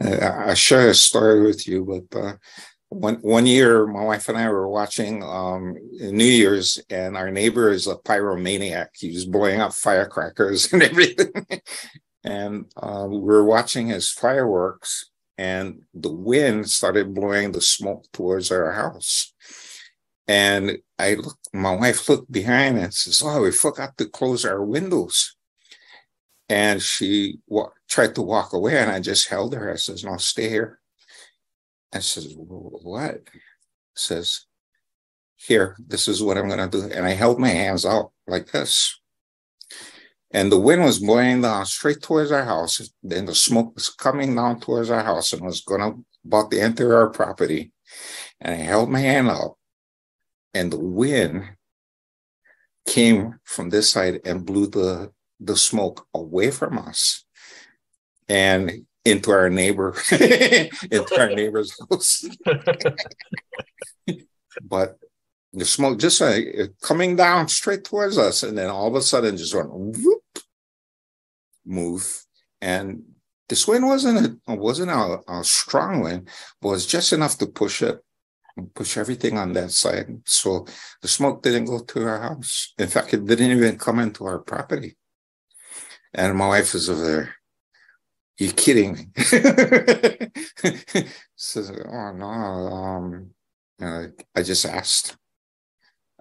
[0.01, 2.35] I share a story with you, but uh,
[2.91, 7.71] one one year, my wife and I were watching um, New Year's, and our neighbor
[7.71, 8.89] is a pyromaniac.
[8.95, 11.33] He was blowing up firecrackers and everything.
[12.25, 18.51] and uh, we were watching his fireworks, and the wind started blowing the smoke towards
[18.51, 19.33] our house.
[20.31, 24.63] And I looked, my wife looked behind and says, "Oh, we forgot to close our
[24.65, 25.37] windows."
[26.49, 29.73] And she wa- tried to walk away, and I just held her.
[29.73, 30.79] I says, "No, stay here."
[31.93, 33.23] I says, "What?"
[33.97, 34.47] Says,
[35.35, 38.53] "Here, this is what I'm going to do." And I held my hands out like
[38.53, 39.01] this.
[40.31, 42.81] And the wind was blowing down straight towards our house.
[43.03, 46.61] Then the smoke was coming down towards our house and was going to about to
[46.61, 47.73] enter our property.
[48.41, 49.59] And I held my hand out,
[50.55, 51.45] and the wind
[52.87, 57.25] came from this side and blew the the smoke away from us
[58.29, 62.25] and into our neighbor, into our neighbor's house.
[64.63, 64.99] but
[65.53, 66.39] the smoke just uh,
[66.83, 70.23] coming down straight towards us, and then all of a sudden just went whoop,
[71.65, 72.25] move,
[72.61, 73.03] and
[73.49, 76.29] this wind wasn't a wasn't a, a strong wind,
[76.61, 78.01] but it was just enough to push it
[78.67, 80.23] push everything on that side.
[80.25, 80.67] So
[81.03, 82.73] the smoke didn't go to our house.
[82.79, 84.97] In fact, it didn't even come into our property.
[86.15, 87.35] And my wife was over there.
[88.39, 89.07] You're kidding me?
[91.37, 93.31] Says, oh no, um,
[93.81, 95.17] I just asked.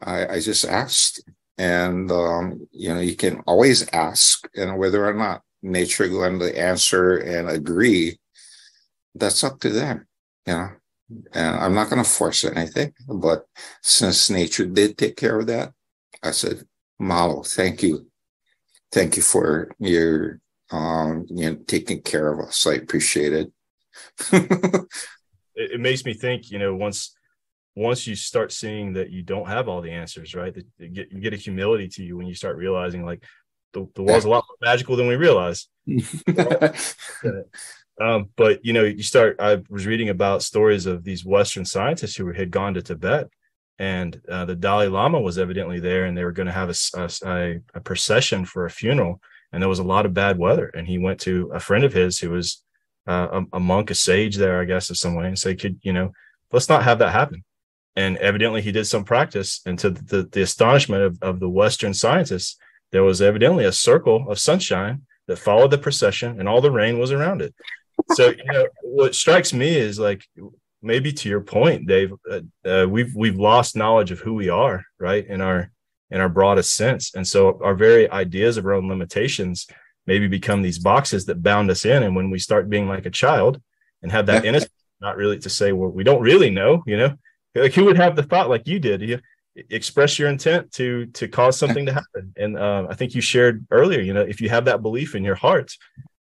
[0.02, 1.24] I, I just asked,
[1.58, 6.58] and um, you know, you can always ask, and whether or not nature going to
[6.58, 8.18] answer and agree,
[9.16, 10.08] that's up to them.
[10.46, 10.70] You know,
[11.34, 12.94] and I'm not going to force anything.
[13.08, 13.46] But
[13.82, 15.74] since nature did take care of that,
[16.24, 16.64] I said,
[17.02, 18.08] Mahalo, thank you.
[18.92, 20.40] Thank you for your
[20.72, 22.66] um you know taking care of us.
[22.68, 23.52] I appreciate it.
[25.56, 27.14] It, it, makes me think you know once
[27.76, 31.12] once you start seeing that you don't have all the answers right that you get,
[31.12, 33.22] you get a humility to you when you start realizing like
[33.74, 35.68] the, the world's a lot more magical than we realize
[38.00, 42.16] um, but you know you start i was reading about stories of these western scientists
[42.16, 43.30] who had gone to tibet
[43.80, 47.10] and uh, the Dalai Lama was evidently there, and they were going to have a,
[47.26, 49.22] a, a, procession for a funeral,
[49.54, 50.68] and there was a lot of bad weather.
[50.68, 52.62] And he went to a friend of his who was
[53.08, 55.80] uh, a, a, monk, a sage there, I guess, in some way, and said, "Could
[55.82, 56.12] you know,
[56.52, 57.46] let's not have that happen."
[57.96, 61.94] And evidently, he did some practice, and to the, the astonishment of, of the Western
[61.94, 62.58] scientists,
[62.92, 67.00] there was evidently a circle of sunshine that followed the procession, and all the rain
[67.00, 67.56] was around it.
[68.14, 70.24] So, you know, what strikes me is like
[70.82, 74.86] maybe to your point, Dave, uh, uh, we've we've lost knowledge of who we are,
[75.00, 75.72] right, in our
[76.12, 79.68] in our broadest sense, and so our very ideas of our own limitations
[80.08, 82.02] maybe become these boxes that bound us in.
[82.02, 83.62] And when we start being like a child
[84.02, 84.72] and have that innocence,
[85.02, 87.16] not really to say, well, we don't really know, you know,
[87.54, 89.02] like who would have the thought like you did?
[89.02, 89.20] You
[89.70, 92.34] express your intent to to cause something to happen.
[92.38, 95.24] And uh, I think you shared earlier, you know, if you have that belief in
[95.24, 95.76] your heart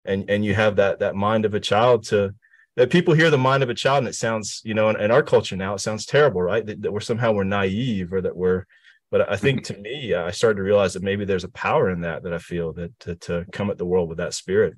[0.06, 2.34] and and you have that that mind of a child to
[2.76, 5.10] that people hear the mind of a child and it sounds, you know, in, in
[5.10, 6.66] our culture now, it sounds terrible, right?
[6.66, 8.66] That, that we're somehow we're naive or that we're
[9.12, 12.02] but I think to me, I started to realize that maybe there's a power in
[12.02, 14.74] that that I feel that to, to come at the world with that spirit.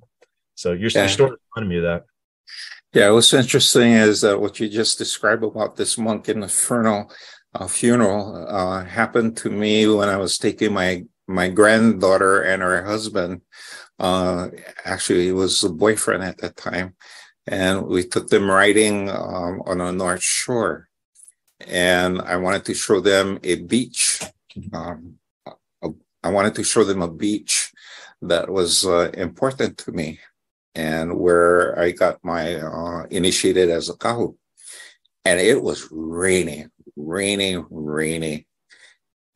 [0.54, 1.00] So your, yeah.
[1.00, 2.04] your story reminded me of that.
[2.92, 7.10] Yeah, what's interesting is that what you just described about this monk in the funeral,
[7.54, 12.84] uh, funeral uh, happened to me when I was taking my my granddaughter and her
[12.84, 13.42] husband.
[13.98, 14.48] Uh,
[14.84, 16.94] actually, he was a boyfriend at that time,
[17.46, 20.88] and we took them riding um, on a North Shore
[21.66, 24.22] and I wanted to show them a beach.
[24.72, 25.18] Um,
[26.22, 27.72] I wanted to show them a beach
[28.22, 30.18] that was uh, important to me
[30.74, 34.36] and where I got my uh, initiated as a kahu.
[35.24, 38.44] And it was raining, raining, raining.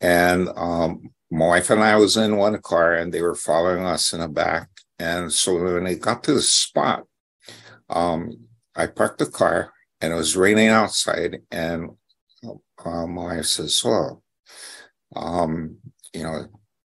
[0.01, 4.13] And um, my wife and I was in one car and they were following us
[4.13, 4.69] in the back.
[4.99, 7.05] And so when they got to the spot,
[7.89, 8.37] um,
[8.75, 11.41] I parked the car and it was raining outside.
[11.49, 11.89] And
[12.45, 14.21] uh, my wife says, well,
[15.15, 15.77] um,
[16.13, 16.45] you know,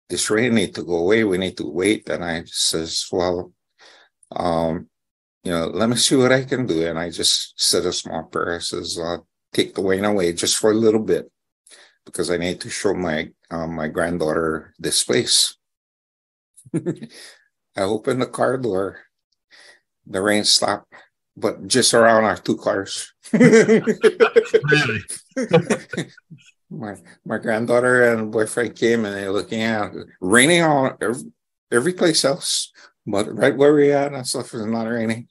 [0.09, 1.23] this rain need to go away.
[1.23, 2.09] We need to wait.
[2.09, 3.53] And I says, well,
[4.35, 4.87] um,
[5.43, 6.87] you know, let me see what I can do.
[6.87, 8.55] And I just said a small prayer.
[8.55, 9.17] I says, uh,
[9.53, 11.29] take the rain away just for a little bit
[12.05, 15.55] because I need to show my um, my granddaughter this place.
[16.75, 18.99] I opened the car door.
[20.05, 20.93] The rain stopped
[21.35, 23.13] but just around our two cars.
[23.31, 25.01] really?
[26.69, 31.23] my my granddaughter and boyfriend came and they're looking at raining on every,
[31.71, 32.71] every place else,
[33.05, 35.27] but right where we at and stuff is not raining.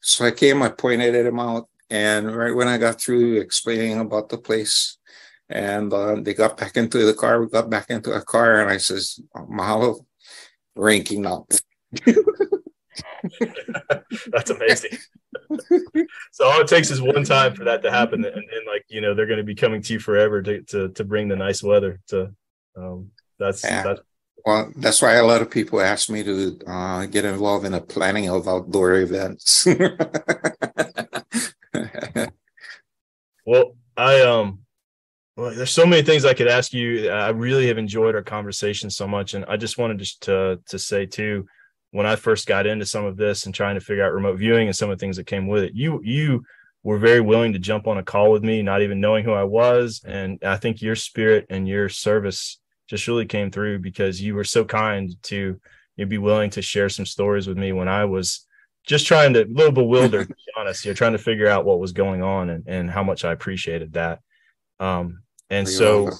[0.00, 3.98] So I came, I pointed at him out, and right when I got through explaining
[3.98, 4.97] about the place,
[5.48, 8.70] and uh, they got back into the car, we got back into a car, and
[8.70, 10.04] I says, "Mahalo,
[10.76, 11.50] ranking up."
[14.28, 14.98] That's amazing.
[16.32, 19.00] so all it takes is one time for that to happen, and, and like you
[19.00, 21.62] know, they're going to be coming to you forever to to to bring the nice
[21.62, 22.00] weather.
[22.08, 22.34] To
[22.76, 23.82] um, that's yeah.
[23.82, 24.00] that's
[24.44, 27.80] well, that's why a lot of people ask me to uh, get involved in the
[27.80, 29.66] planning of outdoor events.
[33.44, 34.60] well, I um,
[35.38, 37.10] well, there's so many things I could ask you.
[37.10, 40.78] I really have enjoyed our conversation so much, and I just wanted to to, to
[40.78, 41.46] say too
[41.90, 44.66] when I first got into some of this and trying to figure out remote viewing
[44.66, 46.44] and some of the things that came with it, you you
[46.82, 49.44] were very willing to jump on a call with me, not even knowing who I
[49.44, 50.02] was.
[50.04, 54.44] And I think your spirit and your service just really came through because you were
[54.44, 55.60] so kind to
[55.96, 58.46] you'd be willing to share some stories with me when I was
[58.86, 61.80] just trying to a little bewildered, to be honest, you're trying to figure out what
[61.80, 64.20] was going on and, and how much I appreciated that.
[64.80, 66.10] Um, and so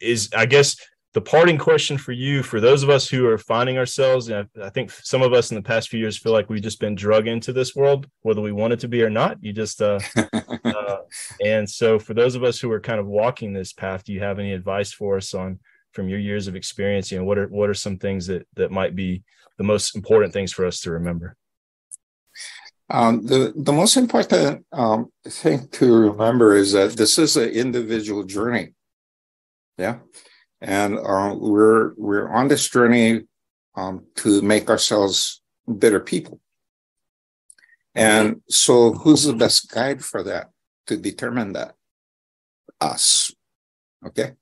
[0.00, 0.76] is I guess
[1.14, 4.66] the parting question for you, for those of us who are finding ourselves, and I,
[4.66, 6.94] I think some of us in the past few years feel like we've just been
[6.94, 9.42] drug into this world, whether we want it to be or not.
[9.42, 9.98] You just, uh,
[10.64, 10.96] uh,
[11.42, 14.20] and so for those of us who are kind of walking this path, do you
[14.20, 15.58] have any advice for us on
[15.92, 17.10] from your years of experience?
[17.10, 19.22] You know, what are what are some things that that might be
[19.56, 21.36] the most important things for us to remember?
[22.90, 28.24] Um, the the most important um, thing to remember is that this is an individual
[28.24, 28.72] journey.
[29.76, 29.98] Yeah,
[30.60, 33.24] and uh, we're we're on this journey
[33.74, 36.40] um, to make ourselves better people.
[37.94, 40.50] And so, who's the best guide for that
[40.86, 41.74] to determine that?
[42.80, 43.32] Us.
[44.06, 44.32] Okay.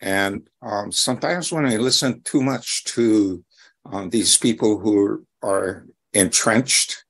[0.00, 3.44] And um, sometimes when I listen too much to
[3.86, 7.01] um, these people who are entrenched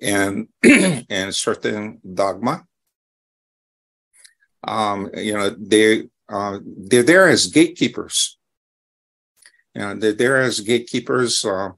[0.00, 2.66] in in certain dogma,
[4.64, 8.38] um, you know, they uh, they're there as gatekeepers.
[9.74, 11.44] And they're there as gatekeepers.
[11.44, 11.70] Uh,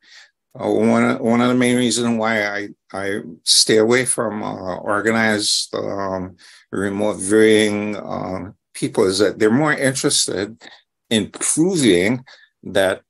[0.54, 5.74] uh, one one of the main reasons why I I stay away from uh, organized
[5.74, 6.36] um,
[6.70, 10.62] remote viewing um, people is that they're more interested
[11.08, 12.24] in proving
[12.64, 13.02] that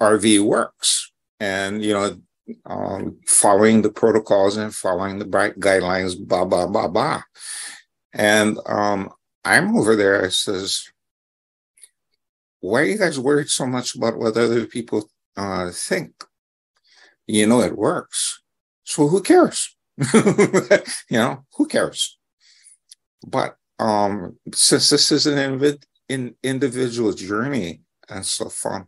[0.00, 2.20] RV works, and you know,
[2.66, 7.22] um, following the protocols and following the guidelines, blah blah blah blah.
[8.12, 9.10] And um,
[9.44, 10.24] I'm over there.
[10.24, 10.90] I says,
[12.60, 16.12] why are you guys worried so much about what other people uh, think?
[17.26, 18.42] You know it works,
[18.84, 19.76] so who cares?
[20.14, 22.18] you know who cares?
[23.26, 28.86] But um, since this is an inv- in individual journey and so fun,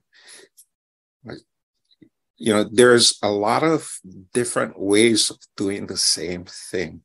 [2.42, 4.00] you know, there's a lot of
[4.34, 7.02] different ways of doing the same thing.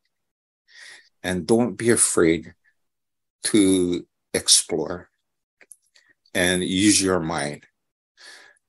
[1.22, 2.56] And don't be afraid
[3.44, 5.10] to explore
[6.34, 7.68] and use your mind.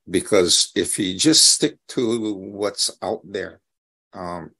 [0.07, 3.61] Because if you just stick to what's out there,
[4.13, 4.51] um,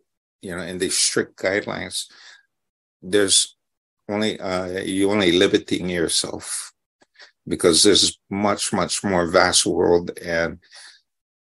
[0.42, 2.06] you know, in the strict guidelines,
[3.04, 3.56] there's
[4.08, 6.74] only uh, you only limiting yourself
[7.48, 10.58] because there's much much more vast world and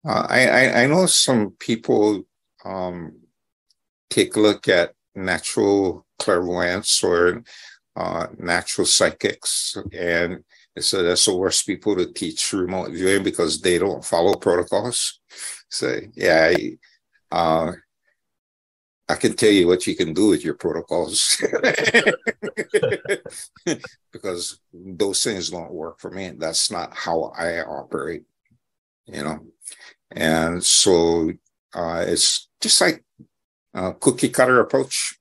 [0.05, 2.25] uh, I, I, I know some people
[2.65, 3.21] um,
[4.11, 7.43] take a look at natural clairvoyance or
[7.97, 10.43] uh, natural psychics and
[10.79, 15.21] so that's the worst people to teach remote viewing because they don't follow protocols
[15.69, 16.79] so yeah I,
[17.31, 17.73] uh,
[19.09, 21.37] I can tell you what you can do with your protocols
[24.13, 26.31] because those things don't work for me.
[26.31, 28.23] That's not how I operate,
[29.07, 29.47] you know.
[30.15, 31.31] And so
[31.75, 33.05] uh, it's just like
[33.75, 35.19] a cookie cutter approach.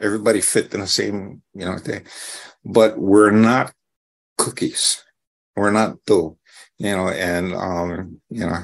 [0.00, 2.04] Everybody fit in the same, you know, thing.
[2.64, 3.72] But we're not
[4.38, 5.02] cookies.
[5.56, 6.38] We're not dough,
[6.78, 8.56] you know, and um, you know,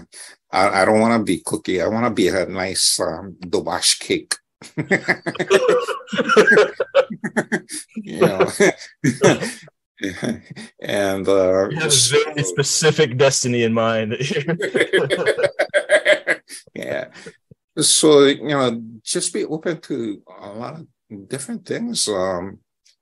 [0.52, 1.82] I, I don't want to be cookie.
[1.82, 4.34] I want to be a nice um, dobash cake.
[7.96, 8.46] you know,
[10.80, 14.16] and uh, you have a very specific destiny in mind.
[16.74, 17.08] yeah.
[17.78, 20.86] So you know, just be open to a lot of
[21.28, 22.08] different things.
[22.08, 22.58] Um,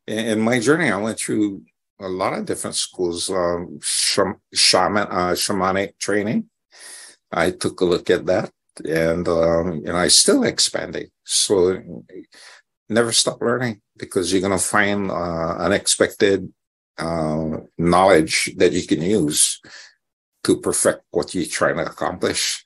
[0.07, 1.62] in my journey, I went through
[2.01, 6.49] a lot of different schools, um, shaman, uh, shamanic training.
[7.31, 8.51] I took a look at that,
[8.85, 11.09] and um, you know, I still expanding.
[11.25, 12.05] So
[12.89, 16.53] never stop learning because you're going to find uh, unexpected
[16.99, 19.61] uh, knowledge that you can use
[20.45, 22.65] to perfect what you're trying to accomplish.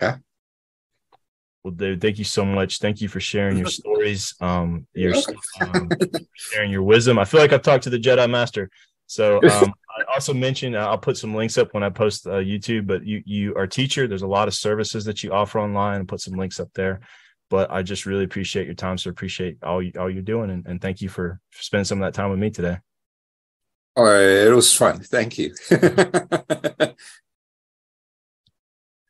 [0.00, 0.18] Yeah.
[1.62, 2.78] Well, Dave, thank you so much.
[2.78, 5.14] Thank you for sharing your stories, um, your
[5.60, 5.90] um,
[6.34, 7.18] sharing your wisdom.
[7.18, 8.70] I feel like I've talked to the Jedi Master.
[9.06, 12.34] So um, I also mentioned uh, I'll put some links up when I post uh,
[12.34, 12.86] YouTube.
[12.86, 14.06] But you you are a teacher.
[14.06, 16.00] There's a lot of services that you offer online.
[16.00, 17.00] and put some links up there.
[17.50, 18.96] But I just really appreciate your time.
[18.96, 22.06] So appreciate all you, all you're doing, and, and thank you for, spending some of
[22.06, 22.78] that time with me today.
[23.96, 25.00] All right, it was fun.
[25.00, 25.54] Thank you.